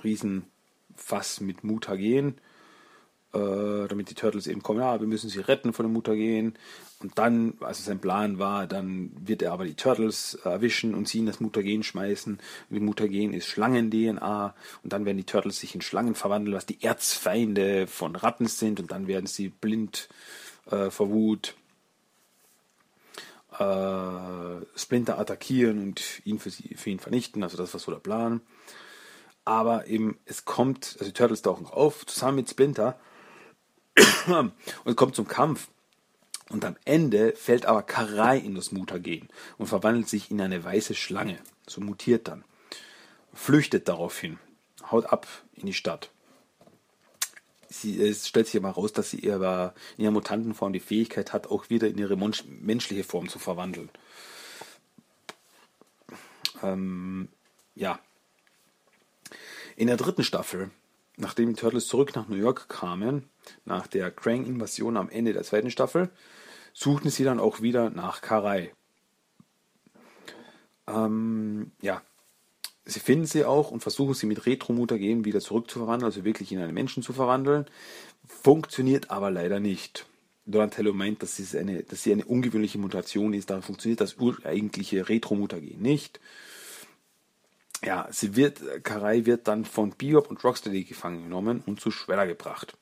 riesen 0.02 0.46
Fass 0.96 1.42
mit 1.42 1.62
Mutagen 1.62 2.38
äh, 3.34 3.88
damit 3.88 4.10
die 4.10 4.14
Turtles 4.14 4.46
eben 4.46 4.62
kommen, 4.62 4.80
ja, 4.80 5.00
wir 5.00 5.06
müssen 5.06 5.30
sie 5.30 5.40
retten 5.40 5.72
von 5.72 5.86
dem 5.86 5.92
Mutagen. 5.92 6.54
Und 7.00 7.18
dann, 7.18 7.54
also 7.60 7.82
sein 7.82 7.98
Plan 7.98 8.38
war, 8.38 8.66
dann 8.66 9.10
wird 9.18 9.42
er 9.42 9.52
aber 9.52 9.64
die 9.64 9.74
Turtles 9.74 10.34
erwischen 10.44 10.94
und 10.94 11.08
sie 11.08 11.18
in 11.18 11.26
das 11.26 11.40
Mutagen 11.40 11.82
schmeißen. 11.82 12.34
Und 12.34 12.74
die 12.74 12.80
Mutagen 12.80 13.32
ist 13.32 13.46
Schlangen-DNA 13.46 14.54
und 14.82 14.92
dann 14.92 15.04
werden 15.04 15.16
die 15.16 15.24
Turtles 15.24 15.58
sich 15.58 15.74
in 15.74 15.80
Schlangen 15.80 16.14
verwandeln, 16.14 16.56
was 16.56 16.66
die 16.66 16.82
Erzfeinde 16.82 17.86
von 17.86 18.16
Ratten 18.16 18.46
sind 18.46 18.78
und 18.78 18.92
dann 18.92 19.06
werden 19.06 19.26
sie 19.26 19.48
blind 19.48 20.08
äh, 20.70 20.90
vor 20.90 21.10
Wut 21.10 21.54
äh, 23.58 24.64
Splinter 24.76 25.18
attackieren 25.18 25.82
und 25.82 26.22
ihn 26.24 26.38
für, 26.38 26.50
sie, 26.50 26.74
für 26.74 26.90
ihn 26.90 27.00
vernichten. 27.00 27.42
Also 27.42 27.56
das 27.56 27.72
war 27.72 27.80
so 27.80 27.92
der 27.92 27.98
Plan. 27.98 28.40
Aber 29.44 29.86
eben, 29.88 30.18
es 30.24 30.44
kommt, 30.44 30.96
also 31.00 31.06
die 31.06 31.12
Turtles 31.12 31.42
tauchen 31.42 31.66
auf, 31.66 32.06
zusammen 32.06 32.36
mit 32.36 32.50
Splinter 32.50 32.98
und 34.84 34.96
kommt 34.96 35.14
zum 35.14 35.28
Kampf. 35.28 35.68
Und 36.50 36.64
am 36.64 36.76
Ende 36.84 37.34
fällt 37.34 37.64
aber 37.66 37.82
Karai 37.82 38.36
in 38.38 38.54
das 38.54 38.72
Mutagen 38.72 39.28
und 39.56 39.68
verwandelt 39.68 40.08
sich 40.08 40.30
in 40.30 40.40
eine 40.40 40.62
weiße 40.62 40.94
Schlange. 40.94 41.38
So 41.66 41.80
mutiert 41.80 42.28
dann. 42.28 42.44
Flüchtet 43.32 43.88
daraufhin. 43.88 44.38
Haut 44.90 45.06
ab 45.06 45.26
in 45.54 45.66
die 45.66 45.72
Stadt. 45.72 46.10
Sie, 47.70 48.02
es 48.02 48.28
stellt 48.28 48.48
sich 48.48 48.60
aber 48.60 48.70
raus, 48.70 48.92
dass 48.92 49.10
sie 49.10 49.20
ihrer, 49.20 49.72
in 49.96 50.04
ihrer 50.04 50.12
Mutantenform 50.12 50.74
die 50.74 50.80
Fähigkeit 50.80 51.32
hat, 51.32 51.46
auch 51.46 51.70
wieder 51.70 51.88
in 51.88 51.96
ihre 51.96 52.16
menschliche 52.16 53.04
Form 53.04 53.30
zu 53.30 53.38
verwandeln. 53.38 53.88
Ähm, 56.62 57.28
ja. 57.74 57.98
In 59.76 59.86
der 59.86 59.96
dritten 59.96 60.22
Staffel 60.22 60.70
nachdem 61.16 61.50
die 61.50 61.60
Turtles 61.60 61.86
zurück 61.86 62.14
nach 62.14 62.28
New 62.28 62.36
York 62.36 62.68
kamen, 62.68 63.28
nach 63.64 63.86
der 63.86 64.10
Krang-Invasion 64.10 64.96
am 64.96 65.08
Ende 65.08 65.32
der 65.32 65.42
zweiten 65.42 65.70
Staffel, 65.70 66.10
suchten 66.72 67.10
sie 67.10 67.24
dann 67.24 67.40
auch 67.40 67.60
wieder 67.60 67.90
nach 67.90 68.22
Karai. 68.22 68.72
Ähm, 70.86 71.72
ja, 71.80 72.02
sie 72.84 73.00
finden 73.00 73.26
sie 73.26 73.44
auch 73.44 73.70
und 73.70 73.80
versuchen 73.80 74.14
sie 74.14 74.26
mit 74.26 74.46
Retro-Mutagen 74.46 75.24
wieder 75.24 75.40
zurückzuverwandeln, 75.40 76.10
also 76.10 76.24
wirklich 76.24 76.50
in 76.52 76.60
einen 76.60 76.74
Menschen 76.74 77.02
zu 77.02 77.12
verwandeln. 77.12 77.66
Funktioniert 78.26 79.10
aber 79.10 79.30
leider 79.30 79.60
nicht. 79.60 80.06
Donatello 80.44 80.92
meint, 80.92 81.22
dass, 81.22 81.54
eine, 81.54 81.84
dass 81.84 82.02
sie 82.02 82.12
eine 82.12 82.24
ungewöhnliche 82.24 82.78
Mutation 82.78 83.32
ist, 83.32 83.50
da 83.50 83.60
funktioniert 83.60 84.00
das 84.00 84.14
ureigentliche 84.14 85.08
Retro-Mutagen 85.08 85.80
nicht 85.80 86.18
ja, 87.84 88.08
sie 88.10 88.36
wird, 88.36 88.60
Karai 88.84 89.26
wird 89.26 89.48
dann 89.48 89.64
von 89.64 89.90
Bebop 89.90 90.30
und 90.30 90.42
Rocksteady 90.42 90.84
gefangen 90.84 91.24
genommen 91.24 91.62
und 91.66 91.80
zu 91.80 91.90
Shredder 91.90 92.26
gebracht. 92.26 92.76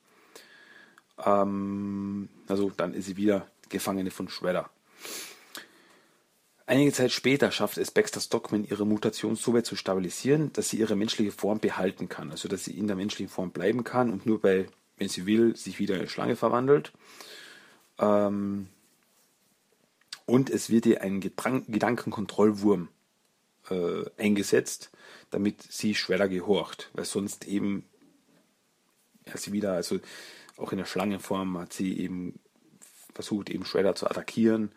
Ähm, 1.24 2.28
also 2.48 2.70
dann 2.76 2.94
ist 2.94 3.06
sie 3.06 3.16
wieder 3.16 3.46
Gefangene 3.68 4.10
von 4.10 4.28
Shredder. 4.28 4.68
Einige 6.66 6.92
Zeit 6.92 7.10
später 7.10 7.50
schafft 7.50 7.78
es 7.78 7.90
Baxter 7.90 8.20
Stockman, 8.20 8.64
ihre 8.64 8.86
Mutation 8.86 9.34
so 9.34 9.54
weit 9.54 9.66
zu 9.66 9.74
stabilisieren, 9.74 10.52
dass 10.52 10.68
sie 10.68 10.76
ihre 10.76 10.94
menschliche 10.94 11.32
Form 11.32 11.58
behalten 11.58 12.08
kann. 12.08 12.30
Also 12.30 12.48
dass 12.48 12.64
sie 12.64 12.78
in 12.78 12.86
der 12.86 12.96
menschlichen 12.96 13.32
Form 13.32 13.50
bleiben 13.50 13.82
kann 13.82 14.10
und 14.10 14.26
nur 14.26 14.40
bei, 14.40 14.66
wenn 14.96 15.08
sie 15.08 15.26
will, 15.26 15.56
sich 15.56 15.78
wieder 15.78 15.94
in 15.94 16.02
eine 16.02 16.08
Schlange 16.08 16.36
verwandelt. 16.36 16.92
Ähm, 17.98 18.68
und 20.26 20.48
es 20.48 20.70
wird 20.70 20.86
ihr 20.86 21.00
ein 21.02 21.20
Gedankenkontrollwurm 21.20 22.88
äh, 23.70 24.04
eingesetzt, 24.18 24.90
damit 25.30 25.62
sie 25.62 25.94
Shredder 25.94 26.28
gehorcht, 26.28 26.90
weil 26.92 27.04
sonst 27.04 27.46
eben 27.46 27.84
ja, 29.26 29.36
sie 29.36 29.52
wieder, 29.52 29.72
also 29.72 30.00
auch 30.56 30.72
in 30.72 30.78
der 30.78 30.84
Schlangenform 30.84 31.58
hat 31.58 31.72
sie 31.72 31.98
eben 31.98 32.38
versucht, 33.14 33.50
eben 33.50 33.64
Shredder 33.64 33.94
zu 33.94 34.06
attackieren, 34.06 34.72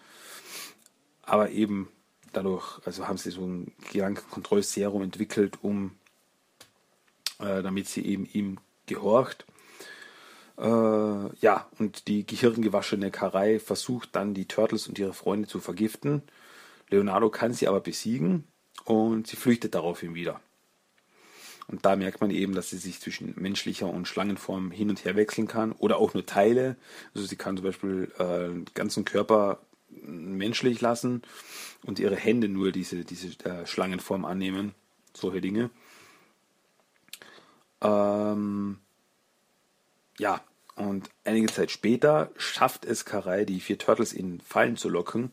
aber 1.21 1.49
eben 1.49 1.89
dadurch, 2.31 2.79
also 2.85 3.07
haben 3.07 3.17
sie 3.17 3.31
so 3.31 3.45
ein 3.45 3.73
Gedankenkontrollserum 3.91 5.01
entwickelt, 5.01 5.59
um 5.61 5.91
äh, 7.39 7.61
damit 7.61 7.87
sie 7.87 8.05
eben 8.05 8.25
ihm 8.25 8.59
gehorcht. 8.85 9.45
Äh, 10.57 10.63
ja, 10.63 11.67
und 11.79 12.07
die 12.07 12.25
gehirngewaschene 12.25 13.11
Karai 13.11 13.59
versucht 13.59 14.15
dann 14.15 14.33
die 14.33 14.47
Turtles 14.47 14.87
und 14.87 14.99
ihre 14.99 15.13
Freunde 15.13 15.47
zu 15.47 15.59
vergiften. 15.59 16.21
Leonardo 16.89 17.29
kann 17.29 17.53
sie 17.53 17.67
aber 17.67 17.79
besiegen 17.79 18.45
und 18.85 19.27
sie 19.27 19.35
flüchtet 19.35 19.75
daraufhin 19.75 20.15
wieder. 20.15 20.39
Und 21.67 21.85
da 21.85 21.95
merkt 21.95 22.19
man 22.19 22.29
eben, 22.29 22.53
dass 22.53 22.69
sie 22.69 22.77
sich 22.77 22.99
zwischen 22.99 23.33
menschlicher 23.37 23.87
und 23.87 24.07
Schlangenform 24.07 24.71
hin 24.71 24.89
und 24.89 25.05
her 25.05 25.15
wechseln 25.15 25.47
kann 25.47 25.71
oder 25.71 25.97
auch 25.97 26.13
nur 26.13 26.25
Teile. 26.25 26.75
Also 27.15 27.25
sie 27.25 27.37
kann 27.37 27.55
zum 27.55 27.65
Beispiel 27.65 28.11
äh, 28.17 28.49
den 28.49 28.65
ganzen 28.73 29.05
Körper 29.05 29.59
menschlich 29.89 30.81
lassen 30.81 31.21
und 31.85 31.99
ihre 31.99 32.15
Hände 32.15 32.49
nur 32.49 32.71
diese, 32.71 33.05
diese 33.05 33.27
äh, 33.45 33.65
Schlangenform 33.65 34.25
annehmen. 34.25 34.73
Solche 35.13 35.41
Dinge. 35.41 35.69
Ähm, 37.81 38.79
ja, 40.17 40.41
und 40.75 41.09
einige 41.23 41.47
Zeit 41.47 41.71
später 41.71 42.31
schafft 42.35 42.85
es 42.85 43.05
Karai, 43.05 43.45
die 43.45 43.59
vier 43.59 43.77
Turtles 43.77 44.11
in 44.13 44.41
Fallen 44.41 44.75
zu 44.75 44.89
locken 44.89 45.31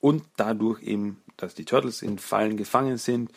und 0.00 0.24
dadurch 0.36 0.82
eben, 0.82 1.21
dass 1.42 1.54
die 1.54 1.64
Turtles 1.64 2.02
in 2.02 2.18
Fallen 2.18 2.56
gefangen 2.56 2.98
sind, 2.98 3.30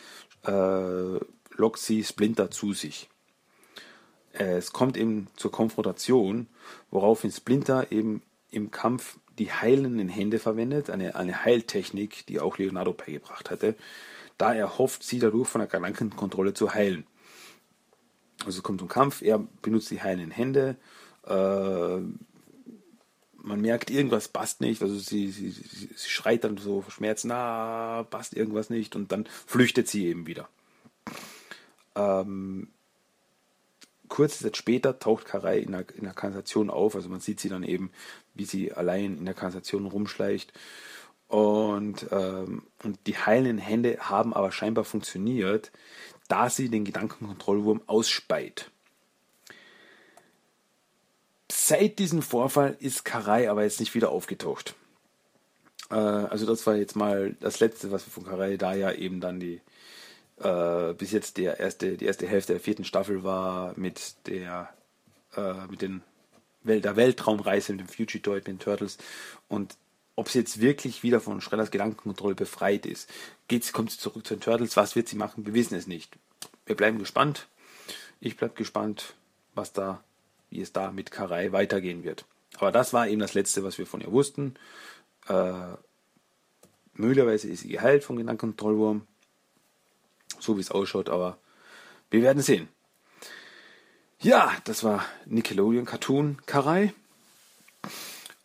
äh, 0.46 1.18
lockt 1.56 1.78
sie 1.80 2.04
Splinter 2.04 2.50
zu 2.52 2.72
sich. 2.72 3.08
Es 4.32 4.72
kommt 4.72 4.96
eben 4.96 5.28
zur 5.36 5.50
Konfrontation, 5.50 6.46
woraufhin 6.90 7.32
Splinter 7.32 7.90
eben 7.90 8.22
im 8.50 8.70
Kampf 8.70 9.18
die 9.38 9.50
heilenden 9.50 10.08
Hände 10.08 10.38
verwendet, 10.38 10.88
eine, 10.88 11.16
eine 11.16 11.44
Heiltechnik, 11.44 12.26
die 12.26 12.38
auch 12.38 12.58
Leonardo 12.58 12.92
beigebracht 12.92 13.50
hatte, 13.50 13.74
da 14.38 14.54
er 14.54 14.78
hofft, 14.78 15.02
sie 15.02 15.18
dadurch 15.18 15.48
von 15.48 15.60
der 15.60 15.68
Gedankenkontrolle 15.68 16.54
zu 16.54 16.74
heilen. 16.74 17.06
Also 18.44 18.58
es 18.58 18.62
kommt 18.62 18.80
zum 18.80 18.88
Kampf, 18.88 19.22
er 19.22 19.38
benutzt 19.62 19.90
die 19.90 20.02
heilenden 20.02 20.30
Hände, 20.30 20.76
äh, 21.26 21.98
man 23.46 23.60
merkt, 23.60 23.90
irgendwas 23.90 24.28
passt 24.28 24.60
nicht. 24.60 24.82
Also 24.82 24.98
sie, 24.98 25.30
sie, 25.30 25.50
sie, 25.50 25.88
schreit 25.96 26.44
dann 26.44 26.56
so 26.56 26.84
Schmerzen, 26.88 27.28
na, 27.28 28.02
passt 28.10 28.34
irgendwas 28.34 28.70
nicht 28.70 28.96
und 28.96 29.12
dann 29.12 29.26
flüchtet 29.46 29.88
sie 29.88 30.06
eben 30.06 30.26
wieder. 30.26 30.48
Ähm, 31.94 32.68
kurze 34.08 34.44
Zeit 34.44 34.56
später 34.56 34.98
taucht 34.98 35.24
Karai 35.24 35.58
in 35.60 35.72
der, 35.72 35.86
in 35.94 36.04
der 36.04 36.12
Kanalisation 36.12 36.70
auf, 36.70 36.94
also 36.94 37.08
man 37.08 37.20
sieht 37.20 37.40
sie 37.40 37.48
dann 37.48 37.62
eben, 37.62 37.90
wie 38.34 38.44
sie 38.44 38.72
allein 38.72 39.16
in 39.18 39.24
der 39.24 39.34
Kanalisation 39.34 39.86
rumschleicht. 39.86 40.52
Und, 41.28 42.06
ähm, 42.10 42.62
und 42.84 42.98
die 43.06 43.16
heilenden 43.16 43.58
Hände 43.58 43.98
haben 44.00 44.32
aber 44.32 44.52
scheinbar 44.52 44.84
funktioniert, 44.84 45.72
da 46.28 46.50
sie 46.50 46.68
den 46.68 46.84
Gedankenkontrollwurm 46.84 47.82
ausspeit. 47.86 48.70
Seit 51.68 51.98
diesem 51.98 52.22
Vorfall 52.22 52.76
ist 52.78 53.04
Karai 53.04 53.50
aber 53.50 53.64
jetzt 53.64 53.80
nicht 53.80 53.92
wieder 53.96 54.10
aufgetaucht. 54.10 54.76
Äh, 55.90 55.94
also 55.94 56.46
das 56.46 56.64
war 56.64 56.76
jetzt 56.76 56.94
mal 56.94 57.34
das 57.40 57.58
Letzte, 57.58 57.90
was 57.90 58.06
wir 58.06 58.12
von 58.12 58.22
Karai, 58.22 58.56
da 58.56 58.72
ja 58.72 58.92
eben 58.92 59.20
dann 59.20 59.40
die 59.40 59.60
äh, 60.38 60.92
bis 60.92 61.10
jetzt 61.10 61.38
der 61.38 61.58
erste, 61.58 61.96
die 61.96 62.04
erste 62.04 62.28
Hälfte 62.28 62.52
der 62.52 62.60
vierten 62.60 62.84
Staffel 62.84 63.24
war 63.24 63.72
mit 63.74 64.14
der 64.28 64.72
äh, 65.36 65.66
mit 65.66 65.82
den 65.82 66.04
Welt, 66.62 66.84
der 66.84 66.94
Weltraumreise 66.94 67.72
mit 67.72 67.80
dem 67.80 67.88
Fugitoid, 67.88 68.46
mit 68.46 68.46
den 68.46 68.58
Turtles 68.60 68.96
und 69.48 69.76
ob 70.14 70.28
sie 70.28 70.38
jetzt 70.38 70.60
wirklich 70.60 71.02
wieder 71.02 71.18
von 71.18 71.40
Schredders 71.40 71.72
Gedankenkontrolle 71.72 72.36
befreit 72.36 72.86
ist. 72.86 73.10
Geht's, 73.48 73.72
kommt 73.72 73.90
sie 73.90 73.98
zurück 73.98 74.24
zu 74.24 74.36
den 74.36 74.40
Turtles, 74.40 74.76
was 74.76 74.94
wird 74.94 75.08
sie 75.08 75.16
machen? 75.16 75.44
Wir 75.44 75.54
wissen 75.54 75.74
es 75.74 75.88
nicht. 75.88 76.16
Wir 76.64 76.76
bleiben 76.76 77.00
gespannt. 77.00 77.48
Ich 78.20 78.36
bleibe 78.36 78.54
gespannt, 78.54 79.14
was 79.56 79.72
da 79.72 80.04
wie 80.56 80.62
es 80.62 80.72
da 80.72 80.90
mit 80.90 81.10
Karai 81.10 81.52
weitergehen 81.52 82.02
wird. 82.02 82.24
Aber 82.56 82.72
das 82.72 82.92
war 82.94 83.06
eben 83.08 83.20
das 83.20 83.34
Letzte, 83.34 83.62
was 83.62 83.76
wir 83.76 83.86
von 83.86 84.00
ihr 84.00 84.10
wussten. 84.10 84.54
Äh, 85.28 85.74
möglicherweise 86.94 87.48
ist 87.48 87.60
sie 87.60 87.68
geheilt 87.68 88.04
vom 88.04 88.16
Gedankenkontrollwurm, 88.16 89.06
so 90.40 90.56
wie 90.56 90.62
es 90.62 90.70
ausschaut, 90.70 91.10
aber 91.10 91.36
wir 92.10 92.22
werden 92.22 92.42
sehen. 92.42 92.68
Ja, 94.18 94.56
das 94.64 94.82
war 94.82 95.04
Nickelodeon 95.26 95.84
Cartoon 95.84 96.38
Karai. 96.46 96.94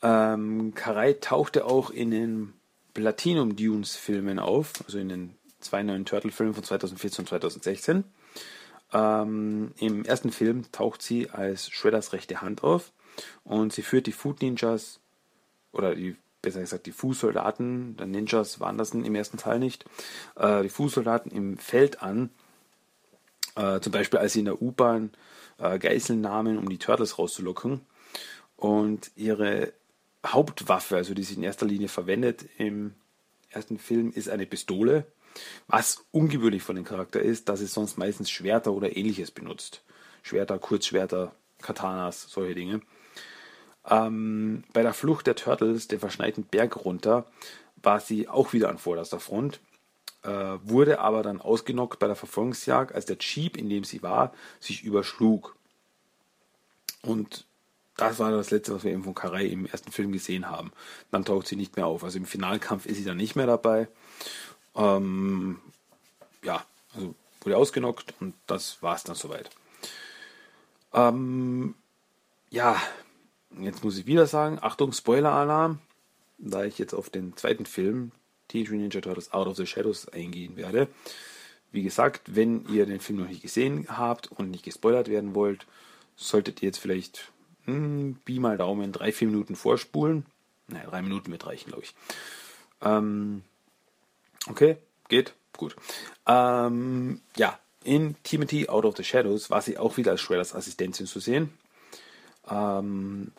Ähm, 0.01 0.74
Karai 0.76 1.14
tauchte 1.14 1.64
auch 1.64 1.91
in 1.91 2.12
den 2.12 2.53
Platinum 2.93 3.55
Dunes 3.55 3.95
Filmen 3.95 4.38
auf, 4.38 4.74
also 4.86 4.99
in 4.99 5.07
den 5.07 5.36
zwei 5.62 5.82
neuen 5.82 6.03
Turtle-Filmen 6.03 6.55
von 6.55 6.64
2014 6.64 7.24
und 7.24 7.30
2016. 7.30 8.03
Ähm, 8.94 9.72
Im 9.78 10.06
ersten 10.06 10.32
Film 10.32 10.72
taucht 10.72 11.02
sie 11.02 11.30
als 11.30 11.70
Shredders 11.70 12.14
rechte 12.14 12.42
Hand 12.42 12.64
auf 12.64 12.92
und 13.44 13.74
sie 13.74 13.82
führt 13.82 14.08
die 14.08 14.12
Food 14.12 14.42
Ninjas 14.42 15.00
oder 15.72 15.96
die 15.96 16.16
besser 16.42 16.62
gesagt 16.62 16.88
die 16.88 16.92
Fußsoldaten, 16.92 17.98
der 17.98 18.08
Ninjas 18.08 18.60
waren 18.60 18.78
das 18.78 18.94
im 18.94 19.16
ersten 19.16 19.38
Teil 19.38 19.60
nicht, 19.60 19.86
äh, 20.36 20.64
die 20.64 20.70
Fußsoldaten 20.70 21.32
im 21.32 21.58
Feld 21.58 22.02
an. 22.02 22.30
Äh, 23.56 23.80
zum 23.82 23.92
Beispiel 23.92 24.20
als 24.20 24.34
sie 24.34 24.39
in 24.39 24.46
der 24.46 24.62
U-Bahn 24.62 25.12
äh, 25.60 25.78
Geiseln 25.78 26.22
nahmen, 26.22 26.58
um 26.58 26.70
die 26.70 26.78
Turtles 26.78 27.20
rauszulocken. 27.20 27.82
Und 28.56 29.12
ihre 29.16 29.74
Hauptwaffe, 30.26 30.96
also 30.96 31.14
die 31.14 31.24
sie 31.24 31.36
in 31.36 31.44
erster 31.44 31.66
Linie 31.66 31.88
verwendet 31.88 32.46
im 32.58 32.94
ersten 33.50 33.78
Film, 33.78 34.12
ist 34.12 34.30
eine 34.30 34.46
Pistole. 34.46 35.06
Was 35.68 36.06
ungewöhnlich 36.12 36.64
von 36.64 36.76
dem 36.76 36.86
Charakter 36.86 37.22
ist, 37.22 37.50
dass 37.50 37.62
es 37.62 37.74
sonst 37.74 37.98
meistens 37.98 38.30
Schwerter 38.30 38.72
oder 38.72 38.96
ähnliches 38.96 39.32
benutzt. 39.32 39.84
Schwerter, 40.24 40.60
Kurzschwerter, 40.60 41.34
Katanas, 41.62 42.28
solche 42.30 42.56
Dinge. 42.56 42.82
Ähm, 43.90 44.64
bei 44.74 44.84
der 44.84 44.94
Flucht 44.94 45.28
der 45.28 45.36
Turtles 45.36 45.88
den 45.88 46.00
verschneiten 46.00 46.44
Berg 46.44 46.86
runter 46.86 47.26
war 47.82 48.00
sie 48.00 48.28
auch 48.28 48.54
wieder 48.54 48.70
an 48.70 48.78
vorderster 48.78 49.20
Front, 49.20 49.60
äh, 50.24 50.30
wurde 50.64 51.00
aber 51.00 51.24
dann 51.24 51.42
ausgenockt 51.42 51.98
bei 52.00 52.08
der 52.08 52.16
Verfolgungsjagd, 52.16 52.94
als 52.94 53.06
der 53.06 53.18
Jeep, 53.20 53.58
in 53.58 53.70
dem 53.70 53.84
sie 53.84 54.04
war, 54.04 54.34
sich 54.60 54.84
überschlug. 54.84 55.56
Und 57.02 57.46
das 57.98 58.20
war 58.20 58.32
das 58.32 58.52
letzte, 58.52 58.74
was 58.74 58.84
wir 58.84 58.92
eben 58.92 59.04
von 59.04 59.16
Karai 59.16 59.46
im 59.46 59.66
ersten 59.66 59.92
Film 59.92 60.12
gesehen 60.12 60.50
haben. 60.50 60.72
Dann 61.10 61.26
taucht 61.26 61.48
sie 61.48 61.56
nicht 61.56 61.76
mehr 61.76 61.88
auf. 61.88 62.04
Also 62.04 62.18
im 62.18 62.26
Finalkampf 62.26 62.86
ist 62.86 62.98
sie 62.98 63.04
dann 63.04 63.18
nicht 63.18 63.36
mehr 63.36 63.48
dabei. 63.48 63.88
Ähm, 64.76 65.60
ja, 66.44 66.64
also 66.94 67.16
wurde 67.42 67.58
ausgenockt 67.58 68.14
und 68.20 68.34
das 68.48 68.82
war 68.82 68.96
es 68.96 69.04
dann 69.04 69.16
soweit. 69.16 69.50
Ähm, 70.94 71.76
ja, 72.50 72.82
jetzt 73.60 73.84
muss 73.84 73.98
ich 73.98 74.06
wieder 74.06 74.28
sagen, 74.28 74.60
Achtung, 74.62 74.92
Spoiler-Alarm, 74.92 75.80
da 76.38 76.64
ich 76.64 76.78
jetzt 76.78 76.94
auf 76.94 77.10
den 77.10 77.36
zweiten 77.38 77.66
Film, 77.66 78.12
Teenage 78.48 78.76
Ninja 78.76 79.02
Turtles 79.02 79.32
Out 79.34 79.48
of 79.48 79.58
the 79.58 79.66
Shadows, 79.66 80.08
eingehen 80.10 80.58
werde. 80.58 80.88
Wie 81.72 81.84
gesagt, 81.84 82.36
wenn 82.36 82.68
ihr 82.68 82.86
den 82.86 83.00
Film 83.00 83.20
noch 83.20 83.30
nicht 83.30 83.42
gesehen 83.42 83.88
habt 83.90 84.30
und 84.32 84.52
nicht 84.52 84.66
gespoilert 84.66 85.08
werden 85.08 85.36
wollt, 85.36 85.66
solltet 86.18 86.62
ihr 86.62 86.68
jetzt 86.68 86.80
vielleicht 86.80 87.32
hm, 87.66 88.18
Pi 88.26 88.40
mal 88.40 88.58
Daumen 88.58 88.92
drei, 88.92 89.12
vier 89.12 89.30
Minuten 89.30 89.56
vorspulen. 89.56 90.26
Naja, 90.68 90.90
drei 90.90 91.02
Minuten 91.02 91.32
wird 91.32 91.46
reichen, 91.46 91.70
glaube 91.70 91.84
ich. 91.84 91.96
Ähm, 92.82 93.44
okay, 94.50 94.78
geht, 95.10 95.34
gut. 95.58 95.76
Ähm, 96.28 97.22
ja, 97.36 97.60
in 97.84 98.16
Timothy 98.24 98.70
Out 98.70 98.86
of 98.86 98.98
the 98.98 99.04
Shadows 99.04 99.50
war 99.50 99.62
sie 99.62 99.78
auch 99.78 99.98
wieder 99.98 100.12
als 100.12 100.22
Shredders 100.22 100.54
Assistentin 100.54 101.08
zu 101.08 101.20
sehen. 101.20 101.52
Ähm, 102.50 103.32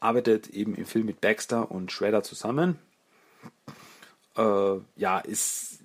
arbeitet 0.00 0.48
eben 0.48 0.74
im 0.74 0.86
Film 0.86 1.06
mit 1.06 1.20
Baxter 1.20 1.70
und 1.70 1.92
Shredder 1.92 2.22
zusammen. 2.22 2.78
Äh, 4.36 4.76
ja, 4.96 5.18
ist 5.18 5.80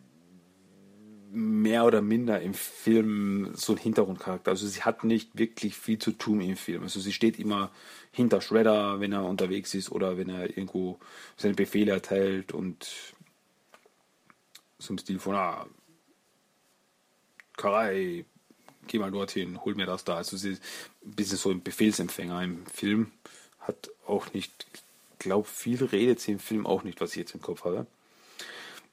mehr 1.32 1.84
oder 1.84 2.02
minder 2.02 2.42
im 2.42 2.54
Film 2.54 3.52
so 3.56 3.74
ein 3.74 3.78
Hintergrundcharakter. 3.78 4.52
Also 4.52 4.68
sie 4.68 4.84
hat 4.84 5.04
nicht 5.04 5.38
wirklich 5.38 5.76
viel 5.76 6.00
zu 6.00 6.12
tun 6.12 6.40
im 6.40 6.56
Film. 6.56 6.84
Also 6.84 7.02
sie 7.02 7.12
steht 7.12 7.38
immer 7.40 7.72
hinter 8.12 8.40
Shredder, 8.40 9.02
wenn 9.02 9.12
er 9.12 9.26
unterwegs 9.26 9.74
ist 9.74 9.92
oder 9.92 10.18
wenn 10.18 10.30
er 10.30 10.50
irgendwo 10.50 10.98
seine 11.36 11.54
Befehle 11.54 11.92
erteilt 11.92 12.54
und 12.54 12.88
so 14.86 14.94
im 14.94 14.98
Stil 14.98 15.20
von, 15.20 15.36
ah, 15.36 15.66
Karai, 17.58 18.26
geh 18.88 19.00
mal 19.00 19.12
dorthin, 19.12 19.64
hol 19.64 19.76
mir 19.76 19.86
das 19.86 20.04
da. 20.04 20.18
Also 20.18 20.38
sie 20.38 20.54
ist 20.54 20.64
ein 21.06 21.16
bisschen 21.16 21.38
so 21.38 21.52
ein 21.52 21.64
Befehlsempfänger 21.64 22.44
im 22.44 22.66
Film. 22.68 23.12
Hat 23.60 23.90
auch 24.08 24.34
nicht, 24.34 24.66
ich 24.74 25.20
glaube, 25.20 25.48
viel 25.48 25.84
redet 25.84 26.20
sie 26.20 26.34
im 26.34 26.40
Film 26.40 26.66
auch 26.66 26.84
nicht, 26.84 27.02
was 27.02 27.12
ich 27.12 27.18
jetzt 27.18 27.36
im 27.36 27.42
Kopf 27.42 27.66
habe. 27.66 27.88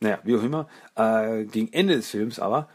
Naja, 0.01 0.19
wie 0.25 0.37
auch 0.37 0.43
immer. 0.43 0.69
Äh, 0.97 1.45
gegen 1.45 1.73
Ende 1.73 1.97
des 1.97 2.11
Films 2.11 2.39
aber 2.39 2.69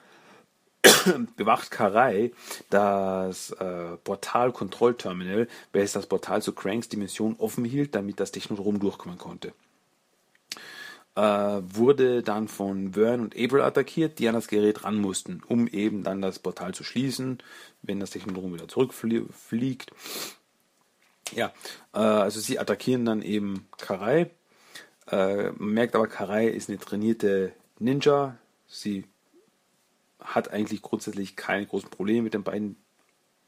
bewacht 1.36 1.72
Karai 1.72 2.32
das 2.70 3.51
äh, 3.51 3.97
Portal-Kontrollterminal, 4.03 5.47
welches 5.74 5.93
das 5.93 6.07
Portal 6.07 6.41
zu 6.41 6.53
Cranks 6.53 6.89
Dimension 6.89 7.36
offen 7.39 7.65
hielt, 7.65 7.95
damit 7.95 8.20
das 8.20 8.32
Technodrom 8.32 8.80
durchkommen 8.80 9.18
konnte. 9.18 9.53
Äh, 11.18 11.20
wurde 11.20 12.22
dann 12.22 12.47
von 12.47 12.93
Vern 12.93 13.22
und 13.22 13.36
April 13.36 13.61
attackiert, 13.61 14.20
die 14.20 14.28
an 14.28 14.36
das 14.36 14.47
Gerät 14.47 14.84
ran 14.84 14.97
mussten, 14.97 15.41
um 15.47 15.68
eben 15.68 16.03
dann 16.03 16.22
das 16.22 16.38
Portal 16.38 16.74
zu 16.76 16.84
schließen, 16.84 17.39
wenn 17.82 17.99
das 17.99 18.11
Technodrom 18.11 18.53
wieder 18.53 18.68
zurückfliegt. 18.68 19.91
Ja, 21.34 21.51
äh, 21.93 21.97
also 21.97 22.39
sie 22.39 22.59
attackieren 22.59 23.03
dann 23.03 23.22
eben 23.24 23.68
Karai 23.78 24.30
äh, 25.07 25.51
man 25.51 25.74
merkt 25.74 25.95
aber, 25.95 26.07
Karai 26.07 26.47
ist 26.47 26.70
eine 26.70 26.80
trainierte 26.80 27.53
Ninja. 27.80 28.38
Sie 28.68 29.05
hat 30.20 30.51
eigentlich 30.51 30.82
grundsätzlich 30.82 31.36
keine 31.36 31.65
großen 31.65 31.89
Probleme 31.89 32.24
mit 32.24 32.34
den 32.34 32.43
beiden 32.43 32.76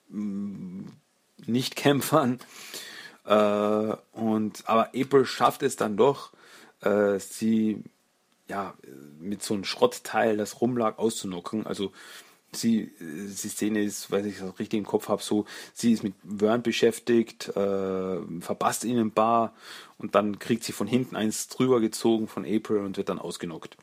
mm, 0.09 0.85
Nicht-Kämpfern. 1.45 2.39
Äh, 3.25 3.95
und, 4.13 4.63
aber 4.65 4.91
April 4.95 5.25
schafft 5.25 5.63
es 5.63 5.75
dann 5.75 5.97
doch, 5.97 6.31
äh, 6.81 7.19
sie 7.19 7.83
ja, 8.49 8.73
mit 9.19 9.43
so 9.43 9.53
einem 9.53 9.63
Schrottteil, 9.63 10.35
das 10.35 10.59
rumlag, 10.59 10.97
auszunocken. 10.97 11.65
Also 11.67 11.93
sie, 12.51 12.91
die 12.99 13.27
Szene 13.29 13.83
ist, 13.83 14.11
weil 14.11 14.25
ich 14.25 14.39
das 14.39 14.59
richtig 14.59 14.79
im 14.79 14.85
Kopf 14.85 15.07
habe, 15.07 15.21
so, 15.21 15.45
sie 15.73 15.93
ist 15.93 16.03
mit 16.03 16.15
Wern 16.23 16.63
beschäftigt, 16.63 17.49
äh, 17.49 18.41
verpasst 18.41 18.83
ihn 18.83 18.97
im 18.97 19.11
Bar 19.11 19.53
und 19.99 20.15
dann 20.15 20.39
kriegt 20.39 20.63
sie 20.63 20.71
von 20.71 20.87
hinten 20.87 21.15
eins 21.15 21.47
drüber 21.47 21.79
gezogen 21.79 22.27
von 22.27 22.43
April 22.43 22.79
und 22.79 22.97
wird 22.97 23.09
dann 23.09 23.19
ausgenockt. 23.19 23.77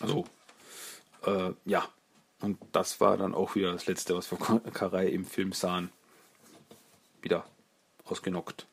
Also, 0.00 0.24
äh, 1.26 1.52
ja. 1.66 1.86
Und 2.40 2.58
das 2.72 3.00
war 3.00 3.16
dann 3.16 3.34
auch 3.34 3.54
wieder 3.54 3.72
das 3.72 3.86
Letzte, 3.86 4.14
was 4.14 4.30
wir 4.30 4.38
Karai 4.38 5.08
im 5.08 5.24
Film 5.24 5.52
sahen. 5.52 5.90
Wieder 7.22 7.46
ausgenockt. 8.04 8.66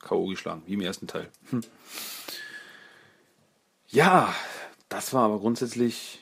K.O. 0.00 0.26
geschlagen, 0.26 0.62
wie 0.66 0.74
im 0.74 0.80
ersten 0.80 1.06
Teil. 1.06 1.30
Hm. 1.50 1.62
Ja, 3.94 4.34
das 4.88 5.14
war 5.14 5.22
aber 5.22 5.38
grundsätzlich 5.38 6.18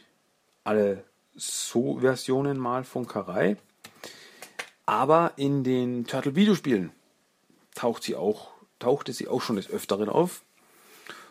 alle 0.62 1.04
So-Versionen 1.34 2.58
mal 2.58 2.84
von 2.84 3.08
Karai. 3.08 3.56
Aber 4.84 5.32
in 5.36 5.64
den 5.64 6.06
Turtle-Videospielen 6.06 6.92
taucht 7.74 8.02
sie 8.02 8.14
auch, 8.14 8.50
tauchte 8.78 9.14
sie 9.14 9.26
auch 9.26 9.40
schon 9.40 9.56
des 9.56 9.70
Öfteren 9.70 10.10
auf. 10.10 10.42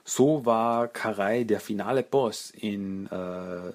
So 0.04 0.44
war 0.44 0.88
Karai 0.88 1.44
der 1.44 1.60
finale 1.60 2.02
Boss 2.02 2.50
in 2.50 3.06
äh, 3.12 3.68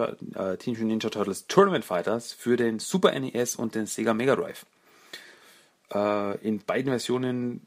äh, 0.00 0.56
Teenage 0.56 0.84
Ninja 0.86 1.10
Turtles 1.10 1.46
Tournament 1.46 1.84
Fighters 1.84 2.32
für 2.32 2.56
den 2.56 2.78
Super 2.78 3.12
NES 3.20 3.56
und 3.56 3.74
den 3.74 3.84
Sega 3.84 4.14
Mega 4.14 4.34
Drive. 4.34 4.64
Äh, 5.92 6.38
in 6.38 6.60
beiden 6.60 6.90
Versionen 6.90 7.66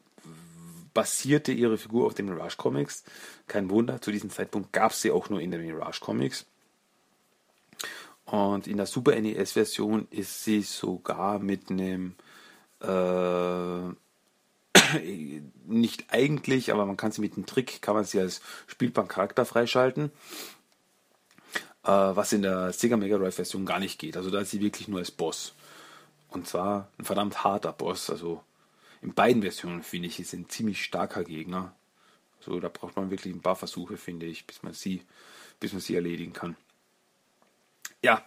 basierte 0.98 1.52
ihre 1.52 1.78
Figur 1.78 2.08
auf 2.08 2.16
den 2.16 2.26
Mirage 2.26 2.58
Comics. 2.58 3.04
Kein 3.46 3.70
Wunder, 3.70 4.02
zu 4.02 4.12
diesem 4.12 4.32
Zeitpunkt 4.32 4.74
gab 4.74 4.94
es 4.94 5.04
sie 5.04 5.12
auch 5.12 5.30
nur 5.30 5.40
in 5.40 5.52
den 5.52 5.62
Mirage 5.62 6.00
Comics. 6.00 6.48
Und 8.26 8.66
in 8.66 8.78
der 8.78 8.88
Super 8.88 9.14
NES-Version 9.22 10.08
ist 10.10 10.44
sie 10.44 10.64
sogar 10.64 11.38
mit 11.38 11.70
einem 11.70 12.16
äh, 12.82 13.90
nicht 15.68 16.06
eigentlich, 16.10 16.74
aber 16.74 16.88
man 16.88 16.98
kann 16.98 17.12
sie 17.12 17.22
mit 17.22 17.36
einem 17.36 17.46
Trick, 17.46 17.80
kann 17.84 17.94
man 17.94 18.04
sie 18.04 18.20
als 18.20 18.42
spielbaren 18.66 19.08
Charakter 19.08 19.46
freischalten. 19.46 20.12
Äh, 21.84 21.92
was 21.92 22.34
in 22.34 22.42
der 22.42 22.74
Sega 22.74 22.98
Mega 22.98 23.20
Drive 23.20 23.36
Version 23.36 23.68
gar 23.68 23.78
nicht 23.78 24.00
geht. 24.00 24.18
Also 24.18 24.32
da 24.32 24.40
ist 24.40 24.50
sie 24.50 24.62
wirklich 24.62 24.88
nur 24.88 24.98
als 24.98 25.12
Boss. 25.12 25.54
Und 26.30 26.48
zwar 26.48 26.90
ein 26.98 27.06
verdammt 27.06 27.44
harter 27.44 27.72
Boss. 27.72 28.10
Also 28.10 28.42
in 29.02 29.14
beiden 29.14 29.42
Versionen 29.42 29.84
finde 29.84 30.08
ich, 30.08 30.20
ist 30.20 30.34
ein 30.34 30.50
ziemlich 30.50 30.84
starker 30.84 31.24
Gegner. 31.24 31.74
So, 32.40 32.60
da 32.60 32.70
braucht 32.70 32.96
man 32.96 33.10
wirklich 33.10 33.34
ein 33.34 33.42
paar 33.42 33.56
Versuche, 33.56 33.98
finde 33.98 34.26
ich, 34.26 34.48
bis 34.48 34.64
man 34.64 34.74
sie, 34.74 35.02
bis 35.60 35.74
man 35.74 35.82
sie 35.82 35.96
erledigen 35.96 36.34
kann. 36.34 36.56
Ja, 38.02 38.24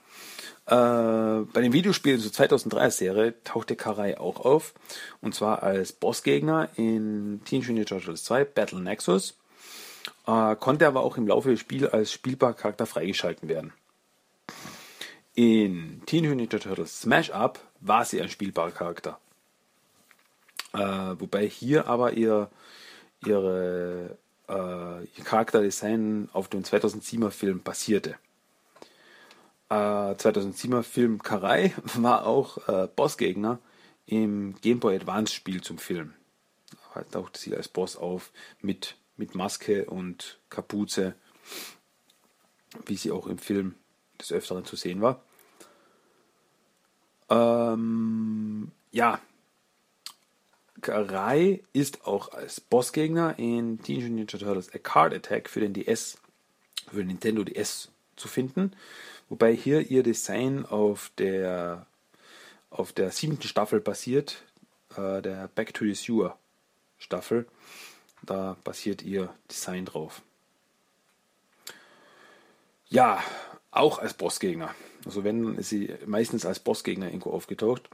äh, 0.66 1.44
bei 1.44 1.60
den 1.60 1.72
Videospielen 1.72 2.20
zur 2.20 2.32
2003 2.32 2.90
Serie 2.90 3.44
tauchte 3.44 3.76
Karai 3.76 4.18
auch 4.18 4.40
auf. 4.40 4.74
Und 5.20 5.34
zwar 5.34 5.62
als 5.62 5.92
Bossgegner 5.92 6.68
in 6.76 7.40
Teenage 7.44 7.72
Mutant 7.72 7.88
Turtles 7.88 8.24
2 8.24 8.44
Battle 8.44 8.80
Nexus. 8.80 9.38
Äh, 10.26 10.56
konnte 10.56 10.86
aber 10.86 11.02
auch 11.02 11.16
im 11.16 11.26
Laufe 11.26 11.50
des 11.50 11.60
Spiels 11.60 11.92
als 11.92 12.12
spielbarer 12.12 12.54
Charakter 12.54 12.86
freigeschalten 12.86 13.48
werden. 13.48 13.72
In 15.34 16.02
Teenage 16.06 16.34
Mutant 16.34 16.64
Turtles 16.64 17.00
Smash 17.00 17.30
Up 17.30 17.60
war 17.80 18.04
sie 18.04 18.20
ein 18.20 18.28
spielbarer 18.28 18.72
Charakter. 18.72 19.18
Äh, 20.72 20.78
wobei 21.18 21.48
hier 21.48 21.86
aber 21.86 22.12
ihr, 22.12 22.50
ihre 23.24 24.18
äh, 24.48 25.04
ihr 25.04 25.24
Charakterdesign 25.24 26.28
auf 26.32 26.48
dem 26.48 26.62
2007er 26.62 27.30
Film 27.30 27.62
basierte. 27.62 28.16
Äh, 29.68 29.74
2007er 29.74 30.82
Film 30.82 31.22
Karai 31.22 31.72
war 31.96 32.26
auch 32.26 32.68
äh, 32.68 32.88
Bossgegner 32.94 33.58
im 34.06 34.56
Game 34.60 34.80
Boy 34.80 34.96
Advance 34.96 35.32
Spiel 35.34 35.60
zum 35.60 35.78
Film. 35.78 36.14
Da 36.94 37.02
tauchte 37.02 37.38
sie 37.38 37.54
als 37.56 37.68
Boss 37.68 37.96
auf 37.96 38.32
mit, 38.60 38.96
mit 39.16 39.36
Maske 39.36 39.84
und 39.84 40.40
Kapuze, 40.50 41.14
wie 42.86 42.96
sie 42.96 43.12
auch 43.12 43.28
im 43.28 43.38
Film 43.38 43.76
des 44.20 44.32
Öfteren 44.32 44.64
zu 44.64 44.74
sehen 44.74 45.00
war. 45.00 45.22
Ähm, 47.28 48.72
ja, 48.90 49.20
Rai 50.88 51.62
ist 51.72 52.06
auch 52.06 52.32
als 52.32 52.60
Bossgegner 52.60 53.38
in 53.38 53.82
Teenage 53.82 54.10
Mutant 54.10 54.32
Ninja 54.32 54.38
Turtles 54.38 54.74
A 54.74 54.78
Card 54.78 55.14
Attack 55.14 55.48
für 55.48 55.60
den 55.60 55.72
DS, 55.72 56.18
für 56.90 57.04
Nintendo 57.04 57.44
DS 57.44 57.90
zu 58.16 58.28
finden. 58.28 58.72
Wobei 59.28 59.54
hier 59.54 59.90
ihr 59.90 60.02
Design 60.02 60.64
auf 60.66 61.10
der 61.18 61.86
auf 62.70 62.92
der 62.92 63.10
siebten 63.10 63.42
Staffel 63.42 63.80
basiert, 63.80 64.42
äh, 64.96 65.20
der 65.22 65.48
Back 65.48 65.74
to 65.74 65.84
the 65.84 65.94
Sewer 65.94 66.38
Staffel. 66.98 67.46
Da 68.22 68.56
basiert 68.64 69.02
ihr 69.02 69.34
Design 69.50 69.86
drauf. 69.86 70.22
Ja, 72.88 73.22
auch 73.70 73.98
als 73.98 74.14
Bossgegner. 74.14 74.74
Also 75.04 75.24
wenn 75.24 75.56
ist 75.56 75.70
sie 75.70 75.94
meistens 76.06 76.44
als 76.44 76.60
Bossgegner 76.60 77.06
irgendwo 77.06 77.30
aufgetaucht. 77.30 77.88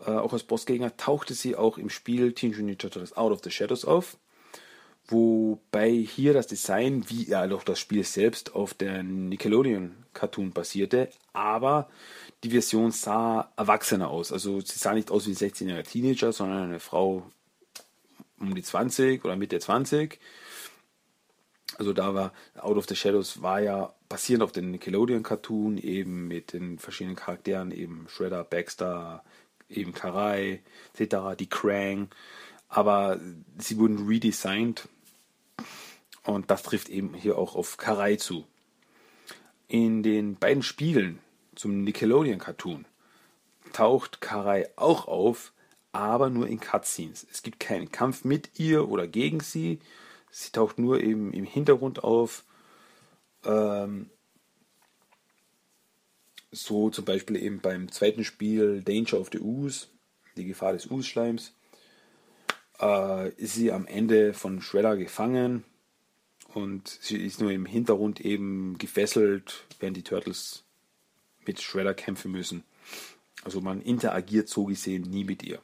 Äh, 0.00 0.10
auch 0.10 0.32
als 0.32 0.42
Bossgegner 0.42 0.96
tauchte 0.96 1.34
sie 1.34 1.56
auch 1.56 1.78
im 1.78 1.90
Spiel 1.90 2.32
Teenage 2.32 2.62
Mutant 2.62 2.66
Ninja 2.66 2.76
Turtles 2.76 3.16
Out 3.16 3.32
of 3.32 3.40
the 3.44 3.50
Shadows 3.50 3.84
auf. 3.84 4.16
Wobei 5.08 5.90
hier 5.90 6.32
das 6.32 6.48
Design, 6.48 7.04
wie 7.08 7.28
ja 7.28 7.48
auch 7.54 7.62
das 7.62 7.78
Spiel 7.78 8.02
selbst, 8.02 8.54
auf 8.54 8.74
der 8.74 9.02
Nickelodeon 9.02 9.94
Cartoon 10.14 10.50
basierte. 10.50 11.10
Aber 11.32 11.88
die 12.42 12.50
Version 12.50 12.90
sah 12.90 13.52
erwachsener 13.56 14.10
aus. 14.10 14.32
Also 14.32 14.60
sie 14.60 14.78
sah 14.78 14.94
nicht 14.94 15.10
aus 15.10 15.26
wie 15.26 15.30
ein 15.30 15.36
16-jähriger 15.36 15.84
Teenager, 15.84 16.32
sondern 16.32 16.64
eine 16.64 16.80
Frau 16.80 17.30
um 18.40 18.54
die 18.54 18.62
20 18.62 19.24
oder 19.24 19.36
Mitte 19.36 19.58
20. 19.58 20.18
Also 21.78 21.92
da 21.92 22.14
war 22.14 22.32
Out 22.56 22.76
of 22.76 22.86
the 22.88 22.96
Shadows 22.96 23.42
war 23.42 23.60
ja 23.60 23.94
basierend 24.08 24.42
auf 24.42 24.52
den 24.52 24.70
Nickelodeon 24.70 25.22
Cartoon 25.22 25.78
eben 25.78 26.28
mit 26.28 26.52
den 26.52 26.78
verschiedenen 26.78 27.16
Charakteren 27.16 27.70
eben 27.70 28.06
Shredder, 28.08 28.44
Baxter, 28.44 29.24
eben 29.68 29.92
Karai 29.92 30.62
etc. 30.94 31.36
Die 31.38 31.48
Krang, 31.48 32.08
aber 32.68 33.20
sie 33.58 33.78
wurden 33.78 34.06
redesigned 34.06 34.88
und 36.24 36.50
das 36.50 36.62
trifft 36.62 36.88
eben 36.88 37.14
hier 37.14 37.38
auch 37.38 37.56
auf 37.56 37.76
Karai 37.76 38.16
zu. 38.16 38.44
In 39.68 40.02
den 40.02 40.36
beiden 40.36 40.62
Spielen 40.62 41.18
zum 41.54 41.82
Nickelodeon 41.82 42.38
Cartoon 42.38 42.84
taucht 43.72 44.20
Karai 44.20 44.68
auch 44.76 45.08
auf, 45.08 45.52
aber 45.92 46.30
nur 46.30 46.46
in 46.46 46.60
Cutscenes. 46.60 47.26
Es 47.30 47.42
gibt 47.42 47.58
keinen 47.58 47.90
Kampf 47.90 48.24
mit 48.24 48.58
ihr 48.58 48.88
oder 48.88 49.06
gegen 49.06 49.40
sie. 49.40 49.80
Sie 50.30 50.52
taucht 50.52 50.78
nur 50.78 51.00
eben 51.00 51.32
im 51.32 51.44
Hintergrund 51.44 52.04
auf. 52.04 52.44
Ähm, 53.46 54.10
so 56.50 56.90
zum 56.90 57.04
Beispiel 57.04 57.36
eben 57.36 57.60
beim 57.60 57.90
zweiten 57.90 58.24
Spiel 58.24 58.82
Danger 58.82 59.20
of 59.20 59.28
the 59.32 59.40
Ooze, 59.40 59.86
die 60.36 60.46
Gefahr 60.46 60.72
des 60.72 60.90
Ooze-Schleims, 60.90 61.54
äh, 62.80 63.30
ist 63.30 63.54
sie 63.54 63.72
am 63.72 63.86
Ende 63.86 64.34
von 64.34 64.60
Shredder 64.60 64.96
gefangen 64.96 65.64
und 66.54 66.88
sie 66.88 67.18
ist 67.18 67.40
nur 67.40 67.52
im 67.52 67.66
Hintergrund 67.66 68.20
eben 68.20 68.78
gefesselt, 68.78 69.64
während 69.78 69.96
die 69.96 70.02
Turtles 70.02 70.64
mit 71.46 71.60
Shredder 71.60 71.94
kämpfen 71.94 72.32
müssen. 72.32 72.64
Also 73.44 73.60
man 73.60 73.80
interagiert 73.80 74.48
so 74.48 74.64
gesehen 74.64 75.02
nie 75.02 75.24
mit 75.24 75.42
ihr. 75.42 75.60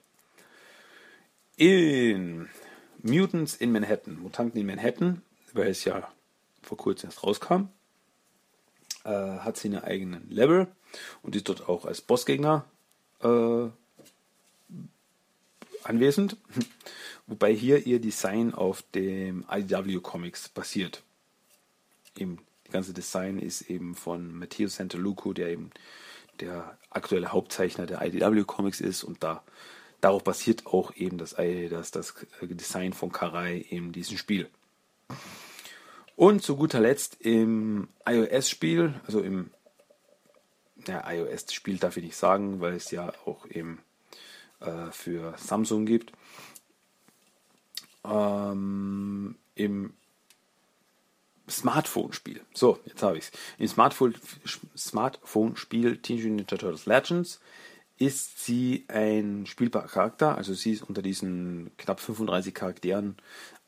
In 1.57 2.49
Mutants 3.03 3.57
in 3.57 3.73
Manhattan, 3.73 4.21
Mutanten 4.21 4.61
in 4.61 4.67
Manhattan, 4.67 5.23
weil 5.53 5.69
es 5.69 5.85
ja 5.85 6.13
vor 6.63 6.77
kurzem 6.77 7.11
erst 7.11 7.23
rauskam, 7.23 7.69
äh, 9.05 9.11
hat 9.11 9.57
sie 9.57 9.69
einen 9.69 9.83
eigenen 9.83 10.31
Level 10.31 10.69
und 11.23 11.37
ist 11.37 11.49
dort 11.49 11.69
auch 11.69 11.85
als 11.85 12.01
Bossgegner 12.01 12.65
äh, 13.21 13.69
anwesend. 15.83 16.37
Wobei 17.27 17.53
hier 17.55 17.87
ihr 17.87 18.01
Design 18.01 18.53
auf 18.53 18.83
dem 18.95 19.45
IDW 19.51 20.01
Comics 20.01 20.49
basiert. 20.49 21.03
Eben, 22.17 22.39
das 22.65 22.73
ganze 22.73 22.93
Design 22.93 23.39
ist 23.39 23.63
eben 23.63 23.95
von 23.95 24.37
Matteo 24.37 24.69
Santaluco, 24.69 25.33
der 25.33 25.49
eben 25.51 25.71
der 26.41 26.77
aktuelle 26.91 27.33
Hauptzeichner 27.33 27.87
der 27.87 28.03
IDW 28.03 28.45
Comics 28.45 28.81
ist 28.81 29.05
und 29.05 29.23
da 29.23 29.43
darauf 30.01 30.25
basiert 30.25 30.67
auch 30.67 30.95
eben 30.97 31.17
das, 31.17 31.37
das, 31.37 31.93
das 31.93 32.15
Design 32.41 32.93
von 32.93 33.13
Karai 33.13 33.59
in 33.59 33.93
diesem 33.93 34.19
Spiel. 34.19 34.51
Und 36.17 36.43
zu 36.43 36.57
guter 36.57 36.81
Letzt 36.81 37.21
im 37.21 37.89
iOS-Spiel, 38.07 38.95
also 39.07 39.21
im 39.21 39.51
ja, 40.87 41.11
iOS-Spiel 41.11 41.79
darf 41.79 41.97
ich 41.97 42.05
nicht 42.05 42.17
sagen, 42.17 42.61
weil 42.61 42.75
es 42.75 42.91
ja 42.91 43.13
auch 43.25 43.47
eben 43.49 43.81
äh, 44.61 44.91
für 44.91 45.35
Samsung 45.37 45.87
gibt. 45.87 46.13
Ähm, 48.05 49.37
Im 49.55 49.95
Smartphone-Spiel. 51.49 52.41
So, 52.55 52.79
jetzt 52.87 53.03
habe 53.03 53.19
ich 53.19 53.25
es. 53.25 53.33
Im 53.59 53.69
Smartphone-Spiel 53.69 54.71
Smartphone 54.77 55.55
Teenage 55.55 55.93
Mutant 55.99 56.25
Ninja 56.25 56.45
Turtles 56.45 56.87
Legends 56.87 57.41
ist 57.99 58.45
sie 58.45 58.85
ein 58.89 59.47
spielbarer 59.47 59.87
Charakter. 59.87 60.37
Also 60.37 60.55
sie 60.55 60.73
ist 60.73 60.83
unter 60.83 61.03
diesen 61.03 61.71
knapp 61.77 62.01
35 62.01 62.55
Charakteren 62.55 63.17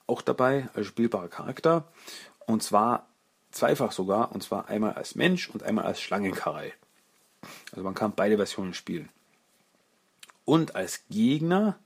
auch 0.07 0.23
dabei 0.23 0.69
als 0.75 0.87
spielbarer 0.87 1.29
Charakter. 1.29 1.89
Und 2.47 2.63
zwar 2.63 3.09
zweifach 3.51 3.93
sogar. 3.93 4.33
Und 4.33 4.43
zwar 4.43 4.69
einmal 4.69 4.95
als 4.95 5.15
Mensch 5.15 5.49
und 5.49 5.63
einmal 5.63 5.85
als 5.85 6.01
Schlangenkarei. 6.01 6.73
Also 7.73 7.85
man 7.85 7.95
kann 7.95 8.15
beide 8.15 8.37
Versionen 8.37 8.75
spielen. 8.75 9.09
Und 10.45 10.77
als 10.77 11.05
Gegner 11.09 11.79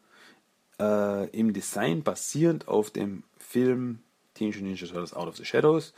äh, 0.81 1.29
im 1.31 1.53
Design 1.53 2.03
basierend 2.03 2.69
auf 2.69 2.91
dem 2.91 3.25
Film 3.39 4.01
Teenage 4.35 4.61
Ninja 4.63 4.87
Turtles 4.87 5.15
Out 5.15 5.29
of 5.29 5.37
the 5.37 5.45
Shadows 5.45 5.93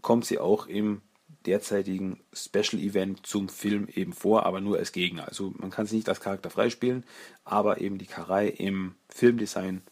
kommt 0.00 0.24
sie 0.24 0.38
auch 0.38 0.66
im 0.66 1.02
derzeitigen 1.46 2.20
Special 2.32 2.82
Event 2.82 3.26
zum 3.26 3.48
Film 3.48 3.88
eben 3.94 4.12
vor, 4.12 4.44
aber 4.44 4.60
nur 4.60 4.78
als 4.78 4.92
Gegner. 4.92 5.26
Also 5.28 5.52
man 5.56 5.70
kann 5.70 5.86
sie 5.86 5.96
nicht 5.96 6.08
als 6.08 6.20
Charakter 6.20 6.50
freispielen, 6.50 7.04
aber 7.44 7.80
eben 7.80 7.98
die 7.98 8.06
Karei 8.06 8.48
im 8.48 8.94
Filmdesign 9.08 9.82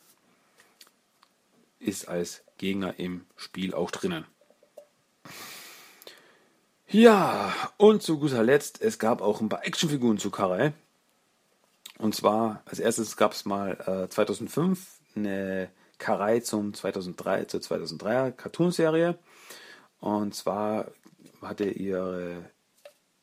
ist 1.79 2.09
als 2.09 2.43
Gegner 2.57 2.99
im 2.99 3.27
Spiel 3.37 3.75
auch 3.75 3.91
drinnen. 3.91 4.27
Ja, 6.91 7.53
und 7.77 8.03
zu 8.03 8.19
guter 8.19 8.43
Letzt, 8.43 8.81
es 8.81 8.99
gab 8.99 9.21
auch 9.21 9.41
ein 9.41 9.51
paar 9.51 9.67
Actionfiguren 9.67 10.19
zu 10.19 10.31
Karei. 10.31 10.73
Und 11.99 12.15
zwar, 12.15 12.63
als 12.65 12.79
erstes 12.79 13.17
gab 13.17 13.33
es 13.33 13.45
mal 13.45 14.07
äh, 14.07 14.09
2005 14.09 15.01
eine 15.15 15.71
Karei 15.99 16.41
zum 16.41 16.73
2003, 16.73 17.45
zur 17.45 17.61
2003er 17.61 18.31
Cartoonserie. 18.31 19.19
Und 20.01 20.35
zwar 20.35 20.93
hatte 21.43 21.69
ihre, 21.69 22.51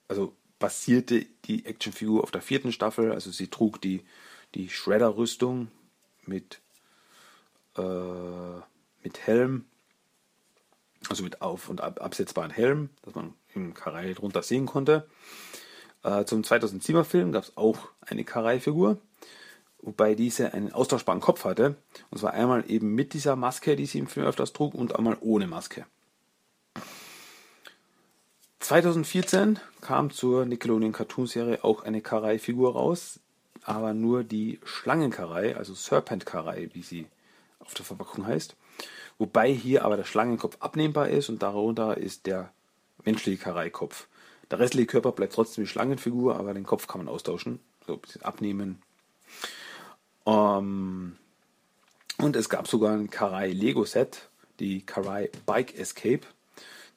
also 0.07 0.35
basierte 0.59 1.25
die 1.45 1.65
Actionfigur 1.65 2.21
auf 2.21 2.31
der 2.31 2.41
vierten 2.41 2.71
Staffel. 2.71 3.11
Also 3.11 3.31
sie 3.31 3.47
trug 3.47 3.81
die, 3.81 4.03
die 4.53 4.69
Shredder-Rüstung 4.69 5.69
mit, 6.25 6.61
äh, 7.77 8.61
mit 9.03 9.27
Helm, 9.27 9.65
also 11.09 11.23
mit 11.23 11.41
auf- 11.41 11.69
und 11.69 11.81
ab 11.81 12.01
absetzbaren 12.01 12.51
Helm, 12.51 12.89
dass 13.03 13.15
man 13.15 13.33
im 13.53 13.73
Karai 13.73 14.13
drunter 14.13 14.43
sehen 14.43 14.65
konnte. 14.65 15.07
Äh, 16.03 16.25
zum 16.25 16.41
2007er 16.41 17.03
Film 17.03 17.31
gab 17.31 17.43
es 17.43 17.57
auch 17.57 17.89
eine 18.01 18.23
Karai-Figur, 18.23 18.99
wobei 19.81 20.15
diese 20.15 20.53
einen 20.53 20.71
austauschbaren 20.71 21.21
Kopf 21.21 21.45
hatte. 21.45 21.75
Und 22.11 22.19
zwar 22.19 22.33
einmal 22.33 22.63
eben 22.69 22.93
mit 22.93 23.13
dieser 23.13 23.35
Maske, 23.35 23.75
die 23.75 23.85
sie 23.85 23.99
im 23.99 24.07
Film 24.07 24.25
öfters 24.25 24.53
trug, 24.53 24.73
und 24.73 24.95
einmal 24.95 25.17
ohne 25.21 25.47
Maske. 25.47 25.85
2014 28.59 29.59
kam 29.81 30.09
zur 30.09 30.45
Nickelodeon 30.45 30.91
Cartoon 30.91 31.27
Serie 31.27 31.63
auch 31.63 31.83
eine 31.83 32.01
Karai-Figur 32.01 32.73
raus, 32.73 33.19
aber 33.63 33.93
nur 33.93 34.23
die 34.23 34.59
Schlangenkarei, 34.63 35.55
also 35.55 35.75
Serpent 35.75 36.25
Karai, 36.25 36.69
wie 36.73 36.81
sie 36.81 37.05
auf 37.65 37.73
der 37.73 37.85
Verpackung 37.85 38.25
heißt. 38.27 38.55
Wobei 39.17 39.51
hier 39.51 39.85
aber 39.85 39.97
der 39.97 40.03
Schlangenkopf 40.03 40.57
abnehmbar 40.59 41.09
ist 41.09 41.29
und 41.29 41.41
darunter 41.41 41.97
ist 41.97 42.25
der 42.25 42.51
menschliche 43.03 43.41
Karai-Kopf. 43.41 44.07
Der 44.51 44.59
restliche 44.59 44.87
Körper 44.87 45.11
bleibt 45.11 45.33
trotzdem 45.33 45.63
die 45.63 45.69
Schlangenfigur, 45.69 46.37
aber 46.37 46.53
den 46.53 46.65
Kopf 46.65 46.87
kann 46.87 47.03
man 47.03 47.07
austauschen, 47.07 47.59
so 47.85 47.93
ein 47.93 47.99
bisschen 47.99 48.23
abnehmen. 48.23 48.81
Ähm, 50.25 51.15
und 52.17 52.35
es 52.35 52.49
gab 52.49 52.67
sogar 52.67 52.93
ein 52.93 53.09
Karai 53.09 53.49
Lego 53.49 53.85
Set 53.85 54.29
die 54.59 54.85
Karai 54.85 55.29
Bike 55.45 55.77
Escape, 55.77 56.21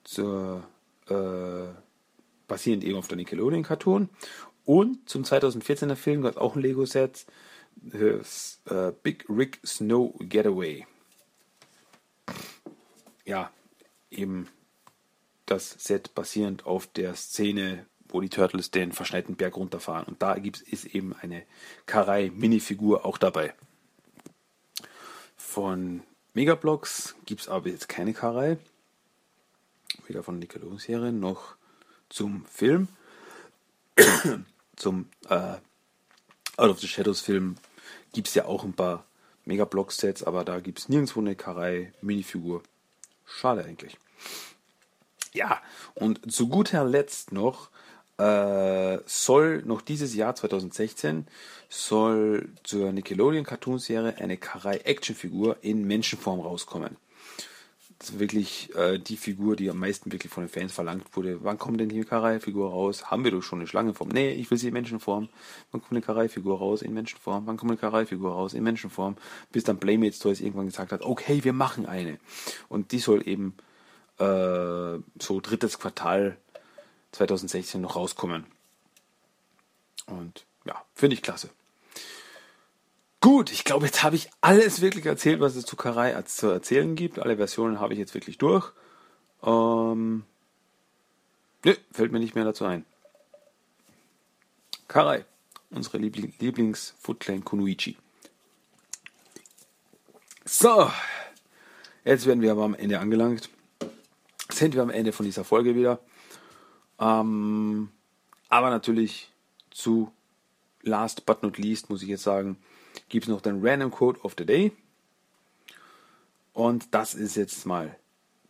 zur, 0.04 0.64
äh, 1.08 1.72
basierend 2.46 2.84
eben 2.84 2.98
auf 2.98 3.08
der 3.08 3.16
Nickelodeon 3.16 3.62
Cartoon. 3.62 4.08
Und 4.64 5.08
zum 5.08 5.24
2014er 5.24 5.96
Film 5.96 6.22
gab 6.22 6.32
es 6.32 6.36
auch 6.36 6.54
ein 6.54 6.62
Lego-Set, 6.62 7.26
das 7.82 8.60
äh, 8.66 8.92
Big 9.02 9.24
Rick 9.28 9.60
Snow 9.64 10.14
Getaway. 10.18 10.86
Ja, 13.24 13.50
eben 14.10 14.48
das 15.46 15.70
Set 15.78 16.14
basierend 16.14 16.66
auf 16.66 16.86
der 16.86 17.14
Szene, 17.14 17.86
wo 18.08 18.20
die 18.20 18.28
Turtles 18.28 18.70
den 18.70 18.92
verschneiten 18.92 19.36
Berg 19.36 19.56
runterfahren. 19.56 20.06
Und 20.06 20.22
da 20.22 20.34
gibt's, 20.34 20.60
ist 20.60 20.86
eben 20.86 21.14
eine 21.14 21.44
Karai-Minifigur 21.86 23.04
auch 23.04 23.18
dabei. 23.18 23.54
Von 25.36 26.02
Megablocks 26.34 27.16
gibt 27.26 27.42
es 27.42 27.48
aber 27.48 27.68
jetzt 27.68 27.88
keine 27.88 28.12
Karai. 28.12 28.58
Weder 30.06 30.22
von 30.22 30.38
Nickelodeon-Serie 30.38 31.12
noch 31.12 31.56
zum 32.08 32.44
Film. 32.46 32.88
zum 34.76 35.08
äh, 35.28 35.56
Out 36.56 36.70
of 36.70 36.80
the 36.80 36.88
Shadows 36.88 37.20
Film 37.20 37.56
gibt 38.12 38.28
es 38.28 38.34
ja 38.34 38.44
auch 38.44 38.64
ein 38.64 38.74
paar 38.74 39.04
Megablock-Sets, 39.44 40.24
aber 40.24 40.44
da 40.44 40.60
gibt 40.60 40.78
es 40.78 40.88
nirgendwo 40.88 41.20
eine 41.20 41.34
Karai-Minifigur. 41.34 42.62
Schade 43.24 43.64
eigentlich. 43.64 43.96
Ja, 45.32 45.60
und 45.94 46.30
zu 46.32 46.48
guter 46.48 46.84
Letzt 46.84 47.32
noch 47.32 47.70
äh, 48.18 48.98
soll 49.06 49.62
noch 49.62 49.80
dieses 49.80 50.14
Jahr 50.14 50.34
2016 50.34 51.26
soll 51.68 52.48
zur 52.64 52.92
Nickelodeon 52.92 53.44
Cartoon 53.44 53.78
Serie 53.78 54.16
eine 54.16 54.36
Karai 54.36 54.78
Actionfigur 54.78 55.58
in 55.60 55.86
Menschenform 55.86 56.40
rauskommen. 56.40 56.96
Wirklich 58.12 58.74
äh, 58.76 58.98
die 58.98 59.16
Figur, 59.16 59.56
die 59.56 59.68
am 59.68 59.78
meisten 59.78 60.12
wirklich 60.12 60.32
von 60.32 60.44
den 60.44 60.48
Fans 60.48 60.72
verlangt 60.72 61.16
wurde. 61.16 61.42
Wann 61.42 61.58
kommt 61.58 61.80
denn 61.80 61.88
die 61.88 62.04
Karai-Figur 62.04 62.70
raus? 62.70 63.10
Haben 63.10 63.24
wir 63.24 63.32
doch 63.32 63.42
schon 63.42 63.58
eine 63.58 63.66
Schlangenform? 63.66 64.08
Nee, 64.10 64.30
ich 64.32 64.50
will 64.50 64.58
sie 64.58 64.68
in 64.68 64.72
Menschenform. 64.72 65.28
Wann 65.72 65.80
kommt 65.80 65.92
eine 65.92 66.00
Karai-Figur 66.00 66.58
raus 66.58 66.82
in 66.82 66.94
Menschenform? 66.94 67.46
Wann 67.46 67.56
kommt 67.56 67.72
eine 67.72 67.78
Karai-Figur 67.78 68.32
raus 68.32 68.54
in 68.54 68.62
Menschenform? 68.62 69.16
Bis 69.50 69.64
dann 69.64 69.80
Playmates 69.80 70.20
Toys 70.20 70.40
irgendwann 70.40 70.66
gesagt 70.66 70.92
hat, 70.92 71.02
okay, 71.02 71.42
wir 71.42 71.52
machen 71.52 71.86
eine. 71.86 72.18
Und 72.68 72.92
die 72.92 73.00
soll 73.00 73.26
eben 73.26 73.56
äh, 74.18 74.98
so 75.20 75.40
drittes 75.40 75.80
Quartal 75.80 76.36
2016 77.12 77.80
noch 77.80 77.96
rauskommen. 77.96 78.46
Und 80.06 80.46
ja, 80.64 80.82
finde 80.94 81.14
ich 81.14 81.22
klasse. 81.22 81.50
Gut, 83.28 83.52
ich 83.52 83.64
glaube, 83.64 83.84
jetzt 83.84 84.02
habe 84.02 84.16
ich 84.16 84.30
alles 84.40 84.80
wirklich 84.80 85.04
erzählt, 85.04 85.38
was 85.38 85.54
es 85.54 85.66
zu 85.66 85.76
Karai 85.76 86.22
zu 86.22 86.46
erzählen 86.46 86.96
gibt. 86.96 87.18
Alle 87.18 87.36
Versionen 87.36 87.78
habe 87.78 87.92
ich 87.92 87.98
jetzt 87.98 88.14
wirklich 88.14 88.38
durch. 88.38 88.72
Ähm, 89.42 90.24
nö, 91.62 91.74
fällt 91.92 92.10
mir 92.10 92.20
nicht 92.20 92.34
mehr 92.34 92.44
dazu 92.44 92.64
ein. 92.64 92.86
Karai, 94.88 95.26
unsere 95.68 95.98
Liebling 95.98 96.32
Lieblings-Footclan 96.38 97.44
Kunuichi. 97.44 97.98
So, 100.46 100.90
jetzt 102.06 102.24
werden 102.24 102.40
wir 102.40 102.52
aber 102.52 102.64
am 102.64 102.74
Ende 102.74 102.98
angelangt. 102.98 103.50
Sind 104.50 104.74
wir 104.74 104.80
am 104.80 104.88
Ende 104.88 105.12
von 105.12 105.26
dieser 105.26 105.44
Folge 105.44 105.74
wieder. 105.74 105.98
Ähm, 106.98 107.90
aber 108.48 108.70
natürlich 108.70 109.30
zu 109.70 110.10
last 110.80 111.26
but 111.26 111.42
not 111.42 111.58
least 111.58 111.90
muss 111.90 112.00
ich 112.00 112.08
jetzt 112.08 112.22
sagen, 112.22 112.56
gibt 113.08 113.24
es 113.24 113.28
noch 113.28 113.40
den 113.40 113.64
Random 113.66 113.90
Code 113.90 114.20
of 114.20 114.34
the 114.38 114.46
Day. 114.46 114.72
Und 116.52 116.94
das 116.94 117.14
ist 117.14 117.36
jetzt 117.36 117.66
mal 117.66 117.96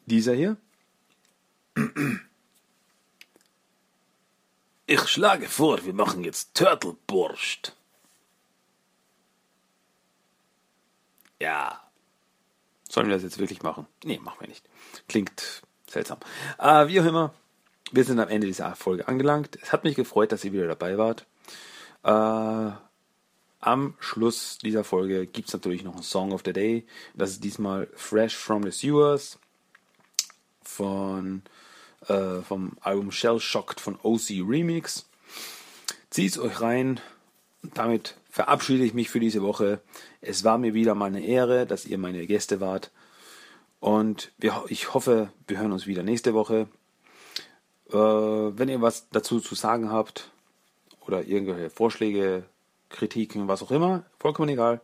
dieser 0.06 0.34
hier. 0.34 0.56
Ich 4.90 5.06
schlage 5.06 5.50
vor, 5.50 5.84
wir 5.84 5.92
machen 5.92 6.24
jetzt 6.24 6.54
Turtelborscht. 6.54 7.74
Ja. 11.38 11.82
Sollen 12.88 13.08
wir 13.08 13.14
das 13.14 13.22
jetzt 13.22 13.38
wirklich 13.38 13.62
machen? 13.62 13.86
Nee, 14.02 14.18
machen 14.18 14.40
wir 14.40 14.48
nicht. 14.48 14.66
Klingt 15.06 15.62
seltsam. 15.86 16.16
Äh, 16.58 16.88
wie 16.88 17.02
auch 17.02 17.04
immer, 17.04 17.34
wir 17.92 18.02
sind 18.04 18.18
am 18.18 18.30
Ende 18.30 18.46
dieser 18.46 18.74
Folge 18.76 19.08
angelangt. 19.08 19.58
Es 19.60 19.74
hat 19.74 19.84
mich 19.84 19.94
gefreut, 19.94 20.32
dass 20.32 20.42
ihr 20.42 20.54
wieder 20.54 20.66
dabei 20.66 20.96
wart. 20.96 21.26
Äh, 22.02 22.72
am 23.60 23.94
Schluss 23.98 24.58
dieser 24.58 24.84
Folge 24.84 25.26
gibt 25.26 25.48
es 25.48 25.54
natürlich 25.54 25.82
noch 25.82 25.94
einen 25.94 26.02
Song 26.02 26.32
of 26.32 26.42
the 26.44 26.52
Day. 26.52 26.86
Das 27.14 27.30
ist 27.30 27.44
diesmal 27.44 27.88
Fresh 27.94 28.36
from 28.36 28.62
the 28.62 28.70
Sewers 28.70 29.38
von, 30.62 31.42
äh, 32.06 32.40
vom 32.42 32.72
Album 32.80 33.10
Shell 33.10 33.40
Shocked 33.40 33.80
von 33.80 33.98
OC 34.02 34.42
Remix. 34.46 35.06
Zieht 36.10 36.32
es 36.32 36.38
euch 36.38 36.60
rein. 36.60 37.00
Damit 37.74 38.16
verabschiede 38.30 38.84
ich 38.84 38.94
mich 38.94 39.10
für 39.10 39.20
diese 39.20 39.42
Woche. 39.42 39.80
Es 40.20 40.44
war 40.44 40.58
mir 40.58 40.74
wieder 40.74 40.94
mal 40.94 41.06
eine 41.06 41.24
Ehre, 41.24 41.66
dass 41.66 41.84
ihr 41.84 41.98
meine 41.98 42.26
Gäste 42.26 42.60
wart. 42.60 42.92
Und 43.80 44.32
wir, 44.38 44.64
ich 44.68 44.94
hoffe, 44.94 45.32
wir 45.46 45.58
hören 45.58 45.72
uns 45.72 45.86
wieder 45.86 46.02
nächste 46.02 46.34
Woche. 46.34 46.68
Äh, 47.90 47.96
wenn 47.96 48.68
ihr 48.68 48.80
was 48.80 49.08
dazu 49.10 49.40
zu 49.40 49.54
sagen 49.54 49.90
habt 49.90 50.30
oder 51.00 51.26
irgendwelche 51.26 51.70
Vorschläge, 51.70 52.44
Kritiken, 52.88 53.48
was 53.48 53.62
auch 53.62 53.70
immer, 53.70 54.06
vollkommen 54.18 54.48
egal, 54.48 54.80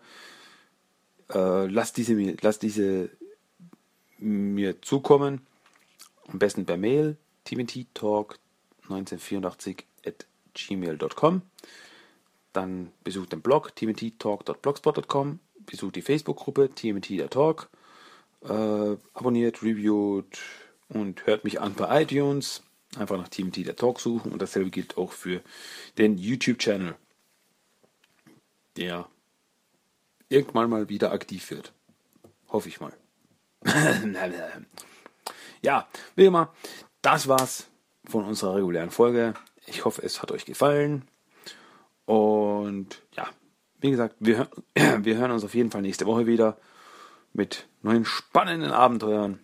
äh, 1.33 1.67
lasst, 1.67 1.97
diese, 1.97 2.15
lasst 2.41 2.63
diese 2.63 3.11
mir 4.19 4.81
zukommen. 4.83 5.47
Am 6.29 6.39
besten 6.39 6.67
per 6.67 6.77
Mail 6.77 7.17
tmttalk1984 7.47 9.85
at 10.07 10.27
gmail.com. 10.55 11.43
Dann 12.53 12.93
besucht 13.03 13.33
den 13.33 13.41
Blog 13.43 13.75
tmttalk.blogspot.com, 13.75 15.41
besucht 15.67 15.97
die 15.97 16.03
Facebook-Gruppe 16.03 16.71
TMT 16.75 17.11
äh, 17.11 17.27
abonniert, 19.15 19.63
reviewt 19.63 20.39
und 20.89 21.27
hört 21.27 21.45
mich 21.45 21.61
an 21.61 21.75
bei 21.75 22.03
iTunes. 22.03 22.63
Einfach 22.97 23.17
nach 23.17 23.29
TMT 23.29 23.77
Talk 23.77 23.99
suchen 23.99 24.31
und 24.31 24.41
dasselbe 24.41 24.71
gilt 24.71 24.97
auch 24.97 25.11
für 25.11 25.43
den 25.99 26.17
YouTube-Channel, 26.17 26.95
der 28.77 29.09
irgendwann 30.29 30.71
mal 30.71 30.89
wieder 30.89 31.13
aktiv 31.13 31.51
wird. 31.51 31.73
Hoffe 32.49 32.69
ich 32.69 32.81
mal. 32.81 32.93
ja, 35.63 35.89
wie 36.17 36.25
immer, 36.25 36.53
das 37.03 37.29
war's 37.29 37.69
von 38.05 38.25
unserer 38.25 38.57
regulären 38.57 38.91
Folge. 38.91 39.35
Ich 39.67 39.85
hoffe, 39.85 40.03
es 40.03 40.21
hat 40.21 40.31
euch 40.33 40.45
gefallen. 40.45 41.09
Und 42.05 43.03
ja, 43.13 43.29
wie 43.81 43.91
gesagt, 43.91 44.17
wir, 44.19 44.49
wir 44.75 45.17
hören 45.17 45.31
uns 45.31 45.45
auf 45.45 45.55
jeden 45.55 45.71
Fall 45.71 45.83
nächste 45.83 46.07
Woche 46.07 46.27
wieder 46.27 46.59
mit 47.33 47.67
neuen 47.83 48.05
spannenden 48.05 48.71
Abenteuern 48.71 49.41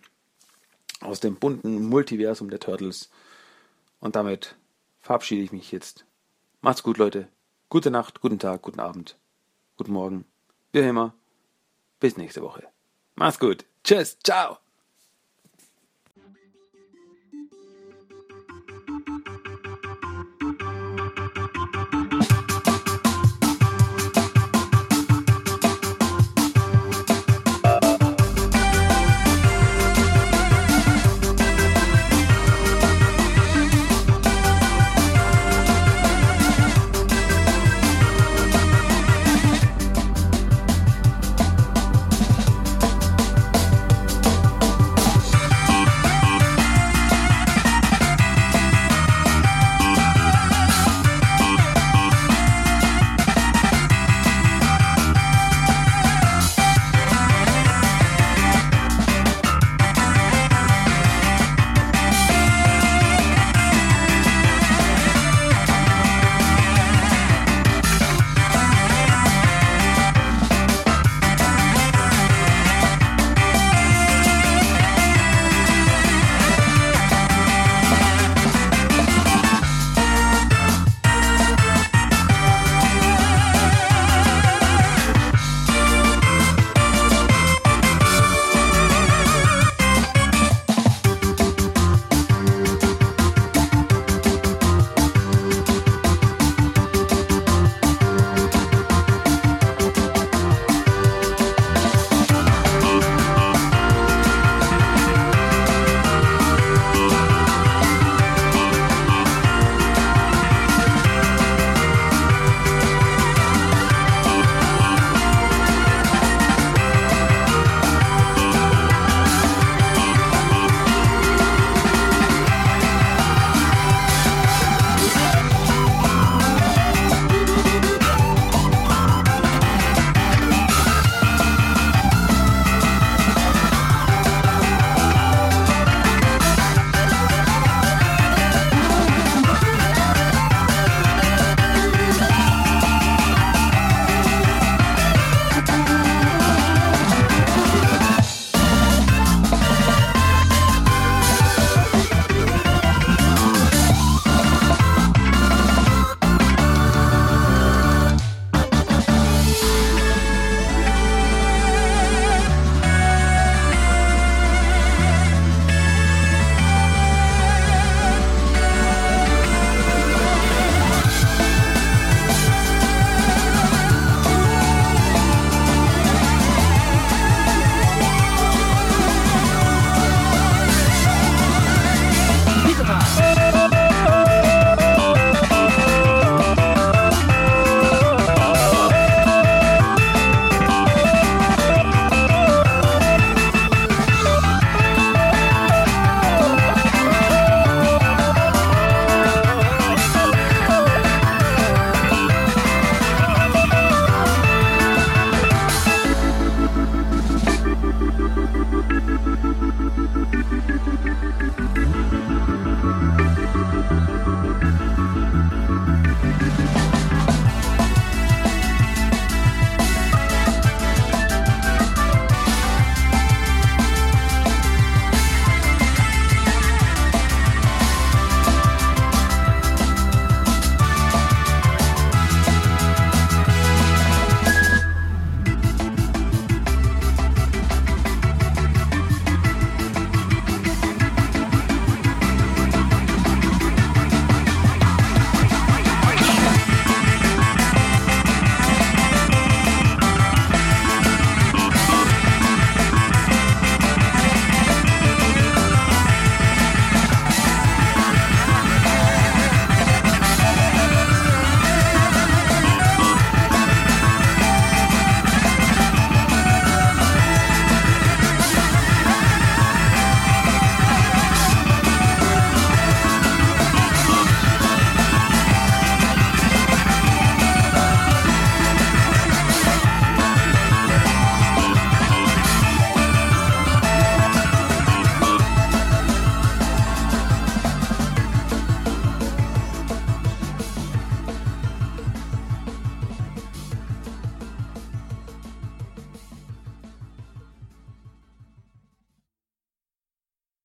aus 1.01 1.19
dem 1.19 1.35
bunten 1.35 1.87
Multiversum 1.87 2.49
der 2.49 2.59
Turtles. 2.59 3.09
Und 3.99 4.15
damit 4.15 4.55
verabschiede 4.99 5.41
ich 5.41 5.51
mich 5.51 5.71
jetzt. 5.71 6.05
Macht's 6.61 6.83
gut, 6.83 6.97
Leute. 6.97 7.27
Gute 7.69 7.89
Nacht, 7.89 8.21
guten 8.21 8.39
Tag, 8.39 8.61
guten 8.61 8.79
Abend, 8.79 9.17
guten 9.81 9.93
Morgen. 9.93 10.25
Wie 10.73 10.79
immer. 10.79 11.15
Bis 11.99 12.15
nächste 12.15 12.43
Woche. 12.43 12.67
Macht's 13.15 13.39
gut. 13.39 13.65
Tschüss. 13.83 14.19
Ciao. 14.23 14.59